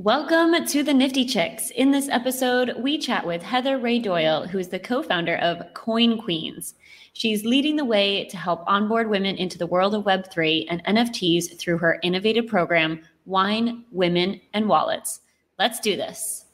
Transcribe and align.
Welcome 0.00 0.64
to 0.64 0.84
the 0.84 0.94
Nifty 0.94 1.24
Chicks. 1.24 1.70
In 1.70 1.90
this 1.90 2.08
episode, 2.08 2.76
we 2.78 2.98
chat 2.98 3.26
with 3.26 3.42
Heather 3.42 3.78
Rae 3.78 3.98
Doyle, 3.98 4.46
who 4.46 4.56
is 4.56 4.68
the 4.68 4.78
co 4.78 5.02
founder 5.02 5.34
of 5.38 5.74
Coin 5.74 6.22
Queens. 6.22 6.74
She's 7.14 7.44
leading 7.44 7.74
the 7.74 7.84
way 7.84 8.24
to 8.26 8.36
help 8.36 8.62
onboard 8.68 9.10
women 9.10 9.34
into 9.34 9.58
the 9.58 9.66
world 9.66 9.96
of 9.96 10.04
Web3 10.04 10.66
and 10.70 10.84
NFTs 10.84 11.58
through 11.58 11.78
her 11.78 11.98
innovative 12.04 12.46
program, 12.46 13.02
Wine, 13.26 13.86
Women, 13.90 14.40
and 14.54 14.68
Wallets. 14.68 15.18
Let's 15.58 15.80
do 15.80 15.96
this. 15.96 16.44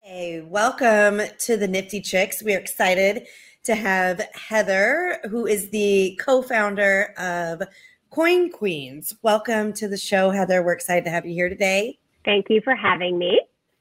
Hey, 0.00 0.40
welcome 0.40 1.20
to 1.40 1.58
the 1.58 1.68
Nifty 1.68 2.00
Chicks. 2.00 2.42
We 2.42 2.54
are 2.54 2.58
excited 2.58 3.26
to 3.64 3.74
have 3.74 4.20
Heather, 4.34 5.20
who 5.30 5.46
is 5.46 5.70
the 5.70 6.18
co 6.22 6.42
founder 6.42 7.14
of 7.16 7.62
Coin 8.10 8.50
Queens. 8.50 9.14
Welcome 9.22 9.72
to 9.74 9.88
the 9.88 9.96
show, 9.96 10.30
Heather. 10.30 10.62
We're 10.62 10.72
excited 10.74 11.04
to 11.04 11.10
have 11.10 11.26
you 11.26 11.32
here 11.32 11.48
today. 11.48 11.98
Thank 12.24 12.46
you 12.50 12.60
for 12.60 12.76
having 12.76 13.18
me. 13.18 13.40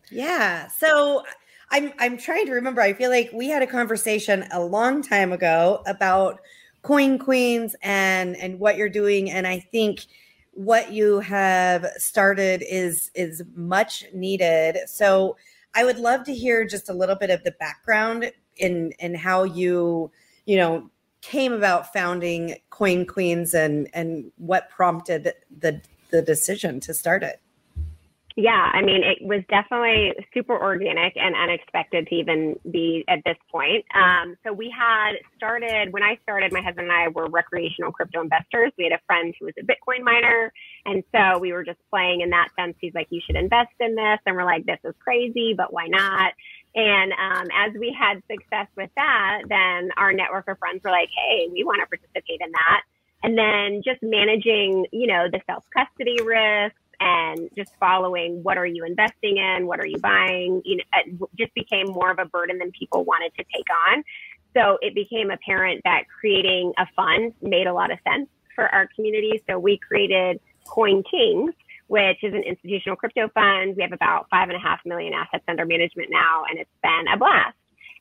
Yeah. 0.09 0.67
So 0.67 1.23
I'm 1.69 1.91
I'm 1.99 2.17
trying 2.17 2.45
to 2.45 2.53
remember. 2.53 2.81
I 2.81 2.93
feel 2.93 3.09
like 3.09 3.31
we 3.33 3.49
had 3.49 3.61
a 3.61 3.67
conversation 3.67 4.45
a 4.51 4.61
long 4.61 5.01
time 5.01 5.33
ago 5.33 5.83
about 5.85 6.39
Coin 6.81 7.19
Queens 7.19 7.75
and 7.81 8.37
and 8.37 8.59
what 8.59 8.77
you're 8.77 8.89
doing. 8.89 9.29
And 9.31 9.45
I 9.45 9.59
think 9.59 10.05
what 10.51 10.93
you 10.93 11.19
have 11.19 11.87
started 11.97 12.63
is 12.69 13.11
is 13.15 13.43
much 13.53 14.05
needed. 14.13 14.77
So 14.87 15.35
I 15.75 15.83
would 15.83 15.97
love 15.97 16.23
to 16.25 16.33
hear 16.33 16.65
just 16.65 16.89
a 16.89 16.93
little 16.93 17.15
bit 17.15 17.31
of 17.31 17.43
the 17.43 17.51
background 17.59 18.31
in 18.57 18.91
in 18.99 19.15
how 19.15 19.43
you 19.43 20.11
you 20.45 20.57
know 20.57 20.89
came 21.21 21.53
about 21.53 21.93
founding 21.93 22.57
Coin 22.69 23.05
Queens 23.05 23.53
and 23.53 23.89
and 23.93 24.31
what 24.37 24.69
prompted 24.69 25.33
the 25.57 25.81
the 26.11 26.21
decision 26.21 26.79
to 26.81 26.93
start 26.93 27.23
it. 27.23 27.39
Yeah, 28.35 28.71
I 28.73 28.81
mean, 28.81 29.03
it 29.03 29.19
was 29.21 29.43
definitely 29.47 30.13
super 30.33 30.59
organic 30.59 31.15
and 31.15 31.35
unexpected 31.35 32.07
to 32.07 32.15
even 32.15 32.55
be 32.71 33.03
at 33.07 33.19
this 33.25 33.37
point. 33.51 33.85
Um, 33.93 34.35
so 34.43 34.51
we 34.51 34.73
had 34.75 35.13
started 35.37 35.93
when 35.93 36.01
I 36.01 36.17
started. 36.23 36.51
My 36.51 36.61
husband 36.61 36.89
and 36.89 36.91
I 36.91 37.09
were 37.09 37.27
recreational 37.29 37.91
crypto 37.91 38.21
investors. 38.21 38.71
We 38.75 38.85
had 38.85 38.93
a 38.93 39.01
friend 39.05 39.35
who 39.39 39.45
was 39.45 39.53
a 39.59 39.63
Bitcoin 39.63 40.03
miner, 40.03 40.51
and 40.85 41.03
so 41.13 41.37
we 41.37 41.53
were 41.53 41.63
just 41.63 41.77
playing 41.91 42.21
in 42.21 42.31
that 42.31 42.47
sense. 42.57 42.75
He's 42.81 42.95
like, 42.95 43.07
"You 43.11 43.21
should 43.23 43.35
invest 43.35 43.73
in 43.79 43.93
this," 43.93 44.19
and 44.25 44.35
we're 44.35 44.45
like, 44.45 44.65
"This 44.65 44.79
is 44.83 44.95
crazy, 44.99 45.53
but 45.55 45.71
why 45.71 45.85
not?" 45.87 46.33
And 46.75 47.11
um, 47.13 47.47
as 47.53 47.73
we 47.79 47.95
had 47.97 48.23
success 48.29 48.67
with 48.75 48.89
that, 48.95 49.43
then 49.47 49.91
our 49.97 50.11
network 50.11 50.47
of 50.47 50.57
friends 50.57 50.81
were 50.83 50.91
like, 50.91 51.09
"Hey, 51.09 51.47
we 51.51 51.63
want 51.63 51.81
to 51.81 51.87
participate 51.87 52.41
in 52.41 52.51
that." 52.51 52.81
And 53.23 53.37
then 53.37 53.81
just 53.83 54.01
managing, 54.01 54.85
you 54.91 55.07
know, 55.07 55.27
the 55.31 55.39
self 55.45 55.63
custody 55.75 56.17
risk 56.23 56.75
and 56.99 57.49
just 57.55 57.71
following 57.79 58.43
what 58.43 58.57
are 58.57 58.65
you 58.65 58.85
investing 58.85 59.37
in, 59.37 59.67
what 59.67 59.79
are 59.79 59.85
you 59.85 59.97
buying, 59.97 60.61
you 60.65 60.77
know, 60.77 61.27
just 61.37 61.53
became 61.53 61.87
more 61.87 62.11
of 62.11 62.19
a 62.19 62.25
burden 62.25 62.57
than 62.59 62.71
people 62.71 63.03
wanted 63.03 63.33
to 63.35 63.43
take 63.53 63.67
on. 63.89 64.03
So 64.55 64.77
it 64.81 64.93
became 64.93 65.31
apparent 65.31 65.81
that 65.83 66.03
creating 66.19 66.73
a 66.77 66.85
fund 66.95 67.33
made 67.41 67.67
a 67.67 67.73
lot 67.73 67.91
of 67.91 67.97
sense 68.07 68.29
for 68.55 68.67
our 68.73 68.87
community. 68.95 69.41
So 69.49 69.57
we 69.57 69.77
created 69.77 70.39
Coin 70.67 71.03
Kings, 71.09 71.53
which 71.93 72.23
is 72.23 72.33
an 72.33 72.41
institutional 72.41 72.95
crypto 72.95 73.29
fund. 73.35 73.75
We 73.75 73.83
have 73.83 73.93
about 73.93 74.25
five 74.31 74.49
and 74.49 74.57
a 74.57 74.59
half 74.59 74.79
million 74.83 75.13
assets 75.13 75.43
under 75.47 75.63
management 75.63 76.09
now, 76.09 76.41
and 76.49 76.57
it's 76.57 76.77
been 76.81 77.05
a 77.13 77.15
blast. 77.15 77.55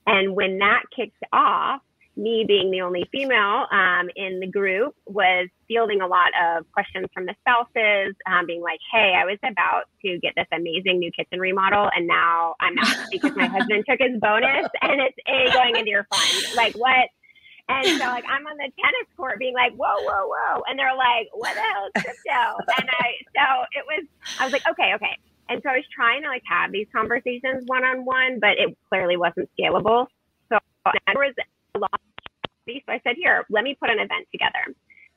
And 0.06 0.34
when 0.34 0.58
that 0.60 0.84
kicked 0.96 1.22
off, 1.30 1.82
me 2.16 2.46
being 2.48 2.70
the 2.70 2.80
only 2.80 3.06
female 3.12 3.66
um, 3.70 4.08
in 4.16 4.40
the 4.40 4.46
group 4.46 4.94
was 5.04 5.46
fielding 5.68 6.00
a 6.00 6.06
lot 6.06 6.30
of 6.42 6.64
questions 6.72 7.06
from 7.12 7.26
the 7.26 7.34
spouses, 7.40 8.16
um, 8.26 8.46
being 8.46 8.62
like, 8.62 8.80
"Hey, 8.90 9.12
I 9.14 9.26
was 9.26 9.36
about 9.44 9.84
to 10.02 10.18
get 10.20 10.32
this 10.36 10.48
amazing 10.52 10.98
new 10.98 11.10
kitchen 11.12 11.38
remodel, 11.38 11.90
and 11.94 12.06
now 12.06 12.54
I'm 12.60 12.74
not 12.74 12.96
because 13.10 13.36
my 13.36 13.46
husband 13.56 13.84
took 13.86 14.00
his 14.00 14.18
bonus, 14.20 14.68
and 14.80 15.02
it's 15.02 15.18
a 15.28 15.52
going 15.52 15.76
into 15.76 15.90
your 15.90 16.06
fund. 16.10 16.56
Like 16.56 16.74
what?" 16.76 17.10
And 17.72 17.98
so, 18.00 18.06
like, 18.06 18.24
I'm 18.28 18.46
on 18.46 18.56
the 18.56 18.70
tennis 18.76 19.08
court 19.16 19.38
being 19.38 19.54
like, 19.54 19.72
"Whoa, 19.74 19.96
whoa, 20.02 20.28
whoa!" 20.28 20.62
And 20.68 20.78
they're 20.78 20.96
like, 20.96 21.28
"What 21.32 21.54
the 21.54 21.60
hell 21.60 21.86
is 21.86 22.02
crypto?" 22.02 22.58
And 22.78 22.88
I, 22.90 23.06
so 23.34 23.46
it 23.72 23.84
was, 23.86 24.06
I 24.38 24.44
was 24.44 24.52
like, 24.52 24.66
"Okay, 24.68 24.92
okay." 24.94 25.16
And 25.48 25.60
so 25.62 25.70
I 25.70 25.76
was 25.76 25.84
trying 25.94 26.22
to 26.22 26.28
like 26.28 26.42
have 26.48 26.72
these 26.72 26.86
conversations 26.94 27.64
one 27.66 27.84
on 27.84 28.04
one, 28.04 28.38
but 28.40 28.58
it 28.58 28.76
clearly 28.88 29.16
wasn't 29.16 29.50
scalable. 29.58 30.06
So 30.48 30.58
there 30.84 31.16
was 31.16 31.34
a 31.74 31.78
lot. 31.78 32.00
So 32.66 32.72
I 32.88 33.00
said, 33.04 33.16
here, 33.16 33.44
let 33.50 33.64
me 33.64 33.76
put 33.78 33.90
an 33.90 33.98
event 33.98 34.28
together. 34.30 34.74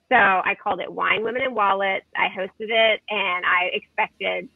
So 0.10 0.16
I 0.16 0.56
called 0.62 0.82
it 0.82 0.92
Wine, 0.92 1.24
Women, 1.24 1.42
and 1.44 1.56
Wallets. 1.56 2.06
I 2.18 2.28
hosted 2.28 2.70
it 2.70 3.02
and 3.10 3.46
I 3.46 3.70
expected 3.74 4.50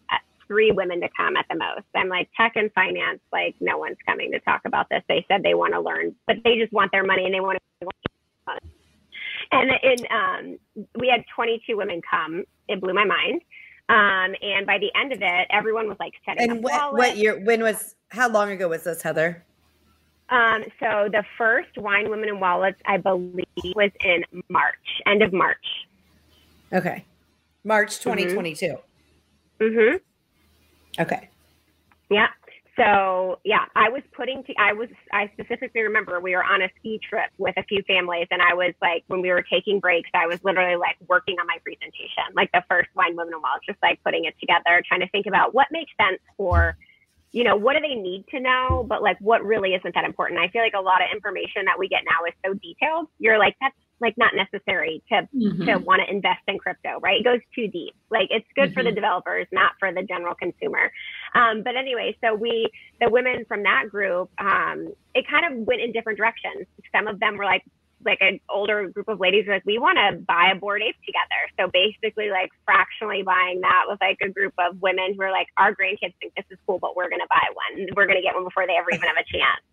three 0.50 0.72
women 0.72 1.00
to 1.00 1.08
come 1.16 1.38
at 1.38 1.46
the 1.50 1.56
most. 1.56 1.86
I'm 1.96 2.10
like, 2.10 2.28
tech 2.36 2.54
and 2.56 2.74
finance, 2.74 3.20
like, 3.32 3.56
no 3.62 3.78
one's 3.78 3.98
coming 4.06 4.32
to 4.32 4.40
talk 4.40 4.62
about 4.66 4.88
this. 4.90 5.04
They 5.08 5.24
said 5.30 5.44
they 5.44 5.54
want 5.54 5.74
to 5.74 5.80
learn, 5.80 6.16
but 6.28 6.38
they 6.44 6.58
just 6.58 6.74
want 6.74 6.92
their 6.92 7.06
money 7.06 7.24
and 7.24 7.34
they 7.34 7.40
want 7.40 7.60
to. 7.82 7.88
And 9.52 9.72
in, 9.84 10.08
um, 10.12 10.86
we 11.00 11.08
had 11.08 11.24
22 11.34 11.78
women 11.78 12.02
come. 12.10 12.44
It 12.68 12.82
blew 12.82 12.94
my 12.94 13.06
mind. 13.06 13.42
Um, 13.90 14.36
and 14.42 14.68
by 14.68 14.78
the 14.78 14.92
end 15.00 15.14
of 15.14 15.20
it, 15.22 15.48
everyone 15.50 15.88
was 15.88 15.98
like 16.00 16.14
setting 16.26 16.52
and 16.52 16.64
what, 16.64 16.94
what 16.94 17.18
year, 17.18 17.40
when 17.44 17.62
was, 17.62 17.96
how 18.10 18.30
long 18.30 18.52
ago 18.52 18.68
was 18.68 18.84
this, 18.84 19.02
Heather? 19.02 19.44
Um, 20.30 20.64
so 20.80 21.10
the 21.12 21.24
first 21.38 21.76
Wine, 21.78 22.10
Women, 22.10 22.30
and 22.30 22.40
Wallets, 22.40 22.80
I 22.86 22.98
believe, 22.98 23.46
was 23.76 23.90
in 24.02 24.24
March, 24.50 24.76
end 25.08 25.24
of 25.24 25.34
March. 25.34 25.66
Okay. 26.72 27.04
March 27.64 28.00
2022. 28.00 28.76
Mm-hmm. 29.60 29.98
Okay. 30.98 31.30
Yeah. 32.10 32.28
So 32.76 33.40
yeah, 33.44 33.66
I 33.76 33.90
was 33.90 34.04
putting 34.14 34.42
I 34.58 34.72
was, 34.72 34.88
I 35.12 35.30
specifically 35.34 35.82
remember 35.82 36.22
we 36.22 36.34
were 36.34 36.44
on 36.44 36.62
a 36.62 36.70
ski 36.80 37.00
trip 37.08 37.30
with 37.38 37.56
a 37.58 37.64
few 37.64 37.84
families 37.84 38.28
and 38.32 38.42
I 38.42 38.54
was 38.54 38.74
like, 38.82 39.04
when 39.08 39.22
we 39.22 39.30
were 39.30 39.44
taking 39.52 39.82
breaks, 39.82 40.10
I 40.14 40.28
was 40.28 40.42
literally 40.46 40.78
like 40.78 40.96
working 41.08 41.36
on 41.42 41.48
my 41.48 41.58
presentation, 41.62 42.24
like 42.36 42.50
the 42.54 42.64
first 42.70 42.88
wine, 42.96 43.18
women 43.18 43.34
and 43.34 43.44
wallets, 43.44 43.66
just 43.66 43.80
like 43.84 44.02
putting 44.04 44.26
it 44.26 44.36
together, 44.40 44.82
trying 44.88 45.02
to 45.02 45.10
think 45.10 45.26
about 45.26 45.54
what 45.54 45.68
makes 45.72 45.92
sense 46.00 46.22
for 46.38 46.78
you 47.32 47.44
know, 47.44 47.56
what 47.56 47.74
do 47.74 47.80
they 47.82 47.96
need 47.96 48.26
to 48.30 48.40
know? 48.40 48.86
But 48.88 49.04
like, 49.04 49.18
what 49.20 49.44
really 49.46 49.76
isn't 49.76 49.94
that 49.94 50.04
important? 50.04 50.40
I 50.40 50.48
feel 50.48 50.62
like 50.62 50.74
a 50.74 50.82
lot 50.82 51.02
of 51.02 51.10
information 51.14 51.66
that 51.66 51.78
we 51.78 51.88
get 51.88 52.02
now 52.04 52.26
is 52.28 52.34
so 52.44 52.54
detailed. 52.54 53.08
You're 53.20 53.38
like, 53.38 53.56
that's 53.62 53.76
like 54.02 54.18
not 54.18 54.34
necessary 54.36 55.04
to 55.10 55.28
mm-hmm. 55.36 55.66
to 55.66 55.78
want 55.78 56.02
to 56.06 56.12
invest 56.12 56.42
in 56.48 56.58
crypto, 56.58 57.00
right? 57.02 57.22
It 57.22 57.24
goes 57.24 57.40
too 57.54 57.68
deep. 57.68 57.96
Like 58.10 58.28
it's 58.32 58.46
good 58.56 58.70
mm-hmm. 58.70 58.74
for 58.74 58.84
the 58.84 58.90
mm-hmm. 58.90 58.96
developers, 58.96 59.48
not 59.52 59.74
for 59.80 59.94
the 59.94 60.04
general 60.04 60.36
consumer. 60.36 60.92
Um, 61.36 61.64
but 61.64 61.76
anyway, 61.76 62.18
so 62.24 62.34
we 62.34 62.68
the 63.02 63.10
women 63.10 63.46
from 63.48 63.64
that 63.64 63.86
group, 63.90 64.30
um, 64.40 64.94
it 65.14 65.26
kind 65.28 65.46
of 65.52 65.66
went 65.66 65.82
in 65.82 65.92
different 65.92 66.18
directions. 66.18 66.66
Some 66.96 67.08
of 67.08 67.20
them 67.20 67.38
were 67.38 67.46
like, 67.46 67.64
like 68.06 68.20
an 68.22 68.40
older 68.50 68.88
group 68.90 69.08
of 69.08 69.20
ladies 69.20 69.46
were 69.46 69.54
like, 69.54 69.66
we 69.66 69.78
want 69.78 69.98
to 69.98 70.18
buy 70.20 70.52
a 70.54 70.56
Bored 70.56 70.82
Ape 70.82 70.96
together. 71.06 71.42
So 71.60 71.70
basically, 71.72 72.30
like 72.30 72.50
fractionally 72.66 73.24
buying 73.24 73.62
that 73.62 73.86
with 73.88 74.00
like 74.02 74.18
a 74.22 74.30
group 74.30 74.54
of 74.58 74.82
women 74.82 75.16
who 75.16 75.24
are 75.24 75.32
like, 75.32 75.48
our 75.58 75.76
grandkids 75.76 76.16
think 76.20 76.34
this 76.36 76.46
is 76.50 76.58
cool, 76.66 76.80
but 76.80 76.96
we're 76.96 77.10
going 77.10 77.22
to 77.22 77.28
buy 77.30 77.44
one. 77.52 77.88
We're 77.96 78.08
going 78.08 78.18
to 78.18 78.24
get 78.24 78.36
one 78.36 78.44
before 78.44 78.66
they 78.68 78.76
ever 78.80 78.92
even 78.92 79.08
have 79.08 79.18
a 79.20 79.28
chance. 79.28 79.64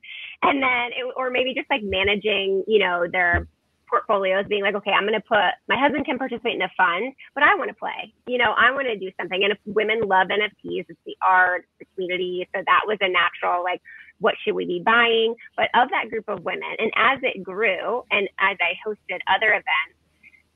And 0.43 0.63
then, 0.63 0.93
it, 0.93 1.15
or 1.17 1.31
maybe 1.31 1.55
just 1.55 1.71
like 1.71 1.83
managing, 1.83 2.65
you 2.67 2.79
know, 2.79 3.07
their 3.11 3.47
portfolios 3.89 4.45
being 4.49 4.63
like, 4.63 4.75
okay, 4.75 4.91
I'm 4.91 5.07
going 5.07 5.21
to 5.21 5.27
put 5.27 5.55
my 5.69 5.79
husband 5.79 6.05
can 6.07 6.19
participate 6.19 6.55
in 6.55 6.63
a 6.63 6.71
fund, 6.77 7.13
but 7.35 7.43
I 7.43 7.55
want 7.55 7.69
to 7.69 7.75
play. 7.75 8.13
You 8.27 8.39
know, 8.39 8.53
I 8.57 8.71
want 8.73 8.87
to 8.87 8.99
do 8.99 9.11
something. 9.19 9.43
And 9.43 9.53
if 9.53 9.59
women 9.65 10.01
love 10.03 10.29
NFTs, 10.29 10.87
it's 10.89 11.01
the 11.07 11.17
art, 11.27 11.67
the 11.79 11.87
community. 11.95 12.49
So 12.55 12.63
that 12.65 12.83
was 12.87 12.99
a 13.01 13.09
natural 13.09 13.63
like 13.63 13.81
what 14.19 14.35
should 14.43 14.55
we 14.55 14.65
be 14.65 14.83
buying? 14.85 15.35
But 15.57 15.69
of 15.75 15.91
that 15.91 16.09
group 16.09 16.25
of 16.29 16.43
women, 16.45 16.73
and 16.79 16.91
as 16.97 17.19
it 17.23 17.43
grew, 17.43 18.03
and 18.11 18.29
as 18.41 18.57
I 18.61 18.73
hosted 18.87 19.21
other 19.29 19.51
events, 19.51 19.97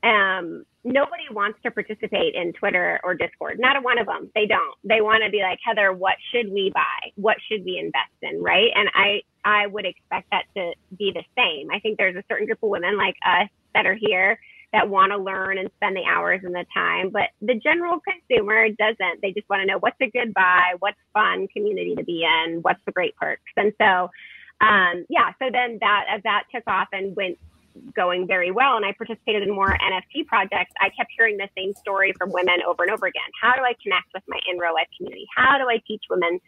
um, 0.03 0.65
nobody 0.83 1.23
wants 1.31 1.59
to 1.63 1.71
participate 1.71 2.33
in 2.35 2.53
Twitter 2.53 2.99
or 3.03 3.13
Discord. 3.13 3.59
Not 3.59 3.77
a 3.77 3.81
one 3.81 3.99
of 3.99 4.07
them. 4.07 4.31
They 4.33 4.45
don't. 4.47 4.75
They 4.83 5.01
want 5.01 5.23
to 5.23 5.29
be 5.29 5.41
like, 5.41 5.59
Heather, 5.63 5.93
what 5.93 6.15
should 6.31 6.51
we 6.51 6.71
buy? 6.73 7.11
What 7.15 7.37
should 7.47 7.63
we 7.63 7.77
invest 7.77 8.13
in? 8.21 8.41
Right. 8.41 8.71
And 8.75 8.89
I, 8.95 9.21
I 9.45 9.67
would 9.67 9.85
expect 9.85 10.29
that 10.31 10.45
to 10.55 10.73
be 10.97 11.13
the 11.13 11.23
same. 11.37 11.69
I 11.71 11.79
think 11.79 11.97
there's 11.97 12.15
a 12.15 12.23
certain 12.29 12.47
group 12.47 12.63
of 12.63 12.69
women 12.69 12.97
like 12.97 13.15
us 13.25 13.49
that 13.75 13.85
are 13.85 13.97
here 13.99 14.39
that 14.73 14.89
want 14.89 15.11
to 15.11 15.17
learn 15.17 15.57
and 15.57 15.69
spend 15.75 15.95
the 15.95 16.05
hours 16.05 16.41
and 16.43 16.55
the 16.55 16.65
time. 16.73 17.09
But 17.09 17.29
the 17.41 17.55
general 17.55 17.99
consumer 17.99 18.69
doesn't. 18.69 19.21
They 19.21 19.31
just 19.31 19.49
want 19.49 19.61
to 19.61 19.65
know 19.65 19.77
what's 19.79 19.99
a 20.01 20.09
good 20.09 20.33
buy, 20.33 20.75
what's 20.79 20.97
fun 21.13 21.47
community 21.49 21.93
to 21.95 22.03
be 22.03 22.23
in, 22.23 22.59
what's 22.61 22.79
the 22.85 22.91
great 22.91 23.15
perks. 23.17 23.51
And 23.57 23.73
so, 23.79 24.09
um, 24.61 25.05
yeah, 25.09 25.31
so 25.39 25.49
then 25.51 25.77
that 25.81 26.05
as 26.09 26.21
that 26.23 26.43
took 26.53 26.63
off 26.67 26.87
and 26.93 27.15
went 27.15 27.37
going 27.95 28.27
very 28.27 28.51
well 28.51 28.75
and 28.75 28.85
I 28.85 28.93
participated 28.93 29.43
in 29.43 29.53
more 29.53 29.69
NFT 29.69 30.27
projects, 30.27 30.71
I 30.79 30.89
kept 30.89 31.11
hearing 31.17 31.37
the 31.37 31.49
same 31.57 31.73
story 31.75 32.13
from 32.17 32.31
women 32.31 32.59
over 32.67 32.83
and 32.83 32.91
over 32.91 33.05
again. 33.05 33.29
How 33.41 33.55
do 33.55 33.61
I 33.61 33.73
connect 33.81 34.07
with 34.13 34.23
my 34.27 34.39
in 34.49 34.57
real 34.57 34.73
life 34.73 34.87
community? 34.97 35.27
How 35.35 35.57
do 35.57 35.69
I 35.69 35.81
teach 35.87 36.03
women 36.09 36.39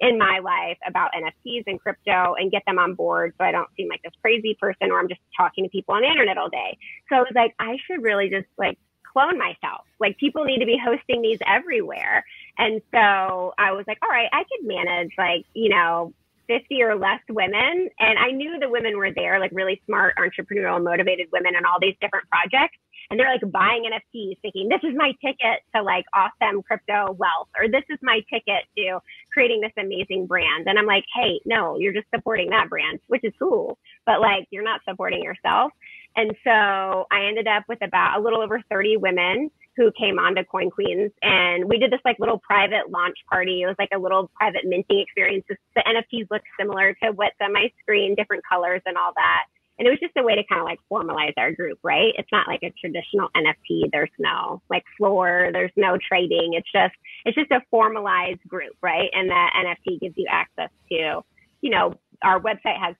in 0.00 0.18
my 0.18 0.38
life 0.38 0.78
about 0.86 1.10
NFTs 1.12 1.64
and 1.66 1.80
crypto 1.80 2.34
and 2.38 2.50
get 2.50 2.62
them 2.66 2.78
on 2.78 2.94
board 2.94 3.34
so 3.38 3.44
I 3.44 3.50
don't 3.50 3.68
seem 3.76 3.88
like 3.88 4.02
this 4.02 4.12
crazy 4.22 4.56
person 4.60 4.90
or 4.90 5.00
I'm 5.00 5.08
just 5.08 5.20
talking 5.36 5.64
to 5.64 5.70
people 5.70 5.94
on 5.94 6.02
the 6.02 6.08
internet 6.08 6.38
all 6.38 6.48
day. 6.48 6.78
So 7.08 7.16
I 7.16 7.20
was 7.20 7.32
like, 7.34 7.54
I 7.58 7.76
should 7.86 8.02
really 8.02 8.30
just 8.30 8.46
like 8.56 8.78
clone 9.12 9.38
myself. 9.38 9.84
Like 9.98 10.16
people 10.18 10.44
need 10.44 10.60
to 10.60 10.66
be 10.66 10.78
hosting 10.82 11.22
these 11.22 11.38
everywhere. 11.46 12.24
And 12.56 12.80
so 12.92 13.54
I 13.58 13.72
was 13.72 13.84
like, 13.86 13.98
all 14.02 14.08
right, 14.08 14.28
I 14.32 14.44
could 14.44 14.66
manage 14.66 15.12
like, 15.18 15.44
you 15.54 15.70
know, 15.70 16.12
50 16.48 16.82
or 16.82 16.96
less 16.96 17.20
women. 17.28 17.88
And 18.00 18.18
I 18.18 18.32
knew 18.32 18.58
the 18.58 18.68
women 18.68 18.96
were 18.96 19.12
there, 19.12 19.38
like 19.38 19.52
really 19.52 19.80
smart, 19.86 20.16
entrepreneurial, 20.16 20.82
motivated 20.82 21.28
women 21.32 21.54
and 21.54 21.64
all 21.64 21.78
these 21.80 21.94
different 22.00 22.28
projects. 22.28 22.78
And 23.10 23.18
they're 23.18 23.30
like 23.32 23.52
buying 23.52 23.84
NFTs 23.84 24.38
thinking, 24.42 24.68
this 24.68 24.80
is 24.82 24.94
my 24.96 25.12
ticket 25.24 25.62
to 25.74 25.82
like 25.82 26.04
awesome 26.14 26.62
crypto 26.62 27.12
wealth, 27.12 27.48
or 27.58 27.68
this 27.68 27.84
is 27.88 27.98
my 28.02 28.20
ticket 28.30 28.64
to 28.76 28.98
creating 29.32 29.60
this 29.60 29.72
amazing 29.78 30.26
brand. 30.26 30.66
And 30.66 30.78
I'm 30.78 30.86
like, 30.86 31.04
hey, 31.14 31.40
no, 31.46 31.78
you're 31.78 31.94
just 31.94 32.08
supporting 32.14 32.50
that 32.50 32.68
brand, 32.68 32.98
which 33.06 33.24
is 33.24 33.32
cool, 33.38 33.78
but 34.04 34.20
like 34.20 34.46
you're 34.50 34.64
not 34.64 34.80
supporting 34.86 35.22
yourself. 35.22 35.72
And 36.16 36.32
so 36.44 37.06
I 37.10 37.26
ended 37.28 37.46
up 37.46 37.64
with 37.68 37.82
about 37.82 38.18
a 38.18 38.22
little 38.22 38.42
over 38.42 38.60
30 38.70 38.96
women 38.98 39.50
who 39.78 39.92
came 39.96 40.18
on 40.18 40.34
to 40.34 40.44
Coin 40.44 40.70
Queens 40.70 41.12
and 41.22 41.64
we 41.64 41.78
did 41.78 41.92
this 41.92 42.00
like 42.04 42.18
little 42.18 42.38
private 42.38 42.90
launch 42.90 43.16
party. 43.30 43.62
It 43.62 43.66
was 43.66 43.76
like 43.78 43.90
a 43.94 43.98
little 43.98 44.28
private 44.34 44.62
minting 44.64 44.98
experience. 45.00 45.44
The 45.48 45.56
NFTs 45.86 46.26
looked 46.30 46.48
similar 46.58 46.94
to 47.04 47.12
what's 47.12 47.36
on 47.40 47.52
my 47.52 47.70
screen, 47.80 48.16
different 48.16 48.42
colors 48.46 48.82
and 48.86 48.98
all 48.98 49.12
that. 49.14 49.44
And 49.78 49.86
it 49.86 49.90
was 49.90 50.00
just 50.00 50.16
a 50.16 50.24
way 50.24 50.34
to 50.34 50.42
kind 50.48 50.60
of 50.60 50.66
like 50.66 50.80
formalize 50.90 51.34
our 51.36 51.52
group, 51.52 51.78
right? 51.84 52.12
It's 52.18 52.28
not 52.32 52.48
like 52.48 52.64
a 52.64 52.74
traditional 52.80 53.28
NFT. 53.36 53.90
There's 53.92 54.10
no 54.18 54.60
like 54.68 54.82
floor. 54.96 55.50
There's 55.52 55.70
no 55.76 55.96
trading. 55.96 56.54
It's 56.54 56.70
just, 56.72 56.94
it's 57.24 57.36
just 57.36 57.52
a 57.52 57.62
formalized 57.70 58.42
group, 58.48 58.74
right? 58.82 59.08
And 59.12 59.30
that 59.30 59.52
NFT 59.54 60.00
gives 60.00 60.14
you 60.16 60.26
access 60.28 60.70
to, 60.90 61.22
you 61.60 61.70
know, 61.70 61.94
our 62.22 62.40
website 62.40 62.78
has 62.80 62.96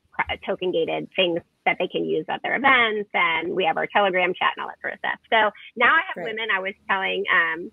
token 0.47 0.71
gated 0.71 1.09
things 1.17 1.41
that 1.69 1.77
they 1.79 1.87
can 1.87 2.05
use 2.05 2.25
at 2.31 2.41
their 2.43 2.57
events 2.57 3.11
and 3.13 3.55
we 3.55 3.63
have 3.63 3.77
our 3.77 3.87
telegram 3.87 4.33
chat 4.33 4.53
and 4.57 4.63
all 4.63 4.69
that 4.69 4.81
sort 4.81 4.95
of 4.95 4.99
stuff 5.01 5.19
so 5.29 5.51
now 5.77 5.93
i 5.93 6.01
have 6.09 6.17
right. 6.17 6.25
women 6.25 6.49
i 6.55 6.59
was 6.59 6.73
telling 6.89 7.23
um, 7.31 7.71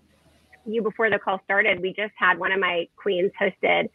you 0.66 0.82
before 0.82 1.08
the 1.08 1.18
call 1.18 1.40
started 1.44 1.80
we 1.80 1.88
just 1.88 2.12
had 2.18 2.38
one 2.38 2.52
of 2.52 2.60
my 2.60 2.86
queens 2.96 3.32
hosted 3.40 3.88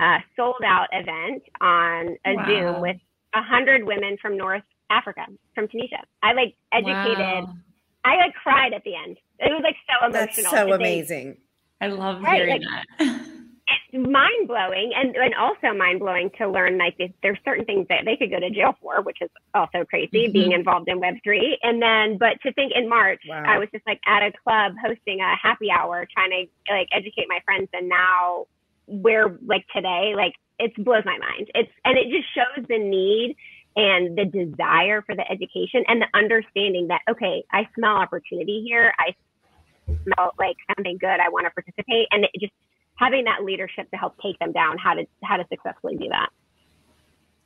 a 0.00 0.16
sold 0.34 0.62
out 0.66 0.88
event 0.90 1.42
on 1.60 2.16
a 2.26 2.34
wow. 2.34 2.46
zoom 2.46 2.80
with 2.80 2.96
100 3.34 3.84
women 3.84 4.16
from 4.20 4.36
north 4.36 4.64
africa 4.90 5.24
from 5.54 5.68
tunisia 5.68 6.02
i 6.24 6.32
like 6.32 6.56
educated 6.72 7.18
wow. 7.18 7.54
i 8.04 8.16
like 8.16 8.34
cried 8.34 8.72
at 8.72 8.82
the 8.82 8.94
end 8.96 9.16
it 9.38 9.52
was 9.52 9.62
like 9.62 9.76
so 9.86 10.06
emotional 10.06 10.50
that's 10.50 10.50
so 10.50 10.72
amazing 10.72 11.36
they, 11.80 11.86
i 11.86 11.88
love 11.88 12.20
right, 12.22 12.42
hearing 12.42 12.62
like, 12.62 12.98
that 12.98 13.26
mind 13.92 14.48
blowing 14.48 14.92
and, 14.94 15.14
and 15.16 15.34
also 15.34 15.76
mind 15.76 16.00
blowing 16.00 16.30
to 16.38 16.48
learn 16.48 16.78
like 16.78 16.96
there's 17.22 17.38
certain 17.44 17.64
things 17.64 17.86
that 17.88 18.04
they 18.04 18.16
could 18.16 18.30
go 18.30 18.40
to 18.40 18.50
jail 18.50 18.76
for, 18.80 19.02
which 19.02 19.18
is 19.20 19.30
also 19.54 19.84
crazy 19.84 20.24
mm-hmm. 20.24 20.32
being 20.32 20.52
involved 20.52 20.88
in 20.88 21.00
Web3. 21.00 21.54
And 21.62 21.80
then, 21.80 22.18
but 22.18 22.40
to 22.42 22.52
think 22.52 22.72
in 22.74 22.88
March, 22.88 23.22
wow. 23.28 23.44
I 23.46 23.58
was 23.58 23.68
just 23.72 23.86
like 23.86 24.00
at 24.06 24.22
a 24.22 24.32
club 24.42 24.74
hosting 24.84 25.20
a 25.20 25.36
happy 25.36 25.70
hour, 25.70 26.06
trying 26.12 26.30
to 26.30 26.72
like 26.72 26.88
educate 26.92 27.26
my 27.28 27.40
friends. 27.44 27.68
And 27.72 27.88
now 27.88 28.46
where 28.86 29.38
like 29.46 29.64
today, 29.74 30.14
like 30.16 30.34
it 30.58 30.72
blows 30.84 31.04
my 31.04 31.18
mind. 31.18 31.50
It's, 31.54 31.70
and 31.84 31.96
it 31.98 32.10
just 32.10 32.26
shows 32.34 32.66
the 32.68 32.78
need 32.78 33.36
and 33.76 34.16
the 34.16 34.24
desire 34.24 35.02
for 35.02 35.14
the 35.14 35.28
education 35.30 35.84
and 35.88 36.02
the 36.02 36.06
understanding 36.14 36.88
that, 36.88 37.00
okay, 37.10 37.44
I 37.50 37.68
smell 37.74 37.96
opportunity 37.96 38.64
here. 38.66 38.92
I 38.98 39.14
smell 39.86 40.32
like 40.38 40.56
something 40.76 40.96
good. 40.98 41.20
I 41.20 41.28
want 41.28 41.46
to 41.46 41.50
participate. 41.50 42.06
And 42.10 42.24
it 42.24 42.30
just, 42.40 42.52
having 42.96 43.24
that 43.24 43.44
leadership 43.44 43.90
to 43.90 43.96
help 43.96 44.14
take 44.22 44.38
them 44.38 44.52
down 44.52 44.78
how 44.78 44.94
to 44.94 45.04
how 45.22 45.36
to 45.36 45.44
successfully 45.50 45.96
do 45.96 46.08
that 46.08 46.28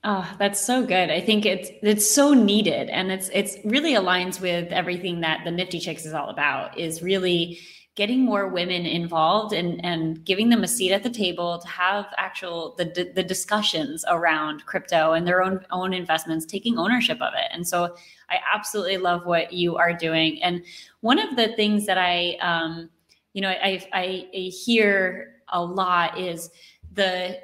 Oh, 0.04 0.32
that's 0.38 0.64
so 0.64 0.86
good. 0.86 1.10
I 1.10 1.20
think 1.20 1.44
it's 1.44 1.70
it's 1.82 2.08
so 2.08 2.32
needed 2.32 2.88
and 2.88 3.10
it's 3.10 3.30
it's 3.34 3.56
really 3.64 3.94
aligns 3.94 4.40
with 4.40 4.70
everything 4.72 5.20
that 5.22 5.40
the 5.44 5.50
Nifty 5.50 5.80
Chicks 5.80 6.06
is 6.06 6.14
all 6.14 6.28
about 6.28 6.78
is 6.78 7.02
really 7.02 7.58
getting 7.96 8.24
more 8.24 8.46
women 8.46 8.86
involved 8.86 9.52
and 9.52 9.84
and 9.84 10.24
giving 10.24 10.50
them 10.50 10.62
a 10.62 10.68
seat 10.68 10.92
at 10.92 11.02
the 11.02 11.10
table 11.10 11.58
to 11.58 11.66
have 11.66 12.06
actual 12.16 12.76
the 12.78 13.10
the 13.12 13.24
discussions 13.24 14.04
around 14.08 14.64
crypto 14.66 15.14
and 15.14 15.26
their 15.26 15.42
own 15.42 15.66
own 15.72 15.92
investments 15.92 16.46
taking 16.46 16.78
ownership 16.78 17.20
of 17.20 17.34
it. 17.34 17.50
And 17.50 17.66
so 17.66 17.96
I 18.30 18.38
absolutely 18.54 18.98
love 18.98 19.26
what 19.26 19.52
you 19.52 19.76
are 19.76 19.92
doing. 19.92 20.40
And 20.44 20.62
one 21.00 21.18
of 21.18 21.34
the 21.34 21.48
things 21.56 21.86
that 21.86 21.98
I 21.98 22.36
um 22.40 22.88
you 23.32 23.42
know 23.42 23.50
I 23.50 23.84
I, 23.92 24.28
I 24.32 24.38
hear 24.64 25.37
a 25.52 25.62
lot 25.62 26.18
is 26.18 26.50
the 26.92 27.40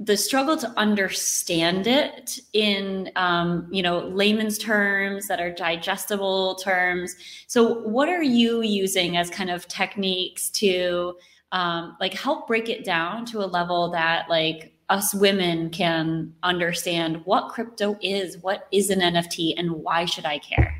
the 0.00 0.16
struggle 0.16 0.56
to 0.56 0.68
understand 0.76 1.88
it 1.88 2.38
in 2.52 3.10
um, 3.16 3.66
you 3.70 3.82
know 3.82 4.00
layman's 4.08 4.58
terms 4.58 5.26
that 5.28 5.40
are 5.40 5.52
digestible 5.52 6.54
terms. 6.56 7.14
So 7.46 7.80
what 7.80 8.08
are 8.08 8.22
you 8.22 8.62
using 8.62 9.16
as 9.16 9.30
kind 9.30 9.50
of 9.50 9.66
techniques 9.66 10.50
to 10.50 11.16
um, 11.52 11.96
like 12.00 12.14
help 12.14 12.46
break 12.46 12.68
it 12.68 12.84
down 12.84 13.24
to 13.26 13.38
a 13.38 13.46
level 13.46 13.90
that 13.92 14.28
like 14.28 14.74
us 14.88 15.14
women 15.14 15.70
can 15.70 16.32
understand 16.42 17.20
what 17.24 17.50
crypto 17.50 17.96
is 18.00 18.38
what 18.38 18.68
is 18.72 18.90
an 18.90 19.00
nft 19.00 19.54
and 19.58 19.70
why 19.70 20.04
should 20.04 20.24
i 20.24 20.38
care 20.38 20.77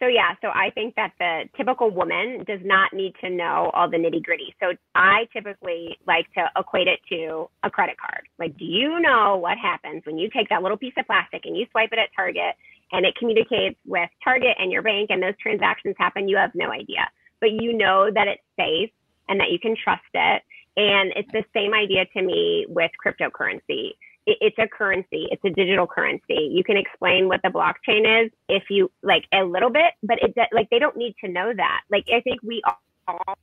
so 0.00 0.06
yeah, 0.06 0.32
so 0.40 0.48
I 0.48 0.70
think 0.74 0.94
that 0.96 1.12
the 1.18 1.42
typical 1.58 1.90
woman 1.90 2.42
does 2.46 2.60
not 2.64 2.94
need 2.94 3.12
to 3.20 3.28
know 3.28 3.70
all 3.74 3.88
the 3.90 3.98
nitty 3.98 4.22
gritty. 4.22 4.54
So 4.58 4.72
I 4.94 5.28
typically 5.30 5.98
like 6.06 6.24
to 6.34 6.46
equate 6.56 6.88
it 6.88 7.00
to 7.10 7.50
a 7.64 7.70
credit 7.70 7.96
card. 8.00 8.26
Like, 8.38 8.56
do 8.56 8.64
you 8.64 8.98
know 8.98 9.36
what 9.36 9.58
happens 9.58 10.02
when 10.06 10.16
you 10.16 10.30
take 10.34 10.48
that 10.48 10.62
little 10.62 10.78
piece 10.78 10.94
of 10.98 11.06
plastic 11.06 11.42
and 11.44 11.54
you 11.54 11.66
swipe 11.70 11.90
it 11.92 11.98
at 11.98 12.08
Target 12.16 12.56
and 12.92 13.04
it 13.04 13.14
communicates 13.16 13.78
with 13.86 14.08
Target 14.24 14.56
and 14.58 14.72
your 14.72 14.82
bank 14.82 15.10
and 15.10 15.22
those 15.22 15.36
transactions 15.40 15.94
happen? 15.98 16.28
You 16.28 16.38
have 16.38 16.52
no 16.54 16.72
idea, 16.72 17.06
but 17.38 17.50
you 17.52 17.76
know 17.76 18.10
that 18.14 18.26
it's 18.26 18.42
safe 18.58 18.90
and 19.28 19.38
that 19.38 19.50
you 19.50 19.58
can 19.58 19.76
trust 19.76 20.02
it. 20.14 20.42
And 20.78 21.12
it's 21.14 21.30
the 21.32 21.44
same 21.52 21.74
idea 21.74 22.06
to 22.16 22.22
me 22.22 22.64
with 22.70 22.90
cryptocurrency 23.04 23.92
it's 24.26 24.58
a 24.58 24.68
currency. 24.68 25.28
It's 25.30 25.44
a 25.44 25.50
digital 25.50 25.86
currency. 25.86 26.50
You 26.52 26.62
can 26.64 26.76
explain 26.76 27.28
what 27.28 27.40
the 27.42 27.48
blockchain 27.48 28.24
is 28.24 28.30
if 28.48 28.64
you 28.70 28.90
like 29.02 29.24
a 29.32 29.44
little 29.44 29.70
bit, 29.70 29.92
but 30.02 30.18
it 30.22 30.34
like 30.52 30.68
they 30.70 30.78
don't 30.78 30.96
need 30.96 31.14
to 31.24 31.30
know 31.30 31.52
that. 31.54 31.80
Like 31.90 32.04
I 32.12 32.20
think 32.20 32.42
we 32.42 32.62
all 32.66 33.36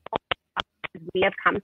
we 1.13 1.21
have 1.21 1.33
come 1.43 1.61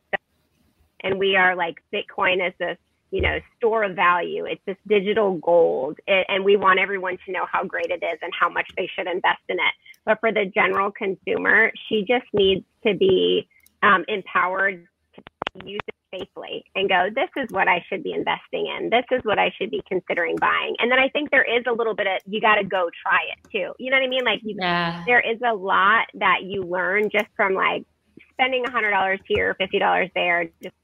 and 1.01 1.19
we 1.19 1.35
are 1.35 1.55
like 1.55 1.75
Bitcoin 1.93 2.45
is 2.45 2.53
this 2.59 2.77
you 3.11 3.21
know 3.21 3.39
store 3.57 3.83
of 3.83 3.95
value. 3.95 4.45
It's 4.45 4.61
this 4.65 4.77
digital 4.87 5.37
gold, 5.37 5.99
and 6.07 6.43
we 6.43 6.57
want 6.57 6.79
everyone 6.79 7.17
to 7.25 7.31
know 7.31 7.45
how 7.51 7.63
great 7.63 7.91
it 7.91 8.03
is 8.03 8.19
and 8.21 8.31
how 8.37 8.49
much 8.49 8.69
they 8.75 8.89
should 8.95 9.07
invest 9.07 9.43
in 9.49 9.57
it. 9.57 9.73
But 10.05 10.19
for 10.19 10.31
the 10.31 10.45
general 10.45 10.91
consumer, 10.91 11.71
she 11.87 12.01
just 12.01 12.25
needs 12.33 12.65
to 12.85 12.95
be 12.95 13.47
um, 13.83 14.03
empowered 14.07 14.87
to 15.15 15.69
use 15.69 15.79
it 15.87 15.95
safely 16.13 16.63
and 16.75 16.87
go, 16.89 17.07
this 17.13 17.29
is 17.37 17.49
what 17.51 17.67
I 17.67 17.83
should 17.89 18.03
be 18.03 18.13
investing 18.13 18.67
in. 18.67 18.89
This 18.89 19.05
is 19.11 19.21
what 19.23 19.39
I 19.39 19.51
should 19.57 19.71
be 19.71 19.81
considering 19.87 20.35
buying. 20.39 20.75
And 20.79 20.91
then 20.91 20.99
I 20.99 21.09
think 21.09 21.31
there 21.31 21.43
is 21.43 21.63
a 21.67 21.73
little 21.73 21.95
bit 21.95 22.07
of, 22.07 22.21
you 22.25 22.39
got 22.41 22.55
to 22.55 22.63
go 22.63 22.89
try 23.01 23.19
it 23.31 23.51
too. 23.51 23.73
You 23.79 23.91
know 23.91 23.97
what 23.97 24.05
I 24.05 24.07
mean? 24.07 24.23
Like 24.25 24.41
you, 24.43 24.55
yeah. 24.59 25.03
there 25.05 25.19
is 25.19 25.39
a 25.45 25.53
lot 25.53 26.07
that 26.15 26.43
you 26.43 26.63
learn 26.63 27.09
just 27.09 27.27
from 27.35 27.53
like 27.53 27.85
spending 28.31 28.63
a 28.67 28.71
hundred 28.71 28.91
dollars 28.91 29.19
here, 29.27 29.55
$50 29.59 30.11
there, 30.15 30.45
just 30.61 30.75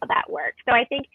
how 0.00 0.08
that 0.08 0.30
works. 0.30 0.58
So 0.68 0.74
I 0.74 0.84
think, 0.84 1.06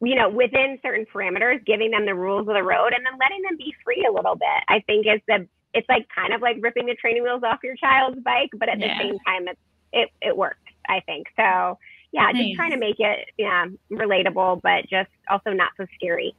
you 0.00 0.14
know, 0.14 0.28
within 0.28 0.78
certain 0.82 1.06
parameters, 1.12 1.64
giving 1.66 1.90
them 1.90 2.06
the 2.06 2.14
rules 2.14 2.48
of 2.48 2.54
the 2.54 2.62
road 2.62 2.92
and 2.94 3.04
then 3.04 3.18
letting 3.20 3.42
them 3.42 3.56
be 3.56 3.74
free 3.84 4.06
a 4.08 4.12
little 4.12 4.36
bit, 4.36 4.62
I 4.68 4.80
think 4.86 5.06
is 5.06 5.20
the, 5.26 5.46
it's 5.74 5.88
like 5.88 6.06
kind 6.14 6.32
of 6.32 6.40
like 6.40 6.56
ripping 6.60 6.86
the 6.86 6.94
training 6.94 7.22
wheels 7.22 7.42
off 7.44 7.58
your 7.62 7.76
child's 7.76 8.18
bike, 8.24 8.50
but 8.56 8.68
at 8.68 8.78
yeah. 8.78 8.96
the 8.96 9.02
same 9.02 9.18
time, 9.26 9.48
it's, 9.48 9.60
it, 9.92 10.10
it 10.22 10.36
works, 10.36 10.60
I 10.88 11.00
think. 11.00 11.26
So 11.36 11.78
yeah, 12.12 12.30
nice. 12.32 12.42
just 12.42 12.54
trying 12.54 12.70
to 12.70 12.78
make 12.78 12.96
it 12.98 13.28
yeah 13.36 13.66
relatable, 13.90 14.60
but 14.62 14.88
just 14.88 15.10
also 15.28 15.50
not 15.50 15.70
so 15.76 15.86
scary. 15.96 16.34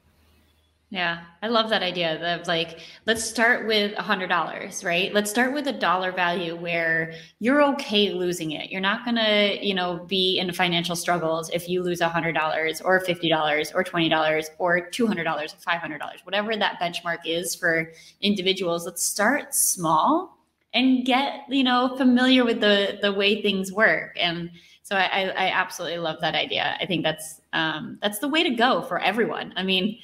Yeah, 0.91 1.19
I 1.43 1.49
love 1.49 1.69
that 1.69 1.83
idea 1.83 2.15
of 2.35 2.47
like, 2.47 2.79
let's 3.05 3.23
start 3.23 3.67
with 3.67 3.93
a 3.95 4.01
hundred 4.01 4.27
dollars, 4.27 4.83
right? 4.83 5.13
Let's 5.13 5.29
start 5.29 5.53
with 5.53 5.67
a 5.67 5.71
dollar 5.71 6.11
value 6.11 6.55
where 6.55 7.13
you're 7.37 7.61
okay 7.73 8.11
losing 8.11 8.53
it. 8.53 8.71
You're 8.71 8.81
not 8.81 9.05
gonna, 9.05 9.59
you 9.61 9.75
know, 9.75 10.03
be 10.07 10.39
in 10.39 10.51
financial 10.51 10.95
struggles 10.95 11.51
if 11.51 11.69
you 11.69 11.83
lose 11.83 12.01
a 12.01 12.09
hundred 12.09 12.33
dollars 12.33 12.81
or 12.81 13.01
fifty 13.01 13.29
dollars 13.29 13.71
or 13.71 13.83
twenty 13.83 14.09
dollars 14.09 14.49
or 14.57 14.81
two 14.81 15.05
hundred 15.05 15.25
dollars 15.25 15.53
or 15.53 15.57
five 15.57 15.79
hundred 15.79 15.99
dollars, 15.99 16.21
whatever 16.23 16.55
that 16.55 16.79
benchmark 16.81 17.19
is 17.23 17.53
for 17.53 17.91
individuals. 18.21 18.87
Let's 18.87 19.03
start 19.03 19.53
small 19.53 20.39
and 20.73 21.05
get, 21.05 21.41
you 21.49 21.63
know, 21.63 21.97
familiar 21.97 22.43
with 22.43 22.61
the 22.61 22.97
the 22.99 23.13
way 23.13 23.43
things 23.43 23.71
work 23.71 24.17
and 24.19 24.49
so 24.89 24.95
I, 24.95 25.31
I 25.37 25.49
absolutely 25.51 25.99
love 25.99 26.17
that 26.21 26.33
idea. 26.33 26.75
I 26.81 26.87
think 26.87 27.03
that's 27.03 27.41
um, 27.53 27.99
that's 28.01 28.17
the 28.17 28.27
way 28.27 28.41
to 28.41 28.49
go 28.49 28.81
for 28.81 28.97
everyone. 28.97 29.53
I 29.55 29.61
mean, 29.61 29.99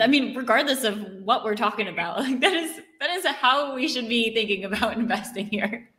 I 0.00 0.06
mean, 0.06 0.36
regardless 0.36 0.84
of 0.84 0.96
what 1.24 1.42
we're 1.42 1.56
talking 1.56 1.88
about, 1.88 2.20
like 2.20 2.38
that 2.40 2.52
is 2.52 2.80
that 3.00 3.10
is 3.10 3.26
how 3.26 3.74
we 3.74 3.88
should 3.88 4.08
be 4.08 4.32
thinking 4.32 4.64
about 4.64 4.96
investing 4.96 5.46
here. 5.46 5.90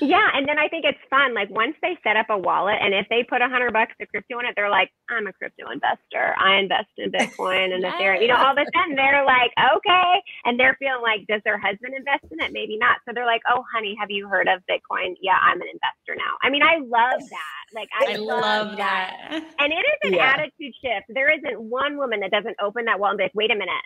Yeah, 0.00 0.30
and 0.34 0.46
then 0.48 0.58
I 0.58 0.68
think 0.68 0.84
it's 0.86 0.98
fun. 1.10 1.34
Like 1.34 1.50
once 1.50 1.74
they 1.82 1.98
set 2.02 2.16
up 2.16 2.26
a 2.30 2.38
wallet, 2.38 2.78
and 2.80 2.94
if 2.94 3.06
they 3.10 3.22
put 3.26 3.42
a 3.42 3.48
hundred 3.48 3.72
bucks 3.72 3.94
of 4.00 4.06
crypto 4.08 4.38
in 4.38 4.46
it, 4.46 4.54
they're 4.54 4.70
like, 4.70 4.90
"I'm 5.10 5.26
a 5.26 5.32
crypto 5.32 5.70
investor. 5.70 6.34
I 6.38 6.58
invest 6.58 6.90
in 6.98 7.10
Bitcoin 7.10 7.74
and 7.74 7.82
Ethereum." 7.82 8.22
You 8.22 8.28
know, 8.28 8.38
all 8.38 8.52
of 8.52 8.58
a 8.58 8.66
sudden 8.74 8.94
they're 8.94 9.24
like, 9.26 9.50
"Okay," 9.58 10.22
and 10.44 10.58
they're 10.58 10.76
feeling 10.78 11.02
like, 11.02 11.26
"Does 11.26 11.42
their 11.44 11.58
husband 11.58 11.94
invest 11.98 12.24
in 12.30 12.38
it? 12.40 12.52
Maybe 12.52 12.78
not." 12.78 12.98
So 13.06 13.12
they're 13.14 13.26
like, 13.26 13.42
"Oh, 13.50 13.64
honey, 13.74 13.96
have 13.98 14.10
you 14.10 14.28
heard 14.28 14.46
of 14.46 14.62
Bitcoin? 14.70 15.14
Yeah, 15.20 15.38
I'm 15.42 15.60
an 15.60 15.68
investor 15.68 16.14
now." 16.14 16.38
I 16.42 16.50
mean, 16.50 16.62
I 16.62 16.78
love 16.78 17.22
that. 17.30 17.64
Like, 17.74 17.88
I, 17.98 18.12
I 18.12 18.16
love 18.16 18.76
that. 18.78 19.16
that. 19.30 19.42
And 19.58 19.72
it 19.72 19.82
is 19.82 19.98
an 20.04 20.14
Yeah. 20.14 20.32
attitude 20.34 20.74
shift. 20.78 21.06
There 21.08 21.30
isn't 21.30 21.60
one 21.60 21.98
woman 21.98 22.20
that 22.20 22.30
doesn't 22.30 22.56
open 22.62 22.84
that 22.86 22.98
wallet 23.00 23.12
and 23.14 23.18
be 23.18 23.24
like, 23.24 23.34
"Wait 23.34 23.50
a 23.50 23.54
minute, 23.58 23.84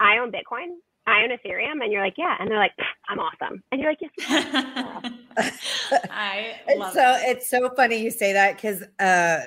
I 0.00 0.18
own 0.18 0.30
Bitcoin." 0.30 0.76
I 1.06 1.22
own 1.22 1.30
Ethereum, 1.30 1.82
and 1.82 1.92
you're 1.92 2.02
like, 2.02 2.14
yeah, 2.16 2.36
and 2.40 2.50
they're 2.50 2.58
like, 2.58 2.72
I'm 3.08 3.18
awesome, 3.18 3.62
and 3.70 3.80
you're 3.80 3.90
like, 3.90 3.98
yes, 4.00 4.10
I 6.10 6.54
It's 6.68 6.78
love 6.80 6.92
so 6.94 7.12
it. 7.16 7.36
it's 7.36 7.50
so 7.50 7.70
funny 7.76 7.96
you 8.02 8.10
say 8.10 8.32
that 8.32 8.56
because 8.56 8.82
uh, 9.00 9.40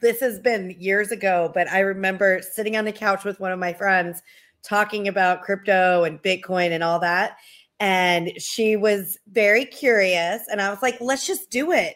this 0.00 0.20
has 0.20 0.40
been 0.40 0.74
years 0.78 1.10
ago, 1.12 1.50
but 1.54 1.68
I 1.70 1.80
remember 1.80 2.40
sitting 2.42 2.76
on 2.76 2.84
the 2.84 2.92
couch 2.92 3.24
with 3.24 3.38
one 3.40 3.52
of 3.52 3.58
my 3.58 3.72
friends 3.72 4.22
talking 4.62 5.06
about 5.08 5.42
crypto 5.42 6.04
and 6.04 6.20
Bitcoin 6.22 6.70
and 6.72 6.82
all 6.82 6.98
that. 7.00 7.36
And 7.80 8.32
she 8.40 8.76
was 8.76 9.18
very 9.28 9.64
curious. 9.64 10.42
And 10.50 10.60
I 10.60 10.68
was 10.70 10.82
like, 10.82 11.00
let's 11.00 11.26
just 11.26 11.48
do 11.50 11.70
it. 11.70 11.94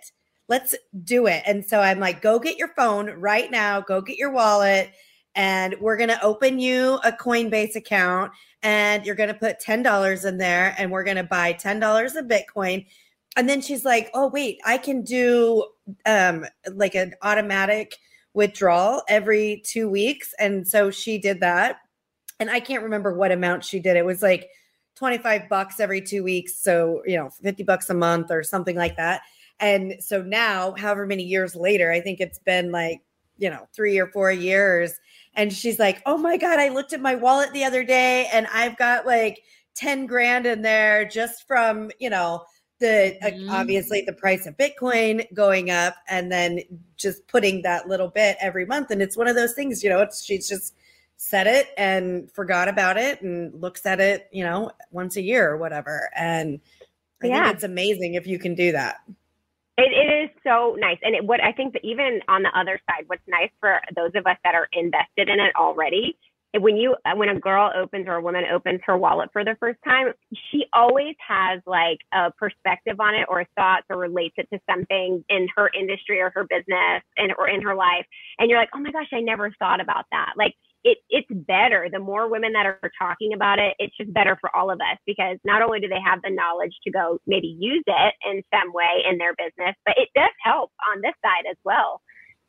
Let's 0.49 0.77
do 1.03 1.27
it. 1.27 1.43
And 1.45 1.65
so 1.65 1.81
I'm 1.81 1.99
like, 1.99 2.23
go 2.23 2.39
get 2.39 2.57
your 2.57 2.69
phone 2.77 3.11
right 3.11 3.51
now, 3.51 3.81
go 3.81 4.01
get 4.01 4.17
your 4.17 4.31
wallet, 4.31 4.93
and 5.35 5.75
we're 5.81 5.97
going 5.97 6.11
to 6.11 6.23
open 6.23 6.59
you 6.59 6.99
a 7.05 7.13
Coinbase 7.13 7.77
account. 7.77 8.33
And 8.63 9.05
you're 9.05 9.17
going 9.17 9.29
to 9.29 9.35
put 9.35 9.61
$10 9.61 10.25
in 10.25 10.39
there, 10.39 10.75
and 10.79 10.91
we're 10.91 11.03
going 11.03 11.17
to 11.17 11.25
buy 11.25 11.53
$10 11.53 12.15
of 12.17 12.27
Bitcoin. 12.27 12.87
And 13.37 13.49
then 13.49 13.61
she's 13.61 13.85
like 13.85 14.11
oh 14.15 14.29
wait 14.29 14.59
i 14.65 14.77
can 14.77 15.03
do 15.03 15.65
um 16.07 16.45
like 16.75 16.95
an 16.95 17.15
automatic 17.23 17.97
withdrawal 18.35 19.03
every 19.09 19.63
two 19.65 19.89
weeks. 19.89 20.35
And 20.39 20.67
so 20.67 20.91
she 20.91 21.19
did 21.19 21.41
that 21.41 21.77
and 22.41 22.51
i 22.51 22.61
can't 22.61 22.83
remember 22.83 23.13
what 23.15 23.33
amount 23.33 23.65
she 23.65 23.81
did. 23.81 23.97
It 23.97 24.05
was 24.05 24.23
like 24.23 24.49
25 24.97 25.49
bucks 25.49 25.81
every 25.81 26.03
two 26.03 26.23
weeks 26.23 26.55
so 26.57 27.03
you 27.07 27.17
know 27.17 27.31
50 27.43 27.63
bucks 27.63 27.89
a 27.91 27.95
month 27.95 28.31
or 28.31 28.43
something 28.43 28.77
like 28.77 28.97
that. 28.97 29.23
And 29.61 29.95
so 30.01 30.23
now 30.23 30.75
however 30.77 31.07
many 31.07 31.23
years 31.23 31.57
later 31.57 31.91
i 31.91 32.01
think 32.01 32.21
it's 32.21 32.39
been 32.39 32.71
like 32.71 33.01
you 33.39 33.49
know 33.49 33.67
three 33.75 33.99
or 33.99 34.09
four 34.09 34.31
years 34.31 34.93
and 35.35 35.53
she's 35.53 35.79
like 35.79 36.03
oh 36.07 36.17
my 36.17 36.37
god 36.37 36.59
i 36.59 36.69
looked 36.69 36.93
at 36.93 37.01
my 37.01 37.15
wallet 37.15 37.53
the 37.53 37.65
other 37.65 37.85
day 37.85 38.29
and 38.33 38.47
i've 38.53 38.77
got 38.77 39.07
like 39.07 39.43
10 39.75 40.07
grand 40.07 40.47
in 40.47 40.63
there 40.63 41.05
just 41.05 41.47
from 41.47 41.91
you 41.99 42.11
know 42.11 42.43
the 42.79 43.17
uh, 43.23 43.31
Mhm. 43.31 43.51
obviously 43.51 44.03
the 44.07 44.13
price 44.13 44.47
of 44.47 44.57
bitcoin 44.57 45.25
going 45.35 45.71
up 45.71 45.95
and 46.09 46.31
then 46.33 46.61
just 46.97 47.27
putting 47.29 47.63
that 47.63 47.89
little 47.89 48.09
bit 48.09 48.37
every 48.41 48.67
month 48.67 48.91
and 48.91 49.01
it's 49.01 49.17
one 49.17 49.29
of 49.29 49.37
those 49.37 49.55
things 49.55 49.83
you 49.83 49.89
know 49.91 50.01
it's 50.01 50.25
she's 50.25 50.49
just 50.49 50.75
said 51.17 51.47
it 51.47 51.69
and 51.79 52.31
forgot 52.33 52.67
about 52.69 52.97
it 52.97 53.23
and 53.23 53.55
looks 53.61 53.87
at 53.87 54.01
it 54.01 54.29
you 54.33 54.43
know 54.45 54.71
once 54.91 55.17
a 55.17 55.23
year 55.23 55.49
or 55.51 55.57
whatever 55.57 56.11
and 56.17 56.61
i 57.23 57.29
Yeah. 57.29 57.45
think 57.45 57.55
it's 57.55 57.65
amazing 57.65 58.15
if 58.15 58.27
you 58.27 58.39
can 58.39 58.55
do 58.57 58.73
that 58.73 58.97
It, 59.79 59.91
it 59.93 60.25
is 60.25 60.31
so 60.45 60.77
nice. 60.79 60.99
And 61.03 61.15
it, 61.15 61.25
what 61.25 61.43
I 61.43 61.53
think 61.53 61.73
that 61.73 61.85
even 61.85 62.21
on 62.29 62.43
the 62.43 62.51
other 62.59 62.81
side, 62.89 63.05
what's 63.07 63.23
nice 63.27 63.51
for 63.61 63.81
those 63.97 64.11
of 64.15 64.27
us 64.27 64.37
that 64.45 64.55
are 64.55 64.69
invested 64.73 65.29
in 65.29 65.41
it 65.41 65.55
already, 65.57 66.17
when 66.59 66.77
you 66.77 66.95
uh, 67.07 67.17
when 67.17 67.31
a 67.31 67.41
girl 67.41 67.73
opens 67.75 68.07
or 68.07 68.17
a 68.17 68.21
woman 68.21 68.45
opens 68.53 68.81
her 68.85 68.97
wallet 68.99 69.31
for 69.33 69.45
the 69.45 69.57
first 69.59 69.79
time, 69.85 70.13
she 70.51 70.65
always 70.75 71.15
has 71.27 71.63
like 71.67 71.99
a 72.13 72.31
perspective 72.33 73.01
on 73.01 73.15
it 73.15 73.27
or 73.29 73.47
thoughts 73.57 73.87
or 73.89 73.97
relates 73.97 74.35
it 74.37 74.49
to 74.53 74.61
something 74.69 75.25
in 75.31 75.49
her 75.57 75.71
industry 75.79 76.21
or 76.21 76.31
her 76.35 76.45
business 76.45 77.03
and 77.17 77.33
or 77.39 77.49
in 77.49 77.63
her 77.63 77.75
life. 77.75 78.05
And 78.39 78.51
you're 78.51 78.59
like, 78.59 78.69
oh 78.75 78.81
my 78.81 78.93
gosh, 78.93 79.09
I 79.13 79.21
never 79.21 79.51
thought 79.59 79.81
about 79.81 80.05
that. 80.13 80.35
Like 80.37 80.55
it, 80.85 80.99
it's 81.11 81.29
better. 81.31 81.89
The 81.91 81.99
more 81.99 82.29
women 82.29 82.53
that 82.53 82.67
are 82.67 82.91
talking 82.99 83.33
about 83.35 83.59
it, 83.59 83.75
it's 83.79 83.97
just 83.97 84.13
better 84.13 84.37
for 84.41 84.55
all 84.55 84.71
of 84.71 84.81
us 84.81 84.99
because 85.07 85.39
not 85.45 85.63
only 85.63 85.81
do 85.81 85.89
they 85.89 86.01
have 86.05 86.21
the 86.23 86.31
knowledge 86.31 86.75
to 86.85 86.91
go 86.91 87.19
maybe 87.27 87.57
use 87.59 87.85
it 87.87 88.15
in 88.29 88.43
some 88.53 88.73
way 88.73 89.05
in 89.09 89.19
their 89.19 89.35
business, 89.35 89.77
but 89.87 89.95
it 89.97 90.09
does 90.15 90.31
help 90.43 90.73
on 90.91 91.01
this 91.01 91.15
side 91.23 91.49
as 91.51 91.57
well, 91.65 92.01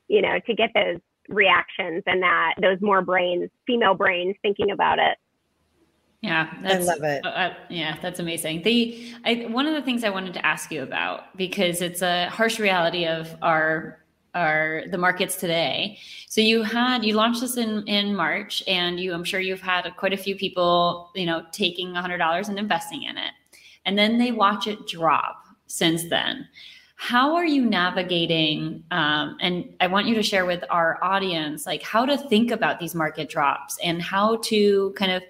you 0.08 0.22
know, 0.22 0.40
to 0.48 0.56
get 0.56 0.72
those 0.74 1.00
reactions 1.30 2.04
and 2.06 2.22
that 2.24 2.56
those 2.62 2.82
more 2.82 3.02
brains, 3.02 3.50
female 3.68 3.94
brains 3.94 4.36
thinking 4.42 4.72
about 4.72 5.00
it. 5.00 5.18
Yeah, 6.22 6.50
I 6.64 6.78
love 6.78 7.04
it. 7.04 7.26
uh, 7.26 7.30
uh, 7.30 7.54
yeah, 7.70 7.98
that's 8.02 8.20
amazing. 8.20 8.62
The 8.62 9.14
I, 9.26 9.46
one 9.50 9.68
of 9.68 9.74
the 9.74 9.82
things 9.82 10.06
I 10.06 10.10
wanted 10.10 10.34
to 10.36 10.46
ask 10.46 10.72
you 10.72 10.82
about 10.82 11.36
because 11.36 11.82
it's 11.82 12.02
a 12.02 12.30
harsh 12.30 12.60
reality 12.60 13.06
of 13.06 13.36
our 13.42 14.03
our 14.34 14.84
the 14.90 14.98
markets 14.98 15.36
today. 15.36 15.98
So 16.28 16.42
you 16.42 16.64
had 16.64 17.04
you 17.04 17.16
launched 17.16 17.42
this 17.42 17.58
in 17.58 17.88
in 17.88 18.16
March, 18.16 18.64
and 18.68 19.00
you 19.00 19.14
I'm 19.14 19.24
sure 19.24 19.40
you've 19.40 19.62
had 19.62 19.90
quite 19.98 20.14
a 20.14 20.18
few 20.18 20.36
people 20.36 21.12
you 21.16 21.26
know 21.26 21.44
taking 21.52 21.96
a 21.96 22.02
hundred 22.02 22.18
dollars 22.18 22.50
and 22.50 22.58
investing 22.58 23.04
in 23.04 23.18
it, 23.18 23.34
and 23.86 23.98
then 23.98 24.18
they 24.18 24.32
watch 24.32 24.68
it 24.68 24.88
drop 24.88 25.44
since 25.68 26.10
then. 26.10 26.48
How 26.96 27.36
are 27.36 27.46
you 27.46 27.66
navigating? 27.66 28.84
Um, 28.92 29.38
and 29.42 29.76
I 29.82 29.88
want 29.88 30.08
you 30.08 30.16
to 30.16 30.24
share 30.24 30.46
with 30.46 30.64
our 30.70 31.04
audience 31.04 31.66
like 31.66 31.84
how 31.84 32.06
to 32.06 32.18
think 32.18 32.52
about 32.52 32.80
these 32.80 32.96
market 32.96 33.30
drops 33.30 33.78
and 33.84 34.02
how 34.02 34.38
to 34.44 34.94
kind 34.96 35.12
of 35.12 35.24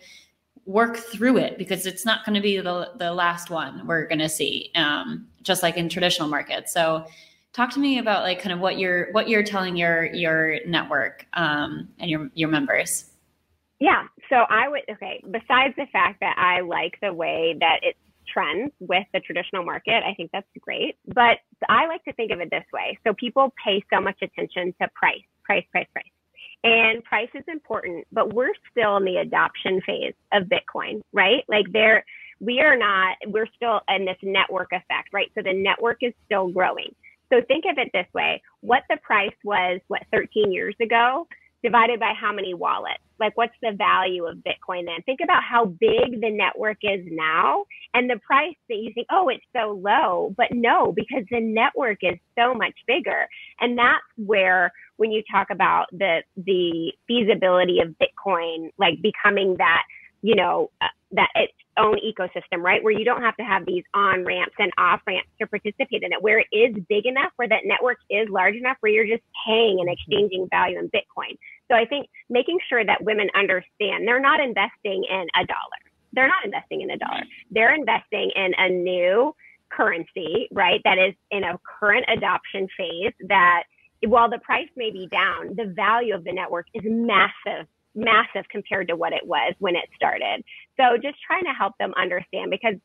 work 0.65 0.97
through 0.97 1.37
it 1.37 1.57
because 1.57 1.85
it's 1.85 2.05
not 2.05 2.25
going 2.25 2.35
to 2.35 2.41
be 2.41 2.57
the, 2.57 2.91
the 2.97 3.11
last 3.11 3.49
one 3.49 3.85
we're 3.85 4.07
going 4.07 4.19
to 4.19 4.29
see 4.29 4.71
um, 4.75 5.27
just 5.41 5.61
like 5.61 5.75
in 5.75 5.89
traditional 5.89 6.29
markets 6.29 6.73
so 6.73 7.05
talk 7.53 7.69
to 7.71 7.79
me 7.79 7.99
about 7.99 8.23
like 8.23 8.41
kind 8.41 8.51
of 8.53 8.59
what 8.59 8.77
you're 8.79 9.11
what 9.11 9.29
you're 9.29 9.43
telling 9.43 9.75
your 9.75 10.05
your 10.13 10.65
network 10.65 11.25
um, 11.33 11.89
and 11.99 12.09
your 12.09 12.29
your 12.33 12.49
members 12.49 13.05
Yeah. 13.83 14.07
So 14.29 14.37
I 14.49 14.69
would, 14.69 14.83
okay, 14.89 15.21
besides 15.29 15.73
the 15.75 15.87
fact 15.91 16.21
that 16.21 16.37
I 16.37 16.61
like 16.61 16.97
the 17.01 17.11
way 17.11 17.57
that 17.59 17.79
it 17.81 17.97
trends 18.25 18.71
with 18.79 19.05
the 19.13 19.19
traditional 19.19 19.65
market, 19.65 20.03
I 20.05 20.13
think 20.13 20.31
that's 20.31 20.47
great. 20.61 20.95
But 21.13 21.39
I 21.67 21.87
like 21.87 22.01
to 22.05 22.13
think 22.13 22.31
of 22.31 22.39
it 22.39 22.49
this 22.49 22.63
way. 22.71 22.97
So 23.05 23.13
people 23.13 23.53
pay 23.61 23.83
so 23.93 23.99
much 23.99 24.17
attention 24.21 24.73
to 24.81 24.87
price, 24.95 25.19
price, 25.43 25.65
price, 25.71 25.87
price. 25.91 26.05
And 26.63 27.03
price 27.03 27.27
is 27.35 27.43
important, 27.49 28.07
but 28.13 28.33
we're 28.33 28.53
still 28.71 28.95
in 28.95 29.03
the 29.03 29.17
adoption 29.17 29.81
phase 29.85 30.13
of 30.31 30.43
Bitcoin, 30.43 31.01
right? 31.11 31.43
Like 31.49 31.65
there, 31.73 32.05
we 32.39 32.61
are 32.61 32.77
not, 32.77 33.17
we're 33.27 33.49
still 33.53 33.81
in 33.89 34.05
this 34.05 34.15
network 34.23 34.71
effect, 34.71 35.09
right? 35.11 35.29
So 35.35 35.41
the 35.43 35.51
network 35.51 35.97
is 36.01 36.13
still 36.25 36.47
growing. 36.47 36.95
So 37.33 37.41
think 37.47 37.65
of 37.69 37.77
it 37.79 37.89
this 37.93 38.05
way. 38.13 38.41
What 38.61 38.83
the 38.89 38.97
price 38.97 39.35
was, 39.43 39.81
what, 39.87 40.03
13 40.11 40.51
years 40.51 40.75
ago, 40.79 41.27
divided 41.63 41.99
by 41.99 42.13
how 42.19 42.31
many 42.31 42.53
wallets. 42.53 42.99
Like, 43.19 43.35
what's 43.37 43.55
the 43.61 43.71
value 43.71 44.25
of 44.25 44.37
Bitcoin 44.37 44.85
then? 44.85 45.01
Think 45.05 45.19
about 45.23 45.41
how 45.43 45.65
big 45.65 46.19
the 46.21 46.29
network 46.29 46.77
is 46.83 47.05
now 47.09 47.65
and 47.93 48.09
the 48.09 48.19
price 48.19 48.55
that 48.69 48.75
you 48.75 48.91
think, 48.93 49.07
oh, 49.09 49.29
it's 49.29 49.45
so 49.55 49.79
low. 49.81 50.33
But 50.37 50.47
no, 50.51 50.91
because 50.91 51.23
the 51.31 51.39
network 51.39 51.99
is 52.01 52.19
so 52.37 52.53
much 52.53 52.73
bigger. 52.85 53.27
And 53.61 53.77
that's 53.77 54.03
where, 54.17 54.71
when 54.97 55.11
you 55.11 55.23
talk 55.31 55.47
about 55.49 55.85
the, 55.91 56.21
the 56.35 56.91
feasibility 57.07 57.79
of 57.79 57.95
Bitcoin, 57.97 58.69
like 58.77 59.01
becoming 59.01 59.55
that, 59.57 59.83
you 60.21 60.35
know, 60.35 60.69
uh, 60.81 60.87
that 61.13 61.29
its 61.35 61.53
own 61.77 61.97
ecosystem, 61.97 62.59
right? 62.59 62.83
Where 62.83 62.93
you 62.93 63.05
don't 63.05 63.21
have 63.21 63.35
to 63.37 63.43
have 63.43 63.65
these 63.65 63.83
on 63.93 64.25
ramps 64.25 64.55
and 64.59 64.71
off 64.77 65.01
ramps 65.07 65.29
to 65.39 65.47
participate 65.47 66.03
in 66.03 66.13
it, 66.13 66.21
where 66.21 66.39
it 66.39 66.47
is 66.51 66.75
big 66.89 67.05
enough, 67.05 67.31
where 67.35 67.47
that 67.47 67.61
network 67.65 67.97
is 68.09 68.27
large 68.29 68.55
enough, 68.55 68.77
where 68.79 68.91
you're 68.91 69.07
just 69.07 69.23
paying 69.45 69.79
and 69.79 69.89
mm-hmm. 69.89 69.93
exchanging 69.93 70.47
value 70.49 70.79
in 70.79 70.89
Bitcoin. 70.89 71.37
So 71.69 71.77
I 71.77 71.85
think 71.85 72.07
making 72.29 72.59
sure 72.69 72.85
that 72.85 73.03
women 73.03 73.29
understand 73.35 74.07
they're 74.07 74.19
not 74.19 74.39
investing 74.39 75.03
in 75.09 75.27
a 75.35 75.45
dollar. 75.45 75.81
They're 76.13 76.27
not 76.27 76.45
investing 76.45 76.81
in 76.81 76.91
a 76.91 76.97
dollar. 76.97 77.23
They're 77.49 77.73
investing 77.73 78.31
in 78.35 78.53
a 78.57 78.69
new 78.69 79.35
currency, 79.69 80.47
right? 80.51 80.79
That 80.83 80.99
is 80.99 81.15
in 81.31 81.43
a 81.43 81.59
current 81.79 82.05
adoption 82.07 82.67
phase 82.77 83.13
that 83.27 83.63
while 84.05 84.29
the 84.29 84.39
price 84.39 84.67
may 84.75 84.91
be 84.91 85.07
down, 85.07 85.55
the 85.55 85.73
value 85.75 86.13
of 86.13 86.23
the 86.23 86.33
network 86.33 86.67
is 86.73 86.83
massive, 86.85 87.67
massive 87.95 88.47
compared 88.49 88.87
to 88.87 88.95
what 88.95 89.13
it 89.13 89.25
was 89.25 89.53
when 89.59 89.75
it 89.75 89.89
started. 89.95 90.43
So 90.77 90.97
just 91.01 91.17
trying 91.25 91.43
to 91.43 91.53
help 91.57 91.77
them 91.77 91.93
understand 91.97 92.51
because 92.51 92.75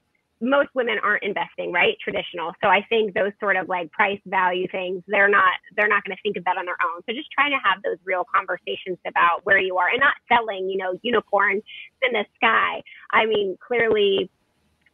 most 0.40 0.68
women 0.74 0.98
aren't 1.02 1.24
investing, 1.24 1.72
right? 1.72 1.96
Traditional. 2.02 2.52
So 2.62 2.68
I 2.68 2.86
think 2.88 3.14
those 3.14 3.32
sort 3.40 3.56
of 3.56 3.68
like 3.68 3.90
price 3.90 4.20
value 4.26 4.68
things, 4.70 5.02
they're 5.08 5.28
not 5.28 5.54
they're 5.76 5.88
not 5.88 6.04
going 6.04 6.16
to 6.16 6.22
think 6.22 6.36
of 6.36 6.44
that 6.44 6.56
on 6.56 6.64
their 6.64 6.78
own. 6.82 7.02
So 7.06 7.14
just 7.14 7.30
trying 7.32 7.50
to 7.50 7.58
have 7.64 7.82
those 7.82 7.98
real 8.04 8.24
conversations 8.32 8.98
about 9.06 9.44
where 9.44 9.58
you 9.58 9.76
are 9.78 9.88
and 9.88 10.00
not 10.00 10.14
selling, 10.28 10.68
you 10.70 10.76
know, 10.76 10.98
unicorns 11.02 11.62
in 12.02 12.12
the 12.12 12.24
sky. 12.36 12.82
I 13.10 13.26
mean, 13.26 13.56
clearly 13.66 14.30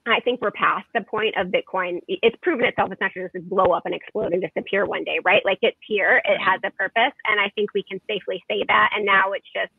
I 0.06 0.20
think 0.20 0.40
we're 0.42 0.50
past 0.50 0.84
the 0.94 1.00
point 1.00 1.34
of 1.38 1.48
Bitcoin. 1.48 2.00
It's 2.08 2.36
proven 2.42 2.66
itself. 2.66 2.92
It's 2.92 3.00
not 3.00 3.12
just 3.14 3.48
blow 3.48 3.72
up 3.72 3.86
and 3.86 3.94
explode 3.94 4.32
and 4.32 4.42
disappear 4.42 4.84
one 4.84 5.02
day, 5.04 5.18
right? 5.24 5.42
Like 5.44 5.58
it's 5.62 5.78
here. 5.86 6.20
It 6.24 6.28
mm-hmm. 6.28 6.44
has 6.44 6.60
a 6.64 6.70
purpose. 6.72 7.16
And 7.24 7.40
I 7.40 7.48
think 7.54 7.72
we 7.74 7.82
can 7.82 8.00
safely 8.06 8.42
say 8.48 8.64
that. 8.68 8.90
And 8.94 9.06
now 9.06 9.32
it's 9.32 9.48
just 9.54 9.72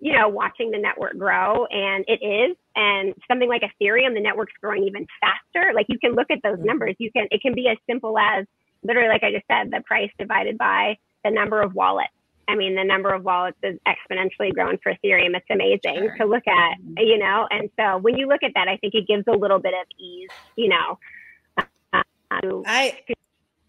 you 0.00 0.12
know, 0.12 0.28
watching 0.28 0.70
the 0.70 0.78
network 0.78 1.16
grow 1.18 1.66
and 1.66 2.04
it 2.08 2.24
is. 2.24 2.56
And 2.74 3.14
something 3.28 3.48
like 3.48 3.62
Ethereum, 3.62 4.14
the 4.14 4.20
network's 4.20 4.54
growing 4.60 4.84
even 4.84 5.06
faster. 5.20 5.72
Like 5.74 5.86
you 5.88 5.98
can 5.98 6.14
look 6.14 6.30
at 6.30 6.38
those 6.42 6.56
mm-hmm. 6.56 6.66
numbers. 6.66 6.96
You 6.98 7.12
can, 7.12 7.28
it 7.30 7.42
can 7.42 7.54
be 7.54 7.68
as 7.68 7.76
simple 7.88 8.18
as 8.18 8.46
literally, 8.82 9.08
like 9.08 9.22
I 9.22 9.30
just 9.30 9.46
said, 9.46 9.70
the 9.70 9.82
price 9.86 10.10
divided 10.18 10.56
by 10.56 10.96
the 11.22 11.30
number 11.30 11.60
of 11.60 11.74
wallets. 11.74 12.12
I 12.48 12.56
mean, 12.56 12.74
the 12.74 12.82
number 12.82 13.12
of 13.12 13.24
wallets 13.24 13.58
is 13.62 13.78
exponentially 13.86 14.52
grown 14.52 14.78
for 14.82 14.92
Ethereum. 14.92 15.36
It's 15.36 15.46
amazing 15.50 15.96
sure. 15.96 16.16
to 16.16 16.24
look 16.24 16.48
at, 16.48 16.80
mm-hmm. 16.80 16.98
you 16.98 17.18
know? 17.18 17.46
And 17.50 17.70
so 17.78 17.98
when 17.98 18.16
you 18.16 18.26
look 18.26 18.42
at 18.42 18.52
that, 18.54 18.68
I 18.68 18.78
think 18.78 18.94
it 18.94 19.06
gives 19.06 19.24
a 19.28 19.36
little 19.36 19.58
bit 19.58 19.74
of 19.74 19.86
ease, 19.98 20.30
you 20.56 20.68
know. 20.68 20.98
I, 22.66 22.98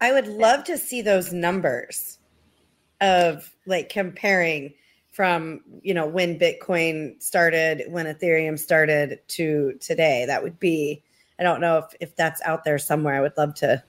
I 0.00 0.12
would 0.12 0.26
love 0.26 0.64
to 0.64 0.78
see 0.78 1.02
those 1.02 1.32
numbers 1.32 2.18
of 3.00 3.54
like 3.66 3.88
comparing 3.88 4.74
from 5.12 5.60
you 5.82 5.92
know 5.92 6.06
when 6.06 6.38
bitcoin 6.38 7.22
started 7.22 7.84
when 7.88 8.06
ethereum 8.06 8.58
started 8.58 9.20
to 9.28 9.74
today. 9.80 10.24
That 10.26 10.42
would 10.42 10.58
be 10.58 11.02
i 11.38 11.42
don't 11.42 11.60
know 11.60 11.78
if 11.78 11.94
if 12.00 12.16
that's 12.16 12.40
out 12.42 12.64
there 12.64 12.78
somewhere. 12.78 13.14
I 13.14 13.20
would 13.20 13.36
love 13.36 13.54
to 13.56 13.82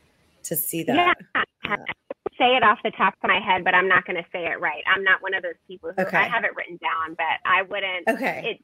to 0.43 0.55
see 0.55 0.83
that. 0.83 0.95
Yeah. 0.95 1.41
Uh, 1.65 1.77
say 2.37 2.55
it 2.55 2.63
off 2.63 2.79
the 2.83 2.91
top 2.91 3.13
of 3.23 3.27
my 3.27 3.39
head 3.39 3.63
but 3.63 3.75
i'm 3.75 3.87
not 3.87 4.05
going 4.05 4.15
to 4.15 4.27
say 4.31 4.45
it 4.45 4.59
right. 4.59 4.83
I'm 4.87 5.03
not 5.03 5.21
one 5.21 5.35
of 5.35 5.43
those 5.43 5.53
people 5.67 5.91
who 5.95 6.03
okay. 6.03 6.17
i 6.17 6.27
have 6.27 6.43
it 6.43 6.55
written 6.55 6.77
down 6.77 7.15
but 7.15 7.25
i 7.45 7.61
wouldn't 7.61 8.07
okay. 8.09 8.41
it, 8.43 8.63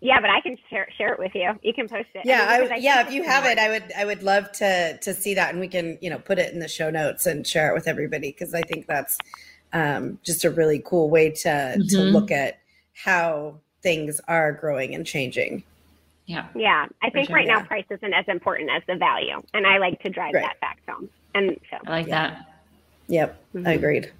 yeah 0.00 0.20
but 0.20 0.28
i 0.28 0.40
can 0.40 0.56
share 0.68 0.88
share 0.98 1.12
it 1.14 1.18
with 1.18 1.32
you. 1.34 1.52
You 1.62 1.72
can 1.72 1.88
post 1.88 2.08
it. 2.14 2.26
Yeah 2.26 2.46
I, 2.48 2.74
I 2.74 2.76
yeah 2.76 3.06
if 3.06 3.12
you 3.12 3.22
have 3.22 3.44
it 3.46 3.58
i 3.58 3.68
would 3.68 3.92
i 3.96 4.04
would 4.04 4.22
love 4.24 4.50
to 4.52 4.98
to 4.98 5.14
see 5.14 5.34
that 5.34 5.50
and 5.50 5.60
we 5.60 5.68
can 5.68 5.98
you 6.00 6.10
know 6.10 6.18
put 6.18 6.40
it 6.40 6.52
in 6.52 6.58
the 6.58 6.68
show 6.68 6.90
notes 6.90 7.26
and 7.26 7.46
share 7.46 7.70
it 7.70 7.74
with 7.74 7.86
everybody 7.86 8.32
because 8.32 8.54
i 8.54 8.62
think 8.62 8.86
that's 8.86 9.16
um, 9.72 10.18
just 10.24 10.44
a 10.44 10.50
really 10.50 10.82
cool 10.84 11.10
way 11.10 11.30
to 11.30 11.48
mm-hmm. 11.48 11.86
to 11.88 11.98
look 11.98 12.30
at 12.30 12.58
how 12.94 13.54
things 13.82 14.20
are 14.28 14.52
growing 14.52 14.94
and 14.94 15.06
changing. 15.06 15.62
Yeah. 16.26 16.46
Yeah. 16.54 16.86
I 17.02 17.10
think 17.10 17.26
sure, 17.26 17.36
right 17.36 17.46
yeah. 17.46 17.56
now 17.56 17.64
price 17.64 17.86
isn't 17.90 18.14
as 18.14 18.24
important 18.28 18.70
as 18.70 18.82
the 18.86 18.94
value. 18.94 19.42
And 19.52 19.66
I 19.66 19.78
like 19.78 20.00
to 20.02 20.10
drive 20.10 20.34
right. 20.34 20.44
that 20.44 20.60
fact 20.60 20.88
home. 20.88 21.08
And 21.34 21.58
so 21.70 21.78
I 21.86 21.90
like 21.90 22.06
yeah. 22.06 22.28
that. 22.28 22.62
Yep. 23.08 23.44
Mm-hmm. 23.54 23.66
Agreed. 23.66 24.12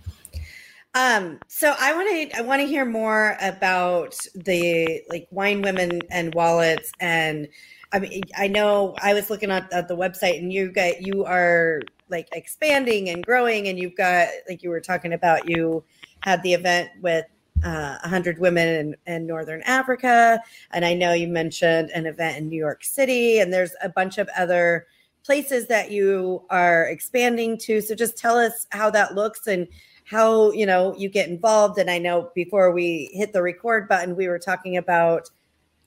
Um, 0.95 1.38
so 1.47 1.75
I 1.78 1.95
want 1.95 2.33
to 2.33 2.38
I 2.38 2.40
want 2.40 2.62
to 2.62 2.66
hear 2.66 2.85
more 2.85 3.37
about 3.40 4.16
the 4.35 5.02
like 5.09 5.28
wine 5.30 5.62
women 5.62 6.00
and 6.11 6.35
wallets 6.35 6.90
and 6.99 7.47
I 7.92 8.00
mean 8.00 8.23
I 8.37 8.49
know 8.49 8.97
I 9.00 9.14
was 9.14 9.30
looking 9.30 9.52
at, 9.52 9.73
at 9.73 9.87
the 9.87 9.97
website 9.97 10.38
and 10.38 10.52
you 10.52 10.73
got 10.73 11.00
you 11.00 11.25
are 11.25 11.83
like 12.11 12.29
expanding 12.33 13.09
and 13.09 13.25
growing 13.25 13.69
and 13.69 13.79
you've 13.79 13.97
got 13.97 14.29
like 14.49 14.62
you 14.62 14.71
were 14.71 14.81
talking 14.81 15.12
about 15.12 15.49
you 15.49 15.83
had 16.21 16.43
the 16.43 16.55
event 16.55 16.90
with 17.00 17.25
uh, 17.64 17.99
100 18.02 18.38
women 18.38 18.69
in, 19.07 19.14
in, 19.14 19.26
northern 19.26 19.62
africa 19.62 20.40
and 20.73 20.85
i 20.85 20.95
know 20.95 21.12
you 21.12 21.29
mentioned 21.29 21.90
an 21.90 22.07
event 22.07 22.38
in 22.38 22.49
new 22.49 22.57
york 22.57 22.83
city 22.83 23.38
and 23.38 23.52
there's 23.52 23.73
a 23.83 23.88
bunch 23.88 24.17
of 24.17 24.29
other 24.37 24.87
places 25.25 25.67
that 25.67 25.90
you 25.90 26.45
are 26.50 26.85
expanding 26.87 27.59
to. 27.59 27.81
So 27.81 27.95
just 27.95 28.17
tell 28.17 28.37
us 28.38 28.67
how 28.71 28.90
that 28.90 29.14
looks 29.14 29.47
and 29.47 29.69
how 30.05 30.50
you 30.52 30.67
know 30.67 30.95
you 30.97 31.09
get 31.09 31.29
involved. 31.29 31.79
And 31.79 31.90
i 31.90 31.99
know 31.99 32.31
before 32.35 32.73
we 32.73 33.11
hit 33.12 33.33
the 33.33 33.43
record 33.43 33.88
button 33.88 34.17
we 34.17 34.29
were 34.29 34.38
talking 34.38 34.76
about 34.76 35.31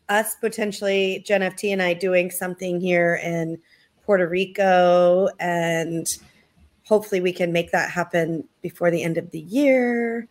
us 0.10 0.36
potentially 0.36 1.24
JeNFT 1.28 1.72
and 1.72 1.82
i 1.82 1.94
doing 1.94 2.30
something 2.30 2.80
here 2.80 3.20
in 3.24 3.58
Puerto 4.06 4.28
Rico, 4.28 5.28
and 5.40 6.08
hopefully 6.86 7.22
we 7.22 7.34
can 7.34 7.52
make 7.52 7.72
that 7.72 7.90
happen 7.92 8.48
before 8.62 8.92
the 8.92 9.04
end 9.04 9.18
of 9.18 9.32
the 9.32 9.40
year. 9.40 10.28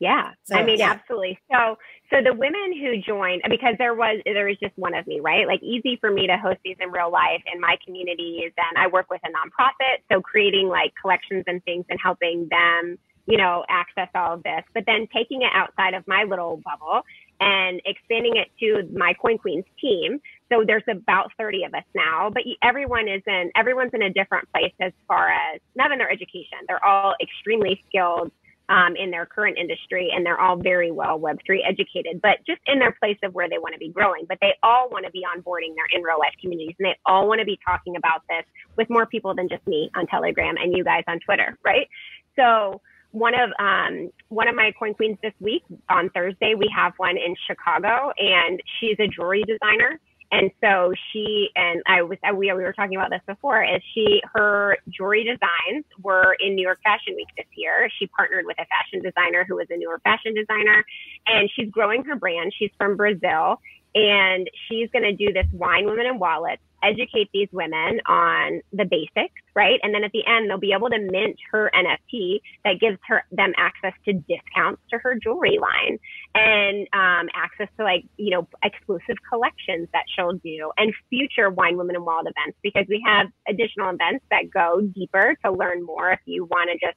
Yeah, 0.00 0.30
so, 0.44 0.54
I 0.54 0.64
mean, 0.64 0.78
yeah. 0.78 0.92
absolutely. 0.92 1.40
So, 1.50 1.76
so 2.10 2.22
the 2.22 2.32
women 2.32 2.72
who 2.80 3.02
joined, 3.02 3.42
because 3.50 3.74
there 3.78 3.94
was 3.94 4.20
there 4.24 4.46
was 4.46 4.56
just 4.62 4.76
one 4.76 4.94
of 4.94 5.06
me, 5.08 5.18
right? 5.20 5.46
Like 5.46 5.60
easy 5.62 5.96
for 6.00 6.10
me 6.10 6.28
to 6.28 6.36
host 6.36 6.58
these 6.64 6.76
in 6.80 6.90
real 6.90 7.10
life 7.10 7.42
in 7.52 7.60
my 7.60 7.76
communities, 7.84 8.52
and 8.56 8.78
I 8.78 8.86
work 8.86 9.10
with 9.10 9.20
a 9.24 9.28
nonprofit, 9.28 10.02
so 10.10 10.20
creating 10.20 10.68
like 10.68 10.92
collections 11.00 11.44
and 11.48 11.62
things 11.64 11.84
and 11.90 11.98
helping 12.00 12.48
them, 12.48 12.96
you 13.26 13.36
know, 13.36 13.64
access 13.68 14.08
all 14.14 14.34
of 14.34 14.44
this. 14.44 14.62
But 14.72 14.84
then 14.86 15.08
taking 15.12 15.42
it 15.42 15.50
outside 15.52 15.94
of 15.94 16.06
my 16.06 16.22
little 16.22 16.62
bubble 16.64 17.02
and 17.40 17.80
expanding 17.84 18.36
it 18.36 18.48
to 18.60 18.88
my 18.96 19.14
Coin 19.14 19.38
Queens 19.38 19.64
team. 19.80 20.20
So 20.50 20.64
there's 20.66 20.84
about 20.88 21.30
30 21.38 21.64
of 21.64 21.74
us 21.74 21.84
now, 21.94 22.30
but 22.30 22.42
everyone 22.62 23.08
is 23.08 23.22
in, 23.26 23.50
everyone's 23.56 23.92
in 23.92 24.02
a 24.02 24.12
different 24.12 24.50
place 24.52 24.72
as 24.80 24.92
far 25.06 25.28
as 25.28 25.60
not 25.76 25.92
in 25.92 25.98
their 25.98 26.10
education. 26.10 26.58
They're 26.66 26.84
all 26.84 27.14
extremely 27.20 27.82
skilled 27.88 28.30
um, 28.68 28.96
in 28.96 29.10
their 29.10 29.24
current 29.26 29.56
industry 29.58 30.10
and 30.14 30.24
they're 30.24 30.40
all 30.40 30.56
very 30.56 30.90
well 30.90 31.18
Web3 31.18 31.60
educated, 31.66 32.20
but 32.22 32.38
just 32.46 32.60
in 32.66 32.78
their 32.78 32.92
place 32.92 33.16
of 33.22 33.34
where 33.34 33.48
they 33.48 33.58
want 33.58 33.74
to 33.74 33.78
be 33.78 33.88
growing. 33.88 34.24
But 34.28 34.38
they 34.40 34.54
all 34.62 34.88
want 34.90 35.06
to 35.06 35.10
be 35.10 35.22
onboarding 35.24 35.74
their 35.74 35.86
in 35.92 36.02
real 36.02 36.18
life 36.18 36.34
communities 36.40 36.76
and 36.78 36.86
they 36.86 36.96
all 37.06 37.28
want 37.28 37.40
to 37.40 37.46
be 37.46 37.58
talking 37.66 37.96
about 37.96 38.22
this 38.28 38.44
with 38.76 38.90
more 38.90 39.06
people 39.06 39.34
than 39.34 39.48
just 39.48 39.66
me 39.66 39.90
on 39.94 40.06
Telegram 40.06 40.56
and 40.56 40.76
you 40.76 40.84
guys 40.84 41.04
on 41.08 41.18
Twitter, 41.20 41.56
right? 41.64 41.88
So, 42.36 42.80
one 43.12 43.32
of 43.32 43.50
um, 43.58 44.10
one 44.28 44.48
of 44.48 44.54
my 44.54 44.70
coin 44.78 44.92
queens 44.92 45.16
this 45.22 45.32
week 45.40 45.62
on 45.88 46.10
Thursday, 46.10 46.54
we 46.54 46.70
have 46.76 46.92
one 46.98 47.16
in 47.16 47.34
Chicago, 47.46 48.12
and 48.18 48.62
she's 48.78 48.96
a 48.98 49.08
jewelry 49.08 49.44
designer. 49.44 49.98
And 50.30 50.50
so 50.60 50.92
she 51.10 51.48
and 51.56 51.82
I 51.86 52.02
was 52.02 52.18
we 52.36 52.52
we 52.52 52.62
were 52.62 52.74
talking 52.74 52.96
about 52.96 53.10
this 53.10 53.22
before. 53.26 53.62
Is 53.64 53.82
she 53.94 54.20
her 54.34 54.76
jewelry 54.90 55.24
designs 55.24 55.84
were 56.02 56.36
in 56.40 56.54
New 56.54 56.62
York 56.62 56.80
Fashion 56.82 57.14
Week 57.16 57.28
this 57.36 57.46
year. 57.56 57.88
She 57.98 58.06
partnered 58.08 58.44
with 58.44 58.58
a 58.58 58.66
fashion 58.66 59.00
designer 59.02 59.46
who 59.48 59.56
was 59.56 59.66
a 59.70 59.76
newer 59.76 60.00
fashion 60.04 60.34
designer, 60.34 60.84
and 61.26 61.50
she's 61.56 61.70
growing 61.70 62.04
her 62.04 62.16
brand. 62.16 62.52
She's 62.58 62.70
from 62.76 62.96
Brazil, 62.96 63.60
and 63.94 64.50
she's 64.68 64.90
going 64.90 65.04
to 65.04 65.12
do 65.12 65.32
this 65.32 65.46
wine 65.52 65.86
women 65.86 66.06
and 66.06 66.20
wallets 66.20 66.62
educate 66.82 67.28
these 67.32 67.48
women 67.52 68.00
on 68.06 68.60
the 68.72 68.84
basics 68.84 69.34
right 69.54 69.80
and 69.82 69.94
then 69.94 70.04
at 70.04 70.12
the 70.12 70.24
end 70.26 70.48
they'll 70.48 70.58
be 70.58 70.72
able 70.72 70.88
to 70.88 70.98
mint 70.98 71.36
her 71.50 71.70
nft 71.74 72.40
that 72.64 72.80
gives 72.80 72.98
her 73.06 73.22
them 73.32 73.52
access 73.56 73.92
to 74.04 74.12
discounts 74.12 74.80
to 74.90 74.98
her 74.98 75.14
jewelry 75.14 75.58
line 75.58 75.98
and 76.34 76.86
um, 76.92 77.28
access 77.34 77.68
to 77.76 77.84
like 77.84 78.04
you 78.16 78.30
know 78.30 78.46
exclusive 78.62 79.16
collections 79.28 79.88
that 79.92 80.04
she'll 80.14 80.34
do 80.34 80.70
and 80.76 80.92
future 81.10 81.50
wine 81.50 81.76
women 81.76 81.96
and 81.96 82.04
Wild 82.04 82.26
events 82.26 82.56
because 82.62 82.86
we 82.88 83.02
have 83.04 83.26
additional 83.48 83.90
events 83.90 84.24
that 84.30 84.50
go 84.50 84.80
deeper 84.94 85.36
to 85.44 85.52
learn 85.52 85.84
more 85.84 86.10
if 86.10 86.20
you 86.24 86.44
want 86.46 86.70
to 86.70 86.86
just 86.86 86.96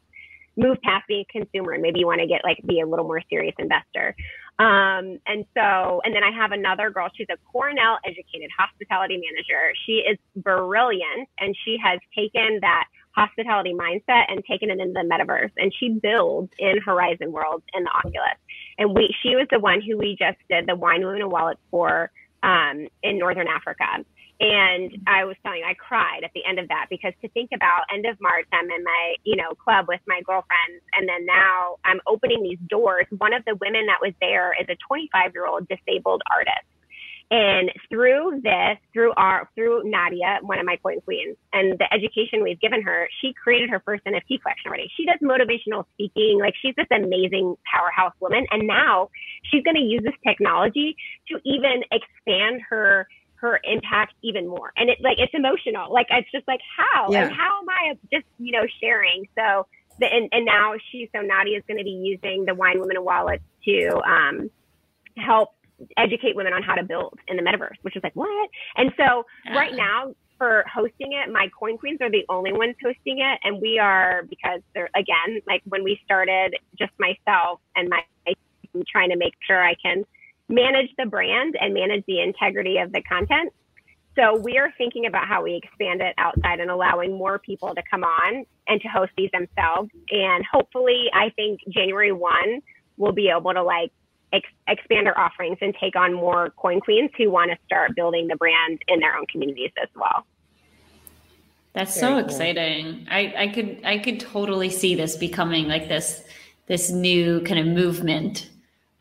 move 0.57 0.77
past 0.83 1.05
being 1.07 1.25
a 1.29 1.39
consumer 1.39 1.71
and 1.73 1.81
maybe 1.81 1.99
you 1.99 2.05
want 2.05 2.21
to 2.21 2.27
get 2.27 2.41
like 2.43 2.57
be 2.65 2.81
a 2.81 2.87
little 2.87 3.05
more 3.05 3.21
serious 3.29 3.55
investor. 3.57 4.15
Um, 4.59 5.17
and 5.25 5.45
so, 5.55 6.01
and 6.03 6.13
then 6.13 6.23
I 6.23 6.31
have 6.35 6.51
another 6.51 6.91
girl. 6.91 7.09
She's 7.15 7.27
a 7.31 7.37
Cornell 7.51 7.97
educated 8.05 8.49
hospitality 8.57 9.15
manager. 9.15 9.73
She 9.85 10.03
is 10.03 10.17
brilliant 10.35 11.29
and 11.39 11.55
she 11.65 11.77
has 11.83 11.99
taken 12.15 12.59
that 12.61 12.85
hospitality 13.15 13.73
mindset 13.73 14.25
and 14.29 14.43
taken 14.45 14.69
it 14.69 14.79
into 14.79 14.93
the 14.93 15.07
metaverse 15.09 15.51
and 15.57 15.73
she 15.79 15.89
builds 15.89 16.51
in 16.59 16.79
Horizon 16.79 17.31
Worlds 17.31 17.63
in 17.73 17.83
the 17.83 17.89
Oculus. 17.89 18.37
And 18.77 18.95
we, 18.95 19.13
she 19.23 19.35
was 19.35 19.47
the 19.51 19.59
one 19.59 19.81
who 19.81 19.97
we 19.97 20.15
just 20.17 20.37
did 20.49 20.67
the 20.67 20.75
wine 20.75 21.05
women 21.05 21.21
and 21.21 21.31
wallets 21.31 21.59
for, 21.71 22.11
um, 22.43 22.87
in 23.03 23.17
Northern 23.17 23.47
Africa. 23.47 23.85
And 24.41 24.97
I 25.05 25.23
was 25.23 25.37
telling 25.45 25.59
you, 25.59 25.65
I 25.69 25.75
cried 25.75 26.23
at 26.23 26.31
the 26.33 26.41
end 26.49 26.57
of 26.57 26.67
that 26.69 26.87
because 26.89 27.13
to 27.21 27.29
think 27.29 27.51
about 27.53 27.85
end 27.93 28.07
of 28.07 28.19
March, 28.19 28.47
I'm 28.51 28.65
in 28.71 28.83
my, 28.83 29.15
you 29.23 29.35
know, 29.35 29.53
club 29.53 29.85
with 29.87 30.01
my 30.07 30.19
girlfriends. 30.25 30.81
And 30.97 31.07
then 31.07 31.27
now 31.27 31.77
I'm 31.85 32.01
opening 32.07 32.41
these 32.41 32.57
doors. 32.67 33.05
One 33.19 33.33
of 33.33 33.45
the 33.45 33.53
women 33.61 33.85
that 33.85 34.01
was 34.01 34.13
there 34.19 34.57
is 34.59 34.65
a 34.67 34.75
25 34.87 35.31
year 35.35 35.45
old 35.45 35.67
disabled 35.69 36.23
artist. 36.33 36.65
And 37.29 37.71
through 37.87 38.41
this, 38.43 38.81
through 38.91 39.13
our, 39.15 39.47
through 39.55 39.83
Nadia, 39.85 40.39
one 40.41 40.59
of 40.59 40.65
my 40.65 40.75
coin 40.75 40.99
queens, 41.01 41.37
and 41.53 41.79
the 41.79 41.87
education 41.93 42.43
we've 42.43 42.59
given 42.59 42.81
her, 42.81 43.07
she 43.21 43.31
created 43.31 43.69
her 43.69 43.81
first 43.85 44.03
NFT 44.03 44.41
collection 44.41 44.67
already. 44.67 44.91
She 44.97 45.05
does 45.05 45.15
motivational 45.23 45.85
speaking. 45.93 46.39
Like 46.41 46.55
she's 46.61 46.75
this 46.75 46.89
amazing 46.91 47.55
powerhouse 47.63 48.13
woman. 48.19 48.45
And 48.49 48.67
now 48.67 49.11
she's 49.43 49.63
going 49.63 49.77
to 49.77 49.85
use 49.85 50.01
this 50.03 50.17
technology 50.27 50.97
to 51.29 51.39
even 51.45 51.85
expand 51.93 52.63
her 52.69 53.07
her 53.41 53.59
impact 53.63 54.13
even 54.21 54.47
more. 54.47 54.71
And 54.77 54.89
it's 54.89 55.01
like 55.01 55.17
it's 55.19 55.33
emotional. 55.33 55.91
Like 55.91 56.07
it's 56.09 56.31
just 56.31 56.47
like 56.47 56.61
how 56.77 57.11
yeah. 57.11 57.23
and 57.23 57.35
how 57.35 57.61
am 57.61 57.69
I 57.69 57.97
just 58.13 58.25
you 58.39 58.51
know 58.51 58.65
sharing? 58.79 59.27
So 59.37 59.67
the, 59.99 60.05
and 60.05 60.29
and 60.31 60.45
now 60.45 60.75
she 60.91 61.09
so 61.13 61.21
Nadia 61.21 61.57
is 61.57 61.63
going 61.67 61.79
to 61.79 61.83
be 61.83 61.89
using 61.89 62.45
the 62.45 62.53
Wine 62.53 62.79
Women 62.79 62.97
and 62.97 63.05
Wallets 63.05 63.43
to 63.65 64.01
um, 64.05 64.49
help 65.17 65.49
educate 65.97 66.35
women 66.35 66.53
on 66.53 66.61
how 66.61 66.75
to 66.75 66.83
build 66.83 67.17
in 67.27 67.35
the 67.35 67.43
metaverse, 67.43 67.77
which 67.81 67.95
is 67.95 68.03
like 68.03 68.15
what? 68.15 68.49
And 68.77 68.93
so 68.95 69.25
right 69.49 69.73
now 69.75 70.13
for 70.37 70.63
hosting 70.71 71.13
it, 71.13 71.31
my 71.31 71.49
coin 71.59 71.77
queens 71.77 71.99
are 72.01 72.11
the 72.11 72.25
only 72.29 72.53
ones 72.53 72.75
hosting 72.83 73.19
it, 73.19 73.39
and 73.43 73.59
we 73.59 73.79
are 73.79 74.23
because 74.29 74.61
they're 74.75 74.89
again 74.95 75.41
like 75.47 75.63
when 75.65 75.83
we 75.83 75.99
started, 76.05 76.55
just 76.77 76.91
myself 76.99 77.59
and 77.75 77.89
my 77.89 78.03
trying 78.87 79.09
to 79.09 79.17
make 79.17 79.33
sure 79.45 79.61
I 79.61 79.75
can 79.75 80.05
manage 80.51 80.89
the 80.97 81.05
brand 81.05 81.55
and 81.59 81.73
manage 81.73 82.03
the 82.07 82.21
integrity 82.21 82.77
of 82.77 82.91
the 82.91 83.01
content. 83.01 83.53
So 84.15 84.37
we 84.37 84.57
are 84.57 84.73
thinking 84.77 85.05
about 85.05 85.27
how 85.27 85.43
we 85.43 85.55
expand 85.55 86.01
it 86.01 86.13
outside 86.17 86.59
and 86.59 86.69
allowing 86.69 87.17
more 87.17 87.39
people 87.39 87.73
to 87.73 87.81
come 87.89 88.03
on 88.03 88.45
and 88.67 88.81
to 88.81 88.87
host 88.89 89.11
these 89.17 89.29
themselves. 89.31 89.89
And 90.11 90.43
hopefully, 90.51 91.09
I 91.13 91.29
think 91.29 91.61
January 91.69 92.11
1, 92.11 92.33
we'll 92.97 93.13
be 93.13 93.29
able 93.29 93.53
to 93.53 93.63
like 93.63 93.91
ex- 94.33 94.49
expand 94.67 95.07
our 95.07 95.17
offerings 95.17 95.57
and 95.61 95.73
take 95.79 95.95
on 95.95 96.13
more 96.13 96.49
coin 96.57 96.81
queens 96.81 97.09
who 97.17 97.31
want 97.31 97.51
to 97.51 97.57
start 97.65 97.95
building 97.95 98.27
the 98.27 98.35
brand 98.35 98.81
in 98.89 98.99
their 98.99 99.15
own 99.15 99.25
communities 99.27 99.71
as 99.81 99.89
well. 99.95 100.25
That's 101.73 101.97
Very 101.97 102.07
so 102.07 102.15
cool. 102.15 102.25
exciting. 102.25 103.07
I, 103.09 103.33
I 103.37 103.47
could 103.47 103.79
I 103.85 103.97
could 103.97 104.19
totally 104.19 104.69
see 104.69 104.95
this 104.95 105.15
becoming 105.15 105.69
like 105.69 105.87
this 105.87 106.21
this 106.67 106.89
new 106.89 107.41
kind 107.41 107.59
of 107.59 107.67
movement. 107.67 108.49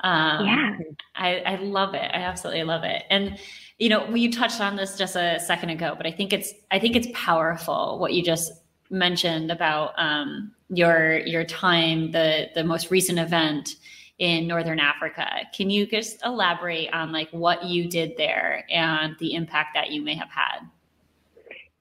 Um, 0.03 0.47
yeah, 0.47 0.79
I, 1.15 1.37
I 1.41 1.55
love 1.57 1.95
it. 1.95 2.11
I 2.13 2.23
absolutely 2.23 2.65
love 2.65 2.85
it. 2.85 3.05
And 3.11 3.39
you 3.79 3.89
know, 3.89 4.15
you 4.15 4.31
touched 4.31 4.61
on 4.61 4.77
this 4.77 4.97
just 4.99 5.17
a 5.17 5.41
second 5.41 5.71
ago, 5.71 5.95
but 5.97 6.07
I 6.07 6.13
think 6.13 6.33
it's 6.33 6.53
I 6.71 6.79
think 6.79 6.97
it's 6.97 7.09
powerful 7.15 7.99
what 7.99 8.13
you 8.13 8.23
just 8.23 8.53
mentioned 8.91 9.51
about 9.51 9.95
um, 9.97 10.53
your 10.69 11.19
your 11.21 11.45
time, 11.45 12.13
the 12.13 12.49
the 12.55 12.65
most 12.65 12.91
recent 12.91 13.19
event 13.19 13.77
in 14.19 14.47
Northern 14.47 14.79
Africa. 14.79 15.27
Can 15.55 15.71
you 15.71 15.87
just 15.87 16.25
elaborate 16.25 16.93
on 16.93 17.11
like 17.11 17.31
what 17.31 17.65
you 17.65 17.89
did 17.89 18.17
there 18.19 18.67
and 18.71 19.17
the 19.19 19.35
impact 19.35 19.71
that 19.75 19.91
you 19.91 20.03
may 20.03 20.15
have 20.15 20.29
had? 20.29 20.61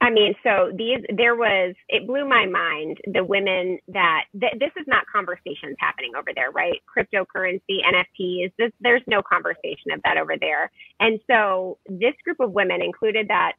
I 0.02 0.10
mean, 0.12 0.34
so 0.44 0.72
these, 0.76 1.00
there 1.16 1.36
was, 1.36 1.76
it 1.90 2.08
blew 2.08 2.28
my 2.28 2.46
mind 2.46 3.00
the 3.14 3.24
women 3.24 3.80
that, 3.90 4.26
th- 4.40 4.54
this 4.60 4.72
is 4.80 4.86
not 4.88 5.04
conversations 5.14 5.76
happening 5.78 6.12
over 6.18 6.30
there, 6.34 6.52
right? 6.52 6.82
Cryptocurrency, 6.88 7.80
NFTs, 7.84 8.54
this, 8.58 8.72
there's 8.80 9.04
no 9.08 9.22
conversation 9.22 9.92
of 9.92 10.02
that 10.06 10.18
over 10.18 10.36
there. 10.40 10.72
And 11.02 11.20
so 11.30 11.80
this 11.90 12.14
group 12.24 12.40
of 12.40 12.54
women 12.54 12.82
included 12.82 13.28
that 13.28 13.54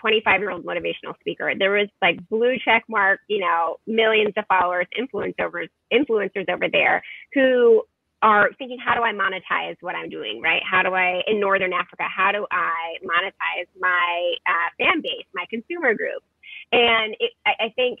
25 0.00 0.40
year 0.40 0.50
old 0.50 0.64
motivational 0.66 1.18
speaker. 1.20 1.52
There 1.58 1.72
was 1.72 1.88
like 2.02 2.18
blue 2.28 2.56
check 2.62 2.84
mark, 2.88 3.20
you 3.28 3.40
know, 3.40 3.78
millions 3.86 4.34
of 4.36 4.44
followers, 4.48 4.86
influencers, 4.98 5.68
influencers 5.92 6.48
over 6.50 6.68
there 6.70 7.02
who 7.32 7.82
are 8.26 8.50
thinking, 8.58 8.78
how 8.84 8.94
do 8.96 9.02
I 9.02 9.12
monetize 9.12 9.76
what 9.82 9.94
I'm 9.94 10.10
doing, 10.10 10.42
right? 10.42 10.60
How 10.68 10.82
do 10.82 10.94
I, 10.94 11.22
in 11.28 11.38
Northern 11.38 11.72
Africa, 11.72 12.02
how 12.10 12.32
do 12.32 12.44
I 12.50 12.96
monetize 13.04 13.68
my 13.78 14.34
uh, 14.44 14.68
fan 14.78 15.00
base, 15.00 15.26
my 15.32 15.44
consumer 15.48 15.94
group? 15.94 16.24
And 16.72 17.14
it, 17.20 17.30
I, 17.46 17.66
I 17.66 17.68
think 17.76 18.00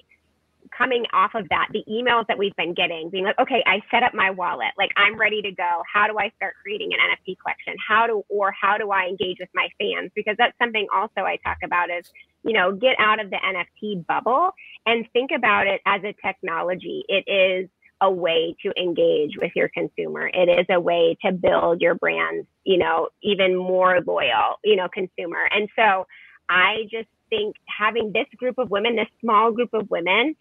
coming 0.76 1.04
off 1.12 1.30
of 1.36 1.48
that, 1.50 1.68
the 1.72 1.84
emails 1.88 2.26
that 2.26 2.36
we've 2.36 2.56
been 2.56 2.74
getting, 2.74 3.08
being 3.08 3.22
like, 3.22 3.38
okay, 3.38 3.62
I 3.66 3.80
set 3.88 4.02
up 4.02 4.14
my 4.14 4.30
wallet, 4.30 4.72
like 4.76 4.90
I'm 4.96 5.16
ready 5.16 5.40
to 5.42 5.52
go. 5.52 5.82
How 5.94 6.08
do 6.08 6.18
I 6.18 6.32
start 6.34 6.54
creating 6.60 6.90
an 6.92 6.98
NFT 6.98 7.36
collection? 7.38 7.74
How 7.86 8.08
do, 8.08 8.24
or 8.28 8.50
how 8.50 8.78
do 8.78 8.90
I 8.90 9.06
engage 9.06 9.36
with 9.38 9.50
my 9.54 9.68
fans? 9.78 10.10
Because 10.16 10.34
that's 10.38 10.58
something 10.58 10.88
also 10.92 11.20
I 11.20 11.38
talk 11.44 11.58
about 11.62 11.88
is, 11.90 12.10
you 12.42 12.52
know, 12.52 12.72
get 12.72 12.96
out 12.98 13.20
of 13.24 13.30
the 13.30 13.38
NFT 13.38 14.04
bubble 14.08 14.50
and 14.86 15.06
think 15.12 15.30
about 15.30 15.68
it 15.68 15.80
as 15.86 16.02
a 16.02 16.14
technology. 16.20 17.04
It 17.08 17.30
is 17.30 17.70
a 18.00 18.10
way 18.10 18.54
to 18.62 18.72
engage 18.80 19.32
with 19.40 19.52
your 19.54 19.68
consumer. 19.68 20.28
It 20.32 20.48
is 20.48 20.66
a 20.68 20.80
way 20.80 21.16
to 21.24 21.32
build 21.32 21.80
your 21.80 21.94
brand's, 21.94 22.46
you 22.64 22.78
know, 22.78 23.08
even 23.22 23.56
more 23.56 24.00
loyal, 24.06 24.56
you 24.64 24.76
know, 24.76 24.88
consumer. 24.92 25.48
And 25.50 25.68
so 25.76 26.06
I 26.48 26.84
just 26.90 27.08
think 27.30 27.56
having 27.66 28.12
this 28.12 28.26
group 28.36 28.58
of 28.58 28.70
women, 28.70 28.96
this 28.96 29.08
small 29.20 29.52
group 29.52 29.72
of 29.72 29.90
women, 29.90 30.36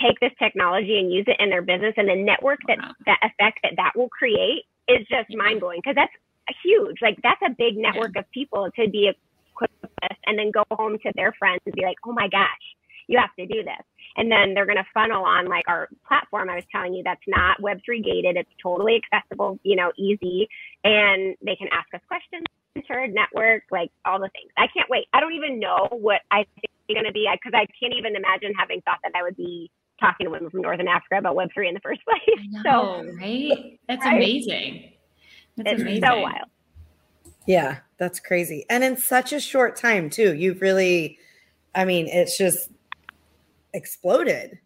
take 0.00 0.18
this 0.20 0.32
technology 0.38 0.98
and 0.98 1.12
use 1.12 1.24
it 1.26 1.36
in 1.38 1.50
their 1.50 1.62
business 1.62 1.94
and 1.96 2.08
the 2.08 2.14
network 2.14 2.58
that 2.66 2.78
that 3.04 3.18
effect 3.22 3.58
that 3.62 3.72
that 3.76 3.92
will 3.94 4.08
create 4.08 4.64
is 4.88 5.06
just 5.08 5.28
mind 5.36 5.60
blowing 5.60 5.80
because 5.82 5.96
that's 5.96 6.12
huge. 6.62 6.96
Like 7.02 7.18
that's 7.22 7.40
a 7.44 7.50
big 7.50 7.76
network 7.76 8.16
of 8.16 8.30
people 8.30 8.70
to 8.76 8.88
be 8.88 9.10
equipped 9.50 9.74
with 9.82 10.16
and 10.26 10.38
then 10.38 10.50
go 10.50 10.64
home 10.72 10.98
to 11.02 11.12
their 11.14 11.32
friends 11.38 11.60
and 11.66 11.74
be 11.74 11.82
like, 11.82 11.96
oh 12.06 12.12
my 12.12 12.28
gosh, 12.28 12.64
you 13.08 13.18
have 13.18 13.34
to 13.38 13.46
do 13.46 13.62
this. 13.62 13.84
And 14.16 14.30
then 14.30 14.54
they're 14.54 14.66
going 14.66 14.76
to 14.76 14.86
funnel 14.92 15.24
on 15.24 15.48
like 15.48 15.64
our 15.68 15.88
platform 16.06 16.50
i 16.50 16.56
was 16.56 16.64
telling 16.70 16.94
you 16.94 17.02
that's 17.02 17.22
not 17.26 17.60
web3 17.60 18.04
gated. 18.04 18.36
It's 18.36 18.50
totally 18.62 19.00
accessible 19.00 19.58
you 19.62 19.76
know 19.76 19.92
easy. 19.96 20.48
And 20.84 21.36
they 21.44 21.56
can 21.56 21.68
ask 21.72 21.92
us 21.94 22.00
questions 22.08 22.44
entered 22.76 23.12
network 23.14 23.64
like 23.70 23.90
all 24.04 24.18
the 24.18 24.30
things. 24.30 24.50
I 24.56 24.66
can't 24.74 24.88
wait. 24.88 25.06
I 25.12 25.20
don't 25.20 25.34
even 25.34 25.60
know 25.60 25.88
what 25.90 26.20
i 26.30 26.38
think 26.38 26.64
it's 26.64 26.94
going 26.94 27.06
to 27.06 27.12
be 27.12 27.28
because 27.32 27.52
I, 27.54 27.66
can't 27.80 27.94
even 27.96 28.16
imagine 28.16 28.52
having 28.58 28.80
thought 28.82 28.98
that 29.02 29.12
i 29.14 29.22
would 29.22 29.36
be 29.36 29.70
talking 30.00 30.26
to 30.26 30.30
women 30.30 30.50
from 30.50 30.62
northern 30.62 30.88
africa 30.88 31.18
about 31.18 31.36
web3 31.36 31.68
in 31.68 31.74
the 31.74 31.80
first 31.80 32.00
place. 32.04 32.40
Know, 32.50 33.04
so 33.04 33.12
right? 33.20 33.78
That's 33.88 34.04
right? 34.04 34.16
amazing. 34.16 34.92
That's 35.56 35.72
it's 35.72 35.82
amazing. 35.82 36.02
so 36.02 36.20
wild. 36.20 36.48
Yeah 37.46 37.78
that's 37.98 38.18
crazy. 38.18 38.66
And 38.68 38.82
in 38.82 38.96
such 38.96 39.32
a 39.32 39.40
short 39.40 39.76
time 39.76 40.10
too 40.10 40.34
you've 40.34 40.60
really 40.60 41.18
i 41.74 41.84
mean 41.84 42.08
it's 42.08 42.36
just 42.36 42.70
exploded. 43.74 44.58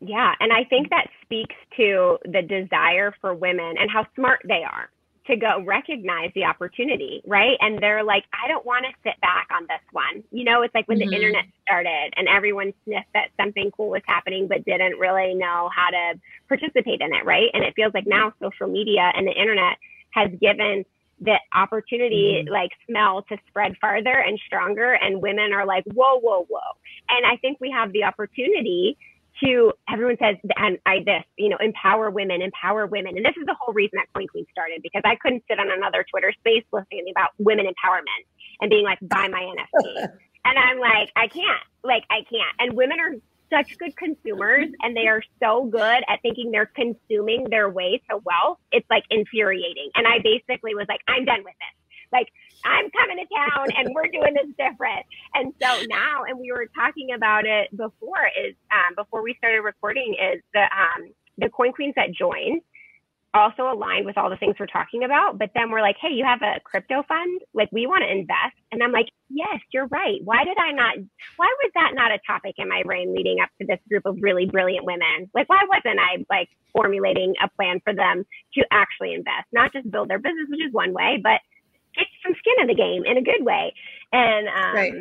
Yeah, 0.00 0.34
and 0.40 0.52
I 0.52 0.64
think 0.64 0.90
that 0.90 1.06
speaks 1.22 1.54
to 1.76 2.18
the 2.24 2.42
desire 2.42 3.14
for 3.20 3.34
women 3.34 3.76
and 3.78 3.90
how 3.90 4.06
smart 4.14 4.40
they 4.46 4.62
are 4.62 4.90
to 5.26 5.36
go 5.36 5.62
recognize 5.64 6.30
the 6.34 6.44
opportunity, 6.44 7.22
right? 7.26 7.56
And 7.60 7.82
they're 7.82 8.04
like, 8.04 8.24
I 8.32 8.46
don't 8.48 8.64
want 8.66 8.84
to 8.84 8.92
sit 9.02 9.18
back 9.22 9.48
on 9.50 9.62
this 9.62 9.80
one. 9.92 10.22
You 10.30 10.44
know, 10.44 10.62
it's 10.62 10.74
like 10.74 10.86
when 10.86 10.98
mm-hmm. 10.98 11.08
the 11.08 11.16
internet 11.16 11.44
started 11.62 12.12
and 12.16 12.28
everyone 12.28 12.74
sniffed 12.84 13.08
that 13.14 13.28
something 13.40 13.70
cool 13.74 13.88
was 13.88 14.02
happening, 14.06 14.48
but 14.48 14.64
didn't 14.66 14.98
really 14.98 15.34
know 15.34 15.70
how 15.74 15.88
to 15.90 16.20
participate 16.48 17.00
in 17.00 17.14
it, 17.14 17.24
right? 17.24 17.48
And 17.54 17.64
it 17.64 17.72
feels 17.74 17.94
like 17.94 18.06
now 18.06 18.34
social 18.42 18.68
media 18.68 19.12
and 19.14 19.26
the 19.26 19.32
internet 19.32 19.78
has 20.10 20.30
given 20.40 20.84
the 21.24 21.38
opportunity 21.54 22.42
mm-hmm. 22.44 22.52
like 22.52 22.70
smell 22.88 23.22
to 23.22 23.36
spread 23.48 23.76
farther 23.80 24.12
and 24.12 24.38
stronger 24.46 24.92
and 24.92 25.22
women 25.22 25.52
are 25.52 25.66
like 25.66 25.84
whoa 25.92 26.18
whoa 26.20 26.44
whoa. 26.48 26.70
And 27.08 27.26
i 27.26 27.36
think 27.38 27.58
we 27.60 27.70
have 27.70 27.92
the 27.92 28.04
opportunity 28.04 28.96
to 29.42 29.72
everyone 29.88 30.16
says 30.20 30.36
and 30.56 30.78
i 30.86 30.98
this 31.04 31.24
you 31.36 31.48
know 31.48 31.56
empower 31.60 32.10
women 32.10 32.42
empower 32.42 32.86
women. 32.86 33.16
And 33.16 33.24
this 33.24 33.34
is 33.36 33.46
the 33.46 33.56
whole 33.58 33.74
reason 33.74 33.96
that 33.96 34.06
coin 34.14 34.28
queen 34.28 34.46
started 34.50 34.80
because 34.82 35.02
i 35.04 35.16
couldn't 35.16 35.42
sit 35.48 35.58
on 35.58 35.70
another 35.70 36.04
twitter 36.10 36.32
space 36.38 36.64
listening 36.72 37.06
about 37.10 37.30
women 37.38 37.66
empowerment 37.66 38.22
and 38.60 38.70
being 38.70 38.84
like 38.84 38.98
buy 39.02 39.28
my 39.28 39.40
nft 39.40 40.08
and 40.44 40.58
i'm 40.58 40.78
like 40.78 41.10
i 41.16 41.26
can't. 41.28 41.64
Like 41.82 42.04
i 42.10 42.20
can't. 42.30 42.54
And 42.58 42.74
women 42.74 42.98
are 43.00 43.14
such 43.54 43.78
good 43.78 43.96
consumers 43.96 44.68
and 44.82 44.96
they 44.96 45.06
are 45.06 45.22
so 45.42 45.64
good 45.64 46.02
at 46.08 46.20
thinking 46.22 46.50
they're 46.50 46.66
consuming 46.74 47.46
their 47.50 47.68
way 47.70 48.00
to 48.10 48.18
wealth. 48.24 48.58
It's 48.72 48.88
like 48.90 49.04
infuriating. 49.10 49.90
And 49.94 50.06
I 50.06 50.18
basically 50.22 50.74
was 50.74 50.86
like, 50.88 51.00
I'm 51.08 51.24
done 51.24 51.44
with 51.44 51.54
this. 51.54 51.74
Like, 52.12 52.28
I'm 52.64 52.90
coming 52.90 53.18
to 53.18 53.26
town 53.34 53.66
and 53.76 53.94
we're 53.94 54.08
doing 54.08 54.34
this 54.34 54.46
different. 54.56 55.04
And 55.34 55.52
so 55.60 55.84
now, 55.88 56.24
and 56.28 56.38
we 56.38 56.52
were 56.52 56.68
talking 56.74 57.12
about 57.14 57.44
it 57.44 57.70
before, 57.76 58.30
is 58.44 58.54
um, 58.72 58.94
before 58.96 59.22
we 59.22 59.34
started 59.34 59.60
recording, 59.60 60.14
is 60.14 60.40
the 60.52 60.62
um, 60.62 61.12
the 61.38 61.48
coin 61.48 61.72
queens 61.72 61.94
that 61.96 62.12
join 62.12 62.60
also 63.34 63.70
aligned 63.70 64.06
with 64.06 64.16
all 64.16 64.30
the 64.30 64.36
things 64.36 64.54
we're 64.58 64.66
talking 64.66 65.04
about. 65.04 65.38
But 65.38 65.50
then 65.54 65.70
we're 65.70 65.82
like, 65.82 65.96
hey, 66.00 66.14
you 66.14 66.24
have 66.24 66.40
a 66.42 66.60
crypto 66.62 67.02
fund? 67.06 67.42
Like, 67.52 67.68
we 67.72 67.86
want 67.86 68.02
to 68.02 68.10
invest. 68.10 68.56
And 68.72 68.82
I'm 68.82 68.92
like, 68.92 69.08
yes, 69.28 69.60
you're 69.72 69.88
right. 69.88 70.20
Why 70.22 70.44
did 70.44 70.56
I 70.56 70.72
not? 70.72 70.96
Why 71.36 71.52
was 71.62 71.72
that 71.74 71.92
not 71.94 72.12
a 72.12 72.18
topic 72.26 72.54
in 72.58 72.68
my 72.68 72.82
brain 72.84 73.14
leading 73.14 73.40
up 73.42 73.50
to 73.60 73.66
this 73.66 73.80
group 73.88 74.06
of 74.06 74.16
really 74.20 74.46
brilliant 74.46 74.86
women? 74.86 75.28
Like, 75.34 75.48
why 75.48 75.62
wasn't 75.68 76.00
I 76.00 76.24
like 76.30 76.48
formulating 76.72 77.34
a 77.42 77.48
plan 77.48 77.80
for 77.84 77.94
them 77.94 78.24
to 78.54 78.64
actually 78.70 79.14
invest, 79.14 79.46
not 79.52 79.72
just 79.72 79.90
build 79.90 80.08
their 80.08 80.18
business, 80.18 80.46
which 80.48 80.64
is 80.64 80.72
one 80.72 80.92
way, 80.92 81.20
but 81.22 81.40
get 81.94 82.06
some 82.24 82.34
skin 82.38 82.54
in 82.62 82.66
the 82.66 82.74
game 82.74 83.04
in 83.04 83.16
a 83.18 83.22
good 83.22 83.44
way. 83.44 83.74
And, 84.12 84.48
um, 84.48 84.74
right. 84.74 84.94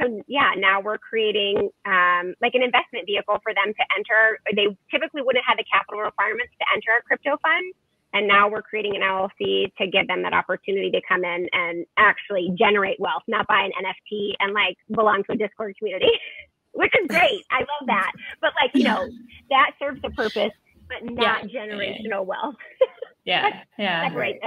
So 0.00 0.22
yeah, 0.26 0.52
now 0.56 0.80
we're 0.80 0.98
creating 0.98 1.70
um, 1.84 2.34
like 2.40 2.54
an 2.54 2.62
investment 2.62 3.06
vehicle 3.06 3.38
for 3.42 3.52
them 3.54 3.74
to 3.74 3.84
enter. 3.96 4.38
They 4.54 4.76
typically 4.90 5.22
wouldn't 5.22 5.44
have 5.46 5.58
the 5.58 5.64
capital 5.70 6.00
requirements 6.00 6.52
to 6.60 6.66
enter 6.74 6.94
a 6.98 7.02
crypto 7.02 7.36
fund, 7.42 7.74
and 8.12 8.26
now 8.26 8.48
we're 8.48 8.62
creating 8.62 8.96
an 8.96 9.02
LLC 9.02 9.74
to 9.76 9.86
give 9.86 10.06
them 10.06 10.22
that 10.22 10.32
opportunity 10.32 10.90
to 10.90 11.00
come 11.06 11.24
in 11.24 11.48
and 11.52 11.84
actually 11.96 12.54
generate 12.58 12.98
wealth, 12.98 13.22
not 13.28 13.46
buy 13.46 13.60
an 13.60 13.72
NFT 13.72 14.34
and 14.40 14.54
like 14.54 14.76
belong 14.90 15.24
to 15.24 15.32
a 15.32 15.36
Discord 15.36 15.76
community, 15.78 16.10
which 16.72 16.92
is 17.00 17.08
great. 17.08 17.44
I 17.50 17.60
love 17.60 17.86
that. 17.86 18.12
But 18.40 18.52
like, 18.60 18.70
you 18.74 18.84
know, 18.84 19.08
that 19.50 19.72
serves 19.78 20.00
a 20.04 20.10
purpose, 20.10 20.52
but 20.88 21.04
not 21.04 21.50
yeah. 21.52 21.66
generational 21.66 22.24
wealth. 22.24 22.56
yeah. 23.24 23.62
Yeah. 23.78 24.14
Right. 24.14 24.40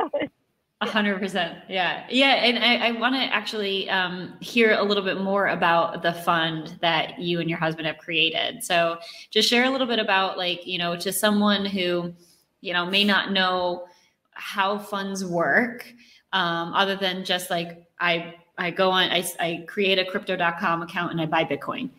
A 0.82 0.89
hundred 0.89 1.20
percent. 1.20 1.60
Yeah. 1.70 2.06
Yeah. 2.10 2.44
And 2.44 2.58
I, 2.58 2.88
I 2.88 2.91
want 2.91 3.13
to 3.13 3.22
actually 3.22 3.88
um, 3.91 4.34
hear 4.39 4.74
a 4.74 4.84
little 4.84 5.04
bit 5.04 5.22
more 5.22 5.48
about 5.48 6.02
the 6.02 6.12
fund 6.12 6.76
that 6.82 7.20
you 7.20 7.39
and 7.39 7.48
your 7.48 7.60
husband 7.60 7.86
have 7.86 8.00
created. 8.00 8.63
So 8.63 8.98
just 9.30 9.48
share 9.48 9.65
a 9.65 9.70
little 9.70 9.86
bit 9.86 10.00
about 10.00 10.39
like, 10.39 10.65
you 10.65 10.80
know, 10.80 10.96
to 10.96 11.13
someone 11.13 11.65
who, 11.65 12.13
you 12.62 12.74
know, 12.74 12.88
may 12.88 13.04
not 13.04 13.32
know 13.32 13.86
how 14.32 14.80
funds 14.80 15.24
work, 15.24 15.86
um, 16.34 16.74
other 16.74 16.96
than 16.96 17.26
just 17.26 17.52
like 17.52 17.88
I 18.00 18.34
I 18.58 18.72
go 18.72 18.89
on, 18.89 19.12
I, 19.12 19.24
I 19.39 19.63
create 19.67 20.00
a 20.00 20.06
crypto.com 20.06 20.82
account 20.82 21.12
and 21.12 21.22
I 21.22 21.28
buy 21.28 21.44
Bitcoin. 21.44 21.91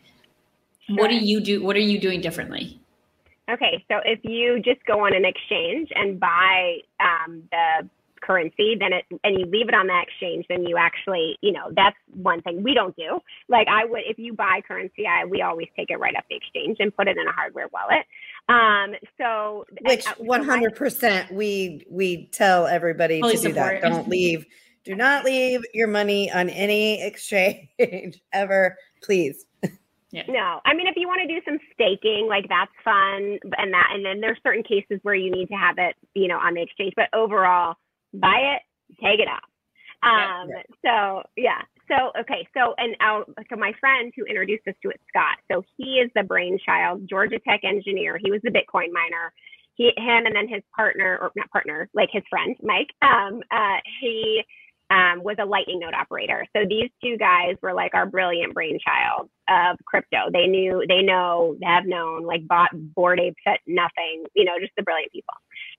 Sure. 0.87 0.97
What 0.97 1.11
do 1.11 1.17
you 1.17 1.41
do? 1.41 1.63
What 1.63 1.77
are 1.77 1.81
you 1.81 2.01
doing 2.01 2.21
differently? 2.21 2.81
Okay, 3.49 3.85
so 3.89 4.01
if 4.05 4.21
you 4.25 4.61
just 4.61 4.85
go 4.87 5.05
on 5.05 5.15
an 5.15 5.25
exchange 5.25 5.91
and 5.95 6.19
buy 6.19 6.79
um, 7.01 7.43
the 7.51 7.89
currency, 8.23 8.77
then 8.79 8.93
it 8.93 9.05
and 9.25 9.39
you 9.39 9.47
leave 9.47 9.69
it 9.69 9.75
on 9.75 9.87
that 9.89 10.05
exchange, 10.09 10.47
then 10.49 10.65
you 10.65 10.77
actually, 10.77 11.37
you 11.43 11.53
know, 11.53 11.71
that's 11.75 11.97
one 12.15 12.41
thing 12.43 12.63
we 12.63 12.75
don't 12.75 12.97
do. 12.97 13.21
Like 13.49 13.67
I 13.69 13.85
would, 13.85 14.03
if 14.07 14.19
you 14.19 14.35
buy 14.35 14.61
currency, 14.67 15.07
I 15.07 15.25
we 15.25 15.43
always 15.43 15.69
take 15.77 15.91
it 15.91 15.99
right 15.99 16.15
up 16.17 16.25
the 16.31 16.37
exchange 16.37 16.79
and 16.81 16.95
put 16.95 17.09
it 17.09 17.17
in 17.17 17.27
a 17.27 17.33
hardware 17.33 17.69
wallet. 17.73 18.07
Um, 18.49 18.95
so 19.19 19.65
which 19.83 20.07
one 20.19 20.45
hundred 20.45 20.75
percent 20.77 21.33
we 21.33 21.85
we 21.91 22.29
tell 22.33 22.67
everybody 22.67 23.21
to 23.21 23.31
do 23.31 23.37
support. 23.37 23.55
that. 23.55 23.83
Don't 23.83 24.09
leave. 24.09 24.47
Do 24.85 24.97
not 24.97 25.25
leave 25.25 25.63
your 25.75 25.87
money 25.87 26.31
on 26.33 26.49
any 26.49 27.03
exchange 27.07 28.21
ever, 28.33 28.77
please. 29.03 29.47
Yeah. 30.13 30.25
No, 30.29 30.61
I 30.67 30.75
mean, 30.75 30.87
if 30.87 30.95
you 30.97 31.09
want 31.09 31.23
to 31.23 31.27
do 31.27 31.41
some 31.47 31.59
staking, 31.73 32.27
like 32.29 32.45
that's 32.47 32.71
fun, 32.85 33.39
and 33.57 33.73
that, 33.73 33.89
and 33.95 34.05
then 34.05 34.21
there's 34.21 34.39
certain 34.43 34.63
cases 34.63 35.01
where 35.03 35.15
you 35.15 35.31
need 35.31 35.47
to 35.47 35.55
have 35.55 35.77
it, 35.79 35.97
you 36.15 36.29
know, 36.29 36.37
on 36.37 36.53
the 36.53 36.61
exchange. 36.61 36.93
But 36.95 37.09
overall, 37.15 37.77
buy 38.15 38.57
it, 38.57 38.63
take 39.03 39.21
it 39.21 39.29
off. 39.29 39.49
Um, 40.03 40.49
yeah, 40.51 40.57
yeah. 40.57 40.63
so 40.85 41.23
yeah, 41.37 41.63
so 41.89 42.11
okay, 42.21 42.47
so 42.55 42.75
and 42.79 42.97
our, 43.01 43.25
so 43.49 43.57
my 43.57 43.73
friend 43.79 44.13
who 44.17 44.25
introduced 44.25 44.67
us 44.67 44.75
to 44.83 44.91
it, 44.91 45.01
Scott. 45.09 45.39
So 45.51 45.63
he 45.77 46.01
is 46.01 46.11
the 46.15 46.23
brainchild, 46.23 47.09
Georgia 47.09 47.39
Tech 47.47 47.61
engineer. 47.65 48.19
He 48.23 48.31
was 48.31 48.41
the 48.43 48.51
Bitcoin 48.51 48.93
miner. 48.93 49.33
He, 49.75 49.91
him, 49.97 50.27
and 50.27 50.35
then 50.35 50.49
his 50.49 50.63
partner, 50.75 51.19
or 51.21 51.31
not 51.35 51.51
partner, 51.51 51.89
like 51.95 52.09
his 52.13 52.23
friend 52.29 52.57
Mike. 52.63 52.91
Um, 53.01 53.41
uh, 53.51 53.79
he 54.01 54.43
um, 54.91 55.23
was 55.25 55.37
a 55.41 55.47
Lightning 55.47 55.81
node 55.81 55.95
operator. 55.95 56.47
So 56.55 56.65
these 56.69 56.91
two 57.03 57.17
guys 57.17 57.57
were 57.63 57.73
like 57.73 57.95
our 57.95 58.05
brilliant 58.05 58.53
brainchild 58.53 59.31
of 59.49 59.79
crypto. 59.87 60.31
They 60.33 60.47
knew, 60.47 60.85
they 60.87 61.01
know, 61.01 61.57
have 61.63 61.87
known, 61.87 62.27
like 62.27 62.47
bought 62.47 62.71
Bored 62.73 63.19
Apes 63.19 63.41
at 63.47 63.61
nothing. 63.67 64.25
You 64.35 64.45
know, 64.45 64.59
just 64.61 64.73
the 64.77 64.83
brilliant 64.83 65.13
people. 65.13 65.35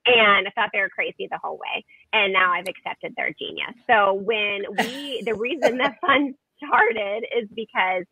And 0.06 0.46
I 0.46 0.50
thought 0.54 0.70
they 0.72 0.80
were 0.80 0.90
crazy 0.90 1.28
the 1.30 1.38
whole 1.42 1.56
way. 1.58 1.84
And 2.12 2.32
now 2.32 2.52
I've 2.52 2.68
accepted 2.68 3.14
their 3.16 3.32
genius. 3.38 3.74
So 3.88 4.14
when 4.14 4.64
we, 4.78 5.22
the 5.24 5.34
reason 5.34 5.78
the 5.78 5.94
fund 6.00 6.34
started 6.58 7.24
is 7.36 7.48
because 7.54 8.04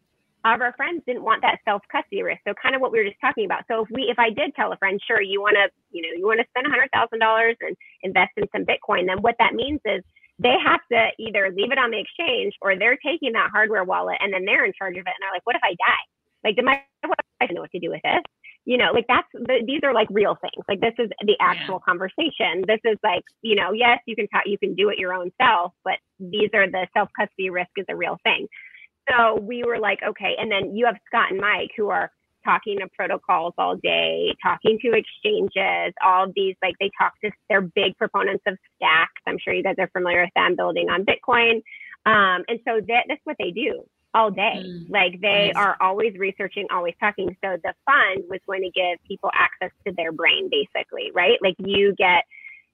of 0.44 0.60
our 0.60 0.72
friends 0.76 1.02
didn't 1.06 1.22
want 1.22 1.42
that 1.42 1.58
self 1.64 1.82
custody 1.90 2.22
risk. 2.22 2.40
So 2.46 2.54
kind 2.60 2.74
of 2.74 2.80
what 2.80 2.92
we 2.92 2.98
were 2.98 3.04
just 3.04 3.20
talking 3.20 3.44
about. 3.44 3.62
So 3.68 3.82
if 3.84 3.88
we, 3.90 4.10
if 4.10 4.18
I 4.18 4.30
did 4.30 4.54
tell 4.54 4.72
a 4.72 4.76
friend, 4.76 5.00
sure, 5.06 5.22
you 5.22 5.40
want 5.40 5.54
to, 5.54 5.70
you 5.92 6.02
know, 6.02 6.08
you 6.16 6.26
want 6.26 6.40
to 6.40 6.46
spend 6.50 6.66
a 6.66 6.70
hundred 6.70 6.90
thousand 6.92 7.20
dollars 7.20 7.56
and 7.60 7.76
invest 8.02 8.32
in 8.36 8.48
some 8.50 8.64
Bitcoin, 8.64 9.06
then 9.06 9.22
what 9.22 9.36
that 9.38 9.54
means 9.54 9.80
is 9.84 10.02
they 10.38 10.56
have 10.64 10.80
to 10.90 11.08
either 11.18 11.52
leave 11.54 11.70
it 11.70 11.78
on 11.78 11.90
the 11.90 12.00
exchange 12.00 12.54
or 12.60 12.76
they're 12.76 12.98
taking 13.04 13.32
that 13.32 13.50
hardware 13.52 13.84
wallet 13.84 14.16
and 14.20 14.32
then 14.32 14.44
they're 14.44 14.64
in 14.64 14.72
charge 14.76 14.96
of 14.96 15.06
it. 15.06 15.14
And 15.14 15.20
they're 15.22 15.32
like, 15.32 15.46
what 15.46 15.56
if 15.56 15.62
I 15.62 15.76
die? 15.78 16.04
Like, 16.42 16.56
did 16.56 16.64
my 16.64 16.82
wife 17.04 17.50
know 17.52 17.60
what 17.60 17.70
to 17.70 17.78
do 17.78 17.90
with 17.90 18.02
this? 18.02 18.22
You 18.64 18.76
know, 18.76 18.92
like 18.92 19.06
that's 19.08 19.26
the, 19.32 19.62
these 19.66 19.80
are 19.82 19.92
like 19.92 20.08
real 20.10 20.36
things. 20.40 20.64
Like 20.68 20.80
this 20.80 20.94
is 20.98 21.10
the 21.20 21.36
actual 21.40 21.80
yeah. 21.80 21.86
conversation. 21.86 22.64
This 22.66 22.80
is 22.84 22.98
like, 23.02 23.24
you 23.42 23.56
know, 23.56 23.72
yes, 23.72 23.98
you 24.06 24.14
can 24.14 24.28
talk, 24.28 24.42
you 24.46 24.58
can 24.58 24.74
do 24.74 24.88
it 24.88 24.98
your 24.98 25.12
own 25.12 25.32
self, 25.40 25.72
but 25.84 25.98
these 26.20 26.50
are 26.54 26.70
the 26.70 26.86
self 26.94 27.08
custody 27.18 27.50
risk 27.50 27.70
is 27.76 27.86
a 27.88 27.96
real 27.96 28.18
thing. 28.22 28.46
So 29.10 29.40
we 29.40 29.64
were 29.64 29.78
like, 29.78 29.98
okay. 30.06 30.36
And 30.38 30.50
then 30.50 30.76
you 30.76 30.86
have 30.86 30.96
Scott 31.06 31.32
and 31.32 31.40
Mike 31.40 31.70
who 31.76 31.88
are 31.88 32.10
talking 32.44 32.78
to 32.78 32.88
protocols 32.96 33.54
all 33.58 33.76
day, 33.76 34.32
talking 34.42 34.78
to 34.82 34.92
exchanges, 34.92 35.94
all 36.04 36.26
these, 36.34 36.54
like 36.62 36.74
they 36.78 36.90
talk 36.98 37.12
to, 37.24 37.30
they're 37.48 37.60
big 37.60 37.96
proponents 37.98 38.44
of 38.46 38.56
stacks. 38.76 39.20
I'm 39.26 39.38
sure 39.38 39.54
you 39.54 39.62
guys 39.62 39.76
are 39.78 39.88
familiar 39.88 40.22
with 40.22 40.34
them 40.34 40.54
building 40.56 40.88
on 40.88 41.04
Bitcoin. 41.04 41.62
Um, 42.04 42.44
and 42.48 42.58
so 42.66 42.80
that, 42.88 43.04
that's 43.08 43.20
what 43.24 43.36
they 43.38 43.50
do 43.50 43.84
all 44.14 44.30
day. 44.30 44.62
Mm, 44.64 44.90
like 44.90 45.20
they 45.20 45.52
nice. 45.54 45.56
are 45.56 45.76
always 45.80 46.14
researching, 46.18 46.66
always 46.70 46.94
talking. 47.00 47.36
So 47.42 47.56
the 47.62 47.74
fund 47.86 48.24
was 48.28 48.40
going 48.46 48.62
to 48.62 48.70
give 48.70 48.98
people 49.06 49.30
access 49.34 49.70
to 49.86 49.92
their 49.96 50.12
brain, 50.12 50.50
basically, 50.50 51.10
right? 51.14 51.38
Like 51.42 51.54
you 51.58 51.94
get, 51.96 52.24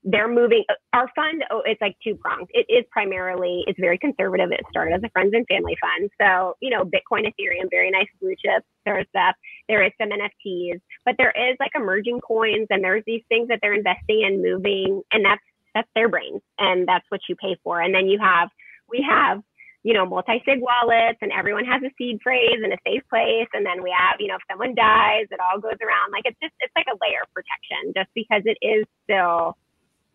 they're 0.04 0.32
moving. 0.32 0.64
Our 0.92 1.10
fund, 1.14 1.44
oh, 1.50 1.62
it's 1.64 1.80
like 1.80 1.96
two 2.02 2.14
pronged. 2.14 2.48
It 2.50 2.66
is 2.68 2.84
primarily, 2.90 3.64
it's 3.66 3.78
very 3.78 3.98
conservative. 3.98 4.50
It 4.52 4.60
started 4.70 4.94
as 4.94 5.02
a 5.04 5.10
friends 5.10 5.32
and 5.34 5.46
family 5.48 5.76
fund. 5.80 6.10
So, 6.20 6.54
you 6.60 6.70
know, 6.70 6.84
Bitcoin, 6.84 7.26
Ethereum, 7.26 7.68
very 7.70 7.90
nice 7.90 8.06
blue 8.20 8.34
chips 8.34 8.66
sort 8.86 9.00
of 9.00 9.06
stuff. 9.10 9.34
There 9.68 9.84
is 9.84 9.92
some 10.00 10.10
NFTs, 10.10 10.80
but 11.04 11.16
there 11.18 11.32
is 11.32 11.56
like 11.60 11.72
emerging 11.74 12.20
coins 12.20 12.66
and 12.70 12.82
there's 12.82 13.02
these 13.06 13.22
things 13.28 13.48
that 13.48 13.58
they're 13.60 13.74
investing 13.74 14.22
in, 14.22 14.42
moving, 14.42 15.02
and 15.12 15.24
that's, 15.24 15.42
that's 15.74 15.88
their 15.94 16.08
brains. 16.08 16.40
And 16.58 16.86
that's 16.88 17.04
what 17.08 17.20
you 17.28 17.36
pay 17.36 17.56
for. 17.62 17.80
And 17.80 17.94
then 17.94 18.06
you 18.06 18.18
have, 18.20 18.48
we 18.88 19.04
have 19.08 19.42
you 19.84 19.94
know, 19.94 20.04
multi-sig 20.04 20.60
wallets 20.60 21.18
and 21.22 21.32
everyone 21.32 21.64
has 21.64 21.82
a 21.82 21.90
seed 21.96 22.18
phrase 22.22 22.58
and 22.62 22.72
a 22.72 22.78
safe 22.86 23.02
place. 23.08 23.48
And 23.54 23.64
then 23.64 23.82
we 23.82 23.94
have, 23.96 24.16
you 24.18 24.26
know, 24.26 24.34
if 24.34 24.42
someone 24.50 24.74
dies, 24.74 25.26
it 25.30 25.40
all 25.40 25.60
goes 25.60 25.78
around. 25.80 26.12
Like 26.12 26.24
it's 26.24 26.38
just, 26.42 26.54
it's 26.60 26.72
like 26.76 26.86
a 26.86 26.98
layer 27.00 27.22
of 27.22 27.32
protection 27.32 27.92
just 27.96 28.10
because 28.14 28.42
it 28.44 28.58
is 28.60 28.84
still, 29.04 29.56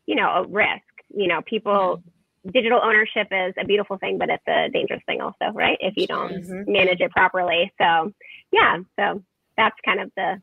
you 0.05 0.15
know, 0.15 0.29
a 0.29 0.43
risk. 0.47 0.83
You 1.15 1.27
know, 1.27 1.41
people, 1.41 2.03
digital 2.51 2.81
ownership 2.83 3.27
is 3.31 3.53
a 3.59 3.65
beautiful 3.65 3.97
thing, 3.97 4.17
but 4.17 4.29
it's 4.29 4.47
a 4.47 4.69
dangerous 4.69 5.01
thing 5.05 5.21
also, 5.21 5.53
right? 5.53 5.77
If 5.79 5.95
you 5.95 6.07
don't 6.07 6.43
mm-hmm. 6.43 6.71
manage 6.71 6.99
it 6.99 7.11
properly. 7.11 7.71
So 7.79 8.11
yeah, 8.51 8.79
so 8.99 9.23
that's 9.55 9.75
kind 9.85 10.01
of 10.01 10.11
the 10.17 10.41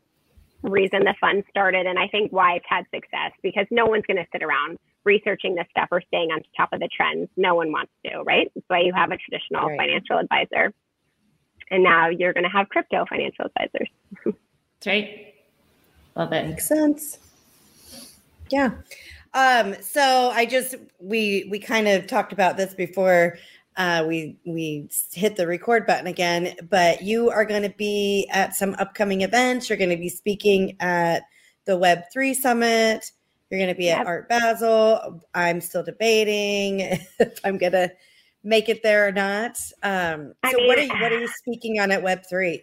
reason 0.63 1.01
the 1.05 1.15
fund 1.21 1.45
started. 1.51 1.87
And 1.87 1.99
I 1.99 2.09
think 2.09 2.33
why 2.33 2.55
it's 2.55 2.67
had 2.69 2.85
success 2.95 3.33
because 3.43 3.67
no 3.71 3.87
one's 3.87 4.05
going 4.07 4.19
to 4.19 4.27
sit 4.33 4.43
around 4.43 4.79
researching 5.05 5.55
this 5.55 5.67
stuff 5.71 5.89
or 5.91 6.03
staying 6.09 6.31
on 6.31 6.43
top 6.57 6.73
of 6.73 6.81
the 6.81 6.89
trends. 6.95 7.29
No 7.37 7.55
one 7.55 7.73
wants 7.73 7.93
to, 8.07 8.23
right? 8.23 8.51
That's 8.55 8.67
why 8.69 8.81
you 8.81 8.93
have 8.95 9.11
a 9.11 9.17
traditional 9.17 9.69
right. 9.69 9.79
financial 9.79 10.19
advisor. 10.19 10.73
And 11.71 11.83
now 11.83 12.09
you're 12.09 12.33
going 12.33 12.45
to 12.45 12.51
have 12.51 12.69
crypto 12.69 13.07
financial 13.09 13.47
advisors. 13.47 13.89
That's 14.25 14.87
right. 14.87 15.35
Love 16.17 16.33
it. 16.33 16.49
Makes 16.49 16.69
sense. 16.69 17.19
Yeah. 18.51 18.71
Um, 19.33 19.77
so 19.81 20.31
I 20.35 20.45
just 20.45 20.75
we 20.99 21.47
we 21.49 21.61
kind 21.61 21.87
of 21.87 22.09
talked 22.09 22.33
about 22.33 22.57
this 22.57 22.75
before 22.75 23.39
uh, 23.81 24.05
we 24.07 24.37
we 24.45 24.91
hit 25.11 25.37
the 25.37 25.47
record 25.47 25.87
button 25.87 26.07
again. 26.07 26.55
But 26.69 27.03
you 27.03 27.31
are 27.31 27.47
going 27.47 27.63
to 27.63 27.75
be 27.77 28.29
at 28.31 28.55
some 28.55 28.77
upcoming 28.79 29.23
events. 29.23 29.69
You're 29.69 29.79
going 29.79 29.91
to 29.91 29.97
be 29.97 30.11
speaking 30.11 30.77
at 30.81 31.23
the 31.65 31.79
Web 31.79 32.03
three 32.13 32.35
Summit. 32.35 33.11
You're 33.49 33.59
going 33.59 33.73
to 33.73 33.79
be 33.79 33.87
yep. 33.87 34.01
at 34.01 34.07
Art 34.07 34.29
Basel. 34.29 35.25
I'm 35.35 35.63
still 35.63 35.83
debating 35.83 36.81
if 37.19 37.41
I'm 37.43 37.57
going 37.57 37.73
to 37.73 37.91
make 38.45 38.69
it 38.69 38.83
there 38.83 39.09
or 39.09 39.13
not. 39.13 39.59
Um, 39.83 40.35
so 40.45 40.59
mean, 40.59 40.67
what 40.69 40.79
are 40.79 40.83
you, 40.83 41.01
what 41.01 41.11
are 41.13 41.19
you 41.19 41.29
speaking 41.29 41.81
on 41.81 41.91
at 41.91 42.03
Web 42.03 42.21
three? 42.29 42.63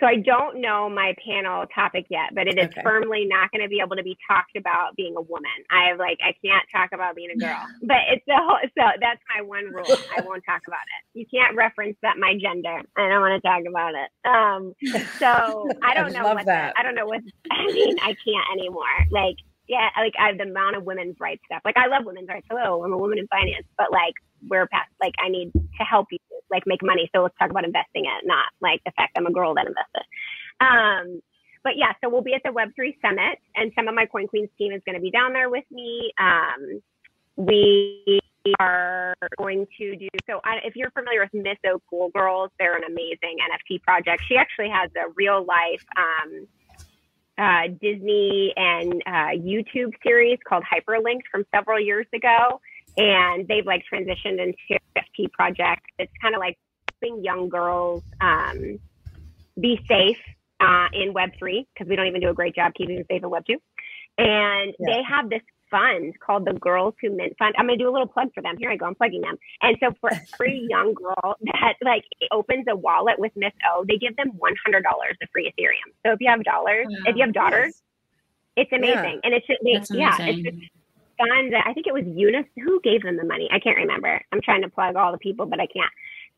So 0.00 0.06
I 0.06 0.16
don't 0.16 0.60
know 0.60 0.88
my 0.88 1.14
panel 1.24 1.64
topic 1.74 2.06
yet, 2.10 2.34
but 2.34 2.46
it 2.46 2.58
is 2.58 2.66
okay. 2.66 2.82
firmly 2.82 3.24
not 3.24 3.50
going 3.50 3.62
to 3.62 3.68
be 3.68 3.80
able 3.80 3.96
to 3.96 4.02
be 4.02 4.16
talked 4.28 4.56
about 4.56 4.94
being 4.96 5.14
a 5.16 5.20
woman. 5.20 5.56
I 5.70 5.88
have 5.88 5.98
like 5.98 6.18
I 6.22 6.34
can't 6.44 6.64
talk 6.70 6.90
about 6.92 7.16
being 7.16 7.30
a 7.30 7.38
girl, 7.38 7.64
but 7.82 8.04
it's 8.12 8.24
the 8.26 8.36
whole. 8.36 8.58
So 8.76 8.84
that's 9.00 9.20
my 9.34 9.42
one 9.42 9.66
rule. 9.72 9.86
I 10.16 10.20
won't 10.22 10.44
talk 10.44 10.62
about 10.66 10.84
it. 10.84 11.18
You 11.18 11.24
can't 11.32 11.56
reference 11.56 11.96
that 12.02 12.18
my 12.18 12.34
gender. 12.40 12.82
I 12.96 13.08
don't 13.08 13.20
want 13.20 13.42
to 13.42 13.48
talk 13.48 13.62
about 13.68 13.94
it. 13.94 14.10
Um, 14.28 14.74
so 15.18 15.68
I 15.82 15.94
don't 15.98 16.14
I 16.14 16.20
know 16.20 16.34
what 16.34 16.46
that. 16.46 16.74
The, 16.74 16.80
I 16.80 16.82
don't 16.82 16.94
know 16.94 17.06
what 17.06 17.20
I 17.50 17.66
mean. 17.72 17.96
I 18.02 18.14
can't 18.20 18.46
anymore. 18.52 18.84
Like 19.10 19.36
yeah, 19.68 19.88
like 19.96 20.14
I 20.18 20.28
have 20.28 20.38
the 20.38 20.44
amount 20.44 20.76
of 20.76 20.84
women's 20.84 21.16
rights 21.18 21.42
stuff. 21.46 21.62
Like 21.64 21.76
I 21.76 21.86
love 21.88 22.04
women's 22.04 22.28
rights. 22.28 22.46
Hello, 22.50 22.84
I'm 22.84 22.92
a 22.92 22.98
woman 22.98 23.18
in 23.18 23.26
finance, 23.28 23.66
but 23.76 23.90
like 23.90 24.14
we're 24.48 24.66
past. 24.66 24.90
Like 25.00 25.14
I 25.18 25.28
need 25.28 25.52
to 25.52 25.84
help 25.84 26.08
you 26.10 26.18
like 26.50 26.64
make 26.66 26.82
money. 26.82 27.10
So 27.14 27.22
let's 27.22 27.36
talk 27.38 27.50
about 27.50 27.64
investing 27.64 28.04
it, 28.04 28.26
not 28.26 28.46
like 28.60 28.80
the 28.84 28.92
fact 28.96 29.16
I'm 29.16 29.26
a 29.26 29.32
girl 29.32 29.54
that 29.54 29.66
invested. 29.66 30.04
Um, 30.60 31.22
but 31.64 31.76
yeah, 31.76 31.92
so 32.02 32.08
we'll 32.08 32.22
be 32.22 32.34
at 32.34 32.42
the 32.44 32.50
Web3 32.50 32.96
Summit, 33.02 33.40
and 33.56 33.72
some 33.74 33.88
of 33.88 33.94
my 33.94 34.06
Coin 34.06 34.28
Queens 34.28 34.50
team 34.56 34.72
is 34.72 34.82
going 34.86 34.94
to 34.94 35.00
be 35.00 35.10
down 35.10 35.32
there 35.32 35.50
with 35.50 35.64
me. 35.72 36.12
Um, 36.18 36.80
we 37.36 38.20
are 38.60 39.14
going 39.36 39.66
to 39.78 39.96
do 39.96 40.08
so. 40.30 40.40
I, 40.44 40.58
if 40.64 40.76
you're 40.76 40.92
familiar 40.92 41.20
with 41.20 41.34
Miss 41.34 41.58
O 41.66 41.80
Cool 41.90 42.10
Girls, 42.10 42.50
they're 42.60 42.76
an 42.76 42.84
amazing 42.84 43.38
NFT 43.50 43.82
project. 43.82 44.22
She 44.28 44.36
actually 44.36 44.68
has 44.68 44.90
a 44.96 45.10
real 45.16 45.44
life. 45.44 45.84
Um, 45.96 46.46
uh, 47.38 47.68
Disney 47.82 48.54
and 48.56 49.02
uh, 49.06 49.36
YouTube 49.36 49.92
series 50.02 50.38
called 50.48 50.64
Hyperlinked 50.64 51.26
from 51.30 51.44
several 51.54 51.78
years 51.78 52.06
ago, 52.14 52.60
and 52.96 53.46
they've 53.48 53.66
like 53.66 53.82
transitioned 53.92 54.40
into 54.40 54.80
FP 54.96 55.30
project. 55.32 55.82
It's 55.98 56.12
kind 56.20 56.34
of 56.34 56.40
like 56.40 56.58
helping 56.90 57.24
young 57.24 57.48
girls 57.48 58.02
um, 58.20 58.78
be 59.60 59.80
safe 59.88 60.20
uh, 60.60 60.88
in 60.92 61.12
Web 61.12 61.30
three 61.38 61.66
because 61.74 61.88
we 61.88 61.96
don't 61.96 62.06
even 62.06 62.20
do 62.20 62.30
a 62.30 62.34
great 62.34 62.54
job 62.54 62.72
keeping 62.74 62.96
them 62.96 63.04
safe 63.10 63.22
in 63.22 63.30
Web 63.30 63.44
two. 63.46 63.58
And 64.18 64.74
yeah. 64.78 64.86
they 64.86 65.02
have 65.02 65.28
this 65.28 65.42
fund 65.70 66.14
called 66.20 66.46
the 66.46 66.54
Girls 66.54 66.94
Who 67.02 67.14
Mint 67.14 67.34
Fund. 67.38 67.54
I'm 67.58 67.66
going 67.66 67.78
to 67.78 67.84
do 67.84 67.90
a 67.90 67.92
little 67.92 68.06
plug 68.06 68.28
for 68.34 68.42
them. 68.42 68.56
Here 68.58 68.70
I 68.70 68.76
go. 68.76 68.86
I'm 68.86 68.94
plugging 68.94 69.20
them. 69.20 69.36
And 69.62 69.76
so 69.80 69.90
for 70.00 70.10
every 70.12 70.66
young 70.70 70.94
girl 70.94 71.36
that 71.52 71.74
like 71.82 72.04
opens 72.30 72.66
a 72.68 72.76
wallet 72.76 73.18
with 73.18 73.32
Miss 73.36 73.52
O, 73.72 73.84
they 73.86 73.98
give 73.98 74.16
them 74.16 74.32
$100 74.32 74.78
of 74.78 75.28
free 75.32 75.52
Ethereum. 75.52 75.92
So 76.04 76.12
if 76.12 76.20
you 76.20 76.28
have 76.30 76.42
dollars, 76.44 76.86
wow. 76.88 76.96
if 77.06 77.16
you 77.16 77.22
have 77.24 77.34
daughters, 77.34 77.82
yes. 78.56 78.66
it's 78.70 78.72
amazing. 78.72 78.94
Yeah. 78.94 79.20
And 79.24 79.34
it's 79.34 79.46
just, 79.46 79.60
yeah, 79.92 80.16
it's 80.20 80.42
just 80.42 80.70
fun. 81.18 81.50
I 81.54 81.72
think 81.72 81.86
it 81.86 81.94
was 81.94 82.04
Eunice 82.06 82.46
who 82.56 82.80
gave 82.82 83.02
them 83.02 83.16
the 83.16 83.24
money. 83.24 83.48
I 83.52 83.58
can't 83.58 83.76
remember. 83.76 84.20
I'm 84.32 84.40
trying 84.42 84.62
to 84.62 84.68
plug 84.68 84.96
all 84.96 85.12
the 85.12 85.18
people, 85.18 85.46
but 85.46 85.60
I 85.60 85.66
can't. 85.66 85.92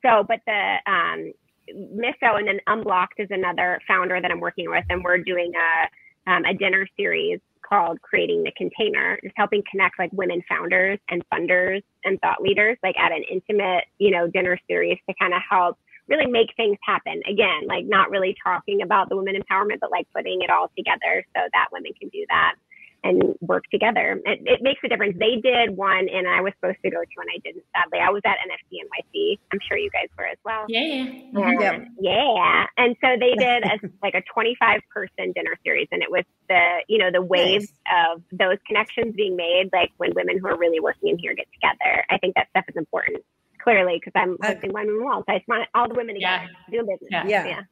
So, 0.05 0.25
but 0.27 0.41
the, 0.47 0.77
um, 0.87 1.33
Miss 1.75 2.15
and 2.23 2.49
then 2.49 2.61
Unblocked 2.67 3.19
is 3.19 3.29
another 3.31 3.81
founder 3.87 4.21
that 4.21 4.31
I'm 4.31 4.41
working 4.41 4.71
with, 4.71 4.85
and 4.89 5.05
we're 5.05 5.19
doing 5.19 5.53
a 5.55 6.31
um, 6.31 6.45
a 6.45 6.53
dinner 6.53 6.87
series 6.97 7.41
called 7.67 8.01
Creating 8.03 8.43
the 8.43 8.53
Container, 8.57 9.19
just 9.23 9.35
helping 9.37 9.63
connect 9.71 9.99
like 9.99 10.11
women 10.13 10.43
founders 10.49 10.99
and 11.11 11.23
funders 11.33 11.83
and 12.05 12.21
thought 12.21 12.41
leaders, 12.41 12.77
like 12.83 12.97
at 12.99 13.13
an 13.13 13.25
intimate, 13.31 13.85
you 13.99 14.11
know, 14.11 14.27
dinner 14.27 14.59
series 14.69 14.99
to 15.09 15.15
kind 15.21 15.35
of 15.35 15.41
help 15.49 15.79
really 16.07 16.27
make 16.27 16.49
things 16.57 16.79
happen. 16.85 17.21
Again, 17.29 17.67
like 17.67 17.85
not 17.85 18.11
really 18.11 18.35
talking 18.43 18.83
about 18.83 19.09
the 19.09 19.17
women 19.17 19.37
empowerment, 19.37 19.81
but 19.81 19.91
like 19.91 20.07
putting 20.15 20.43
it 20.43 20.51
all 20.51 20.71
together 20.77 21.25
so 21.37 21.41
that 21.53 21.69
women 21.73 21.93
can 21.99 22.09
do 22.09 22.25
that 22.29 22.55
and 23.05 23.35
work 23.41 23.65
together. 23.71 24.21
It, 24.25 24.41
it, 24.45 24.63
makes 24.63 24.81
a 24.85 24.89
difference. 24.89 25.17
They 25.19 25.37
did 25.37 25.77
one, 25.77 26.09
and 26.09 26.27
I 26.27 26.41
was 26.41 26.53
supposed 26.61 26.79
to 26.83 26.91
go 26.91 27.01
to, 27.01 27.17
and 27.21 27.31
I 27.33 27.39
didn't. 27.39 27.65
Sadly, 27.75 28.01
I 28.01 28.11
was 28.11 28.23
at 28.25 28.37
NFT 28.43 28.83
NYC. 28.83 29.39
I'm 29.53 29.59
sure 29.67 29.77
you 29.77 29.91
guys 29.91 30.09
were 30.19 30.27
as 30.27 30.39
well. 30.45 30.65
Yeah, 30.69 30.81
yeah, 30.81 31.05
mm-hmm. 31.05 31.61
yep. 31.61 31.89
yeah. 32.01 32.67
And 32.77 32.97
so 33.01 33.09
they 33.19 33.35
did 33.35 33.65
a, 33.65 33.79
like 34.03 34.15
a 34.15 34.23
25 34.33 34.81
person 34.93 35.33
dinner 35.33 35.57
series, 35.65 35.89
and 35.93 36.03
it 36.03 36.11
was 36.11 36.25
the 36.49 36.83
you 36.89 36.99
know 36.99 37.11
the 37.13 37.23
waves 37.23 37.73
nice. 37.87 38.17
of 38.17 38.23
those 38.33 38.59
connections 38.67 39.15
being 39.15 39.37
made, 39.37 39.71
like 39.73 39.93
when 39.99 40.13
women 40.15 40.39
who 40.39 40.49
are 40.49 40.59
really 40.59 40.81
working 40.81 41.11
in 41.11 41.19
here 41.19 41.35
get 41.35 41.47
together. 41.53 42.05
I 42.11 42.19
think 42.19 42.35
that 42.35 42.49
stuff 42.51 42.65
is 42.69 42.77
important. 42.77 43.23
Clearly, 43.63 44.01
because 44.01 44.13
I'm 44.15 44.37
hosting 44.41 44.73
one 44.73 44.87
women 44.87 45.05
wall, 45.05 45.25
so 45.27 45.33
I 45.33 45.39
just 45.39 45.49
want 45.49 45.69
all 45.75 45.89
the 45.89 45.95
women 45.95 46.15
together 46.15 46.49
yeah. 46.49 46.71
doing 46.71 46.87
business. 46.87 47.11
Yeah. 47.11 47.27
yeah. 47.27 47.47
yeah. 47.47 47.63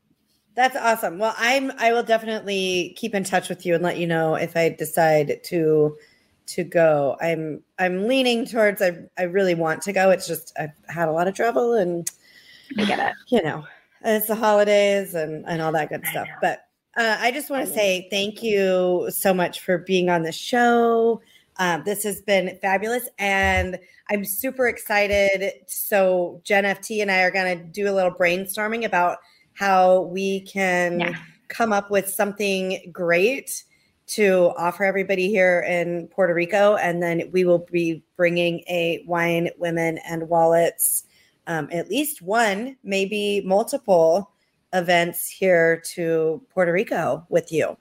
That's 0.57 0.75
awesome. 0.75 1.19
Well, 1.19 1.35
I'm 1.37 1.71
I 1.79 1.93
will 1.93 2.03
definitely 2.03 2.95
keep 2.97 3.15
in 3.15 3.25
touch 3.25 3.51
with 3.51 3.67
you 3.67 3.75
and 3.75 3.85
let 3.85 3.99
you 3.99 4.07
know 4.07 4.35
if 4.35 4.57
I 4.57 4.71
decide 4.71 5.41
to 5.45 5.97
to 6.47 6.65
go. 6.65 7.17
I'm 7.21 7.63
I'm 7.79 8.09
leaning 8.09 8.47
towards 8.47 8.81
I 8.81 8.97
I 9.19 9.25
really 9.25 9.55
want 9.55 9.83
to 9.83 9.93
go. 9.93 10.11
It's 10.11 10.27
just 10.27 10.55
I've 10.59 10.73
had 10.89 11.09
a 11.09 11.13
lot 11.13 11.29
of 11.29 11.35
trouble 11.35 11.75
and 11.75 12.11
I 12.79 12.87
get 12.87 12.99
it. 12.99 13.15
You 13.29 13.43
know, 13.43 13.65
it's 14.03 14.29
the 14.29 14.35
holidays 14.35 15.15
and 15.15 15.45
and 15.47 15.61
all 15.61 15.73
that 15.73 15.91
good 15.91 16.07
stuff. 16.07 16.29
But 16.41 16.65
uh, 16.97 17.19
I 17.21 17.33
just 17.33 17.51
want 17.51 17.67
to 17.67 17.73
say 17.73 18.09
thank 18.11 18.43
you 18.43 19.11
so 19.11 19.35
much 19.35 19.61
for 19.61 19.77
being 19.77 20.09
on 20.09 20.23
the 20.23 20.33
show. 20.33 21.21
Um, 21.59 21.83
this 21.85 22.03
has 22.05 22.23
been 22.23 22.59
fabulous, 22.63 23.09
and 23.19 23.79
I'm 24.09 24.25
super 24.25 24.69
excited. 24.69 25.53
So 25.67 26.41
JeNFT 26.47 27.03
and 27.03 27.11
I 27.11 27.23
are 27.23 27.31
going 27.31 27.59
to 27.59 27.65
do 27.65 27.91
a 27.91 27.93
little 27.93 28.13
brainstorming 28.13 28.85
about 28.87 29.19
how 29.57 30.03
we 30.03 30.41
can 30.41 31.01
yeah. 31.01 31.13
come 31.49 31.73
up 31.73 31.91
with 31.91 32.09
something 32.09 32.91
great 32.93 33.65
to 34.07 34.53
offer 34.57 34.85
everybody 34.85 35.29
here 35.29 35.65
in 35.69 36.09
Puerto 36.09 36.33
Rico. 36.35 36.77
And 36.77 37.03
then 37.03 37.23
we 37.33 37.45
will 37.45 37.67
be 37.71 38.05
bringing 38.17 38.61
a 38.69 39.03
wine, 39.07 39.51
women, 39.59 39.99
and 39.99 40.29
wallets, 40.29 41.05
um, 41.47 41.69
at 41.73 41.89
least 41.89 42.23
one, 42.23 42.77
maybe 42.85 43.41
multiple 43.45 44.31
events 44.73 45.29
here 45.29 45.83
to 45.95 46.43
Puerto 46.53 46.73
Rico 46.73 47.27
with 47.29 47.51
you. 47.51 47.77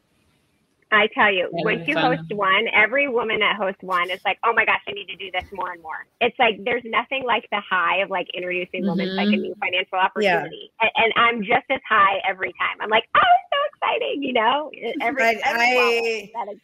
I 0.95 1.07
tell 1.13 1.31
you, 1.31 1.49
yeah, 1.53 1.63
once 1.63 1.87
you 1.87 1.97
host 1.97 2.33
one, 2.33 2.67
every 2.73 3.07
woman 3.07 3.39
that 3.39 3.55
hosts 3.55 3.81
one 3.81 4.09
is 4.09 4.19
like, 4.25 4.37
oh 4.43 4.53
my 4.53 4.65
gosh, 4.65 4.81
I 4.87 4.91
need 4.91 5.07
to 5.07 5.15
do 5.15 5.29
this 5.31 5.45
more 5.53 5.71
and 5.71 5.81
more. 5.81 6.05
It's 6.21 6.37
like 6.39 6.59
there's 6.63 6.83
nothing 6.85 7.23
like 7.25 7.47
the 7.51 7.61
high 7.67 8.01
of 8.01 8.09
like 8.09 8.27
introducing 8.33 8.81
mm-hmm. 8.81 8.89
women 8.89 9.07
to 9.07 9.13
like 9.13 9.27
a 9.27 9.31
mm-hmm. 9.31 9.41
new 9.41 9.55
financial 9.59 9.97
opportunity. 9.97 10.71
Yeah. 10.81 10.89
And, 10.95 11.05
and, 11.05 11.13
I'm 11.15 11.41
just 11.41 11.65
as 11.69 11.79
high 11.87 12.19
every 12.29 12.53
time. 12.53 12.81
I'm 12.81 12.89
like, 12.89 13.05
oh, 13.15 13.19
it's 13.19 13.49
so 13.51 13.87
exciting, 13.87 14.23
you 14.23 14.33
know? 14.33 14.71
Every, 15.01 15.23
I, 15.23 15.35
every 15.43 16.33
I, 16.35 16.55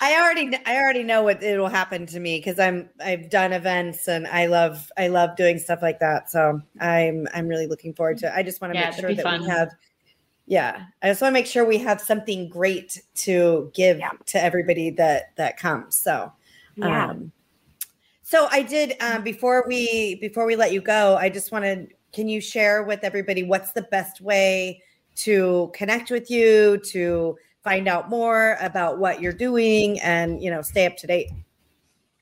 I 0.00 0.20
already 0.20 0.56
I 0.66 0.76
already 0.76 1.02
know 1.02 1.22
what 1.22 1.42
it 1.42 1.58
will 1.58 1.68
happen 1.68 2.06
to 2.06 2.20
me 2.20 2.38
because 2.38 2.58
I'm 2.58 2.88
I've 3.00 3.30
done 3.30 3.52
events 3.52 4.08
and 4.08 4.26
I 4.26 4.46
love 4.46 4.90
I 4.96 5.08
love 5.08 5.36
doing 5.36 5.58
stuff 5.58 5.80
like 5.82 6.00
that. 6.00 6.30
So 6.30 6.60
I'm 6.80 7.26
I'm 7.32 7.48
really 7.48 7.66
looking 7.66 7.94
forward 7.94 8.18
to 8.18 8.26
it. 8.26 8.32
I 8.34 8.42
just 8.42 8.60
want 8.60 8.74
to 8.74 8.78
yeah, 8.78 8.90
make 8.90 9.00
sure 9.00 9.14
that 9.14 9.22
fun. 9.22 9.42
we 9.42 9.48
have 9.48 9.70
yeah 10.46 10.86
i 11.02 11.08
just 11.08 11.22
want 11.22 11.30
to 11.30 11.34
make 11.34 11.46
sure 11.46 11.64
we 11.64 11.78
have 11.78 12.00
something 12.00 12.48
great 12.48 13.00
to 13.14 13.70
give 13.74 13.98
yeah. 13.98 14.10
to 14.26 14.42
everybody 14.42 14.90
that 14.90 15.34
that 15.36 15.56
comes 15.56 15.96
so 15.96 16.32
yeah. 16.76 17.10
um 17.10 17.30
so 18.22 18.48
i 18.50 18.62
did 18.62 18.94
um 19.00 19.22
before 19.22 19.64
we 19.66 20.16
before 20.16 20.44
we 20.46 20.56
let 20.56 20.72
you 20.72 20.80
go 20.80 21.16
i 21.16 21.28
just 21.28 21.52
wanted 21.52 21.94
can 22.12 22.28
you 22.28 22.40
share 22.40 22.82
with 22.82 23.00
everybody 23.02 23.42
what's 23.42 23.72
the 23.72 23.82
best 23.82 24.20
way 24.20 24.82
to 25.14 25.70
connect 25.74 26.10
with 26.10 26.30
you 26.30 26.78
to 26.78 27.36
find 27.62 27.86
out 27.86 28.10
more 28.10 28.56
about 28.60 28.98
what 28.98 29.20
you're 29.20 29.32
doing 29.32 30.00
and 30.00 30.42
you 30.42 30.50
know 30.50 30.62
stay 30.62 30.86
up 30.86 30.96
to 30.96 31.06
date 31.06 31.30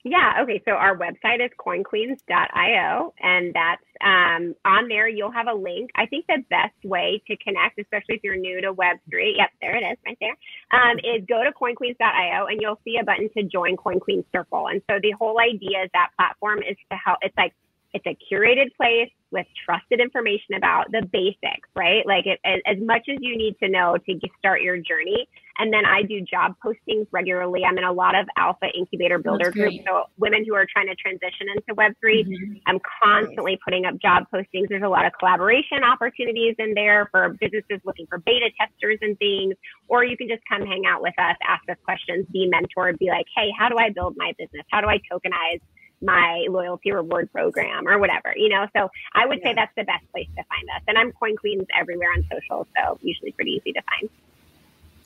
yeah. 0.04 0.40
Okay. 0.42 0.62
So 0.64 0.72
our 0.72 0.96
website 0.96 1.44
is 1.44 1.50
coinqueens.io, 1.58 3.14
and 3.20 3.54
that's 3.54 3.84
um, 4.00 4.54
on 4.64 4.88
there. 4.88 5.08
You'll 5.08 5.30
have 5.30 5.46
a 5.46 5.54
link. 5.54 5.90
I 5.94 6.06
think 6.06 6.26
the 6.26 6.42
best 6.48 6.74
way 6.84 7.22
to 7.26 7.36
connect, 7.36 7.78
especially 7.78 8.16
if 8.16 8.24
you're 8.24 8.36
new 8.36 8.60
to 8.62 8.72
Web3, 8.72 9.36
yep, 9.36 9.50
there 9.60 9.76
it 9.76 9.84
is 9.84 9.98
right 10.06 10.16
there, 10.20 10.36
um, 10.72 10.98
is 10.98 11.24
go 11.28 11.44
to 11.44 11.52
coinqueens.io 11.52 12.46
and 12.46 12.60
you'll 12.60 12.80
see 12.84 12.96
a 13.00 13.04
button 13.04 13.28
to 13.36 13.42
join 13.44 13.76
Coin 13.76 14.00
Queens 14.00 14.24
Circle. 14.32 14.68
And 14.68 14.80
so 14.90 14.98
the 15.02 15.12
whole 15.12 15.38
idea 15.38 15.84
is 15.84 15.90
that 15.92 16.10
platform 16.16 16.60
is 16.60 16.76
to 16.90 16.96
help, 16.96 17.18
it's 17.20 17.36
like 17.36 17.52
it's 17.92 18.06
a 18.06 18.16
curated 18.32 18.74
place 18.76 19.10
with 19.32 19.46
trusted 19.64 20.00
information 20.00 20.54
about 20.56 20.90
the 20.90 21.06
basics, 21.12 21.68
right? 21.76 22.04
Like 22.06 22.26
it, 22.26 22.40
as 22.44 22.76
much 22.80 23.02
as 23.08 23.18
you 23.20 23.36
need 23.36 23.56
to 23.62 23.68
know 23.68 23.96
to 23.96 24.20
start 24.38 24.62
your 24.62 24.76
journey. 24.76 25.28
And 25.58 25.72
then 25.72 25.84
I 25.84 26.02
do 26.02 26.20
job 26.22 26.54
postings 26.64 27.06
regularly. 27.12 27.62
I'm 27.64 27.76
in 27.76 27.84
a 27.84 27.92
lot 27.92 28.14
of 28.14 28.26
alpha 28.36 28.66
incubator 28.76 29.18
builder 29.18 29.50
groups. 29.50 29.76
So 29.86 30.04
women 30.18 30.44
who 30.46 30.54
are 30.54 30.66
trying 30.72 30.86
to 30.86 30.94
transition 30.94 31.48
into 31.54 31.74
Web3, 31.74 32.26
mm-hmm. 32.26 32.54
I'm 32.66 32.78
constantly 33.02 33.58
putting 33.62 33.84
up 33.84 34.00
job 34.00 34.24
postings. 34.32 34.68
There's 34.68 34.82
a 34.82 34.88
lot 34.88 35.04
of 35.04 35.12
collaboration 35.18 35.84
opportunities 35.84 36.54
in 36.58 36.72
there 36.74 37.08
for 37.10 37.36
businesses 37.40 37.80
looking 37.84 38.06
for 38.06 38.18
beta 38.18 38.50
testers 38.58 38.98
and 39.02 39.18
things. 39.18 39.54
Or 39.88 40.02
you 40.02 40.16
can 40.16 40.28
just 40.28 40.42
come 40.48 40.66
hang 40.66 40.84
out 40.88 41.02
with 41.02 41.14
us, 41.18 41.36
ask 41.46 41.68
us 41.68 41.76
questions, 41.84 42.26
be 42.32 42.50
mentored, 42.50 42.98
be 42.98 43.08
like, 43.08 43.26
hey, 43.36 43.50
how 43.56 43.68
do 43.68 43.76
I 43.76 43.90
build 43.90 44.14
my 44.16 44.32
business? 44.38 44.64
How 44.70 44.80
do 44.80 44.86
I 44.86 44.98
tokenize? 45.12 45.60
My 46.00 46.46
loyalty 46.48 46.92
reward 46.92 47.30
program 47.32 47.86
or 47.86 47.98
whatever, 47.98 48.32
you 48.36 48.48
know? 48.48 48.66
So 48.76 48.90
I 49.14 49.26
would 49.26 49.38
yeah. 49.38 49.50
say 49.50 49.54
that's 49.54 49.74
the 49.76 49.84
best 49.84 50.10
place 50.12 50.28
to 50.36 50.44
find 50.44 50.68
us. 50.76 50.82
And 50.88 50.96
I'm 50.96 51.12
Coin 51.12 51.36
Queens 51.36 51.66
everywhere 51.78 52.08
on 52.16 52.24
social, 52.30 52.66
so 52.76 52.98
usually 53.02 53.32
pretty 53.32 53.52
easy 53.52 53.72
to 53.72 53.82
find. 53.82 54.10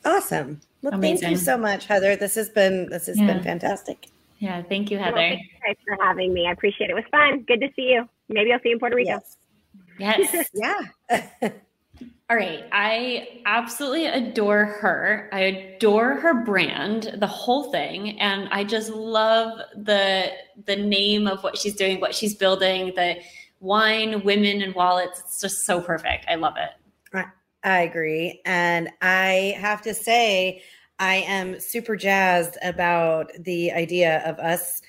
Awesome. 0.04 0.60
Well, 0.82 0.94
Amazing. 0.94 1.18
thank 1.18 1.30
you 1.32 1.36
so 1.38 1.56
much, 1.56 1.86
Heather. 1.86 2.14
This 2.16 2.34
has 2.34 2.50
been 2.50 2.90
this 2.90 3.06
has 3.06 3.18
yeah. 3.18 3.26
been 3.26 3.42
fantastic. 3.42 4.08
Yeah, 4.38 4.62
thank 4.62 4.90
you, 4.90 4.98
Heather. 4.98 5.16
Well, 5.16 5.38
thanks 5.64 5.80
for 5.86 5.96
having 6.04 6.34
me. 6.34 6.46
I 6.46 6.52
appreciate 6.52 6.90
it. 6.90 6.92
It 6.92 6.96
was 6.96 7.04
fun. 7.10 7.40
Good 7.48 7.60
to 7.60 7.68
see 7.74 7.92
you. 7.92 8.06
Maybe 8.28 8.52
I'll 8.52 8.60
see 8.60 8.68
you 8.68 8.74
in 8.74 8.78
Puerto 8.78 8.96
Rico. 8.96 9.20
Yes. 9.98 10.28
Yes. 10.32 10.48
yeah. 10.54 11.50
All 12.30 12.36
right. 12.38 12.64
I 12.72 13.42
absolutely 13.44 14.06
adore 14.06 14.64
her. 14.64 15.28
I 15.30 15.40
adore 15.40 16.14
her 16.14 16.42
brand, 16.42 17.16
the 17.18 17.26
whole 17.26 17.70
thing, 17.70 18.18
and 18.18 18.48
I 18.50 18.64
just 18.64 18.90
love 18.90 19.60
the 19.76 20.32
the 20.64 20.76
name 20.76 21.26
of 21.26 21.42
what 21.42 21.58
she's 21.58 21.74
doing, 21.74 22.00
what 22.00 22.14
she's 22.14 22.34
building, 22.34 22.92
the 22.96 23.16
wine, 23.60 24.24
women 24.24 24.62
and 24.62 24.74
wallets. 24.74 25.20
It's 25.20 25.40
just 25.40 25.66
so 25.66 25.82
perfect. 25.82 26.24
I 26.28 26.36
love 26.36 26.54
it. 26.56 26.70
I, 27.62 27.80
agree. 27.82 28.40
And 28.44 28.90
I 29.00 29.56
have 29.58 29.80
to 29.82 29.94
say 29.94 30.62
I 30.98 31.16
am 31.16 31.58
super 31.60 31.96
jazzed 31.96 32.58
about 32.62 33.32
the 33.40 33.72
idea 33.72 34.22
of 34.26 34.38
us 34.38 34.82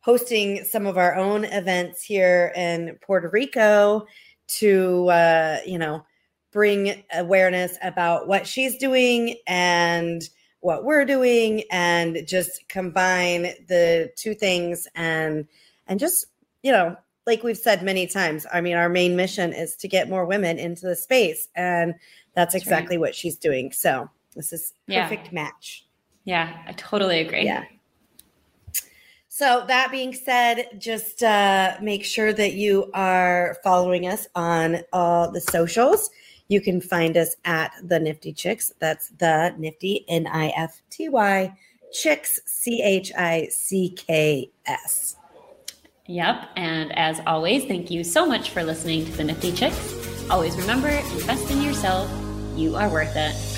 hosting 0.00 0.64
some 0.64 0.86
of 0.86 0.96
our 0.96 1.14
own 1.14 1.44
events 1.44 2.02
here 2.02 2.52
in 2.56 2.98
Puerto 3.02 3.30
Rico 3.32 4.06
to 4.48 5.08
uh, 5.08 5.58
you 5.66 5.78
know, 5.78 6.04
bring 6.50 7.04
awareness 7.14 7.76
about 7.82 8.26
what 8.26 8.46
she's 8.46 8.76
doing 8.78 9.36
and 9.46 10.28
what 10.60 10.84
we're 10.84 11.04
doing 11.04 11.62
and 11.70 12.26
just 12.26 12.68
combine 12.68 13.42
the 13.68 14.10
two 14.16 14.34
things 14.34 14.88
and 14.94 15.46
and 15.86 16.00
just 16.00 16.26
you 16.62 16.72
know 16.72 16.96
like 17.26 17.42
we've 17.42 17.58
said 17.58 17.82
many 17.82 18.06
times 18.06 18.46
i 18.52 18.60
mean 18.60 18.76
our 18.76 18.88
main 18.88 19.14
mission 19.14 19.52
is 19.52 19.76
to 19.76 19.86
get 19.86 20.08
more 20.08 20.24
women 20.24 20.58
into 20.58 20.86
the 20.86 20.96
space 20.96 21.48
and 21.54 21.94
that's, 22.34 22.54
that's 22.54 22.64
exactly 22.64 22.96
right. 22.96 23.00
what 23.02 23.14
she's 23.14 23.36
doing 23.36 23.70
so 23.70 24.08
this 24.34 24.52
is 24.52 24.72
perfect 24.88 25.26
yeah. 25.26 25.32
match 25.32 25.86
yeah 26.24 26.58
i 26.66 26.72
totally 26.72 27.20
agree 27.20 27.44
yeah 27.44 27.64
so 29.38 29.62
that 29.68 29.92
being 29.92 30.14
said, 30.14 30.66
just 30.78 31.22
uh, 31.22 31.76
make 31.80 32.04
sure 32.04 32.32
that 32.32 32.54
you 32.54 32.90
are 32.92 33.56
following 33.62 34.08
us 34.08 34.26
on 34.34 34.80
all 34.92 35.30
the 35.30 35.40
socials. 35.40 36.10
You 36.48 36.60
can 36.60 36.80
find 36.80 37.16
us 37.16 37.36
at 37.44 37.72
the 37.82 38.00
Nifty 38.00 38.32
Chicks. 38.32 38.72
That's 38.78 39.10
the 39.10 39.54
Nifty 39.58 40.04
N 40.08 40.26
I 40.26 40.48
F 40.56 40.80
T 40.90 41.08
Y 41.08 41.54
Chicks 41.92 42.40
C 42.46 42.82
H 42.82 43.12
I 43.16 43.48
C 43.50 43.90
K 43.90 44.50
S. 44.66 45.16
Yep. 46.06 46.48
And 46.56 46.96
as 46.98 47.20
always, 47.26 47.66
thank 47.66 47.90
you 47.90 48.02
so 48.02 48.24
much 48.24 48.50
for 48.50 48.62
listening 48.62 49.04
to 49.04 49.12
the 49.12 49.24
Nifty 49.24 49.52
Chicks. 49.52 50.30
Always 50.30 50.56
remember, 50.56 50.88
invest 50.88 51.50
in 51.50 51.60
yourself. 51.60 52.10
You 52.56 52.76
are 52.76 52.88
worth 52.88 53.14
it. 53.14 53.57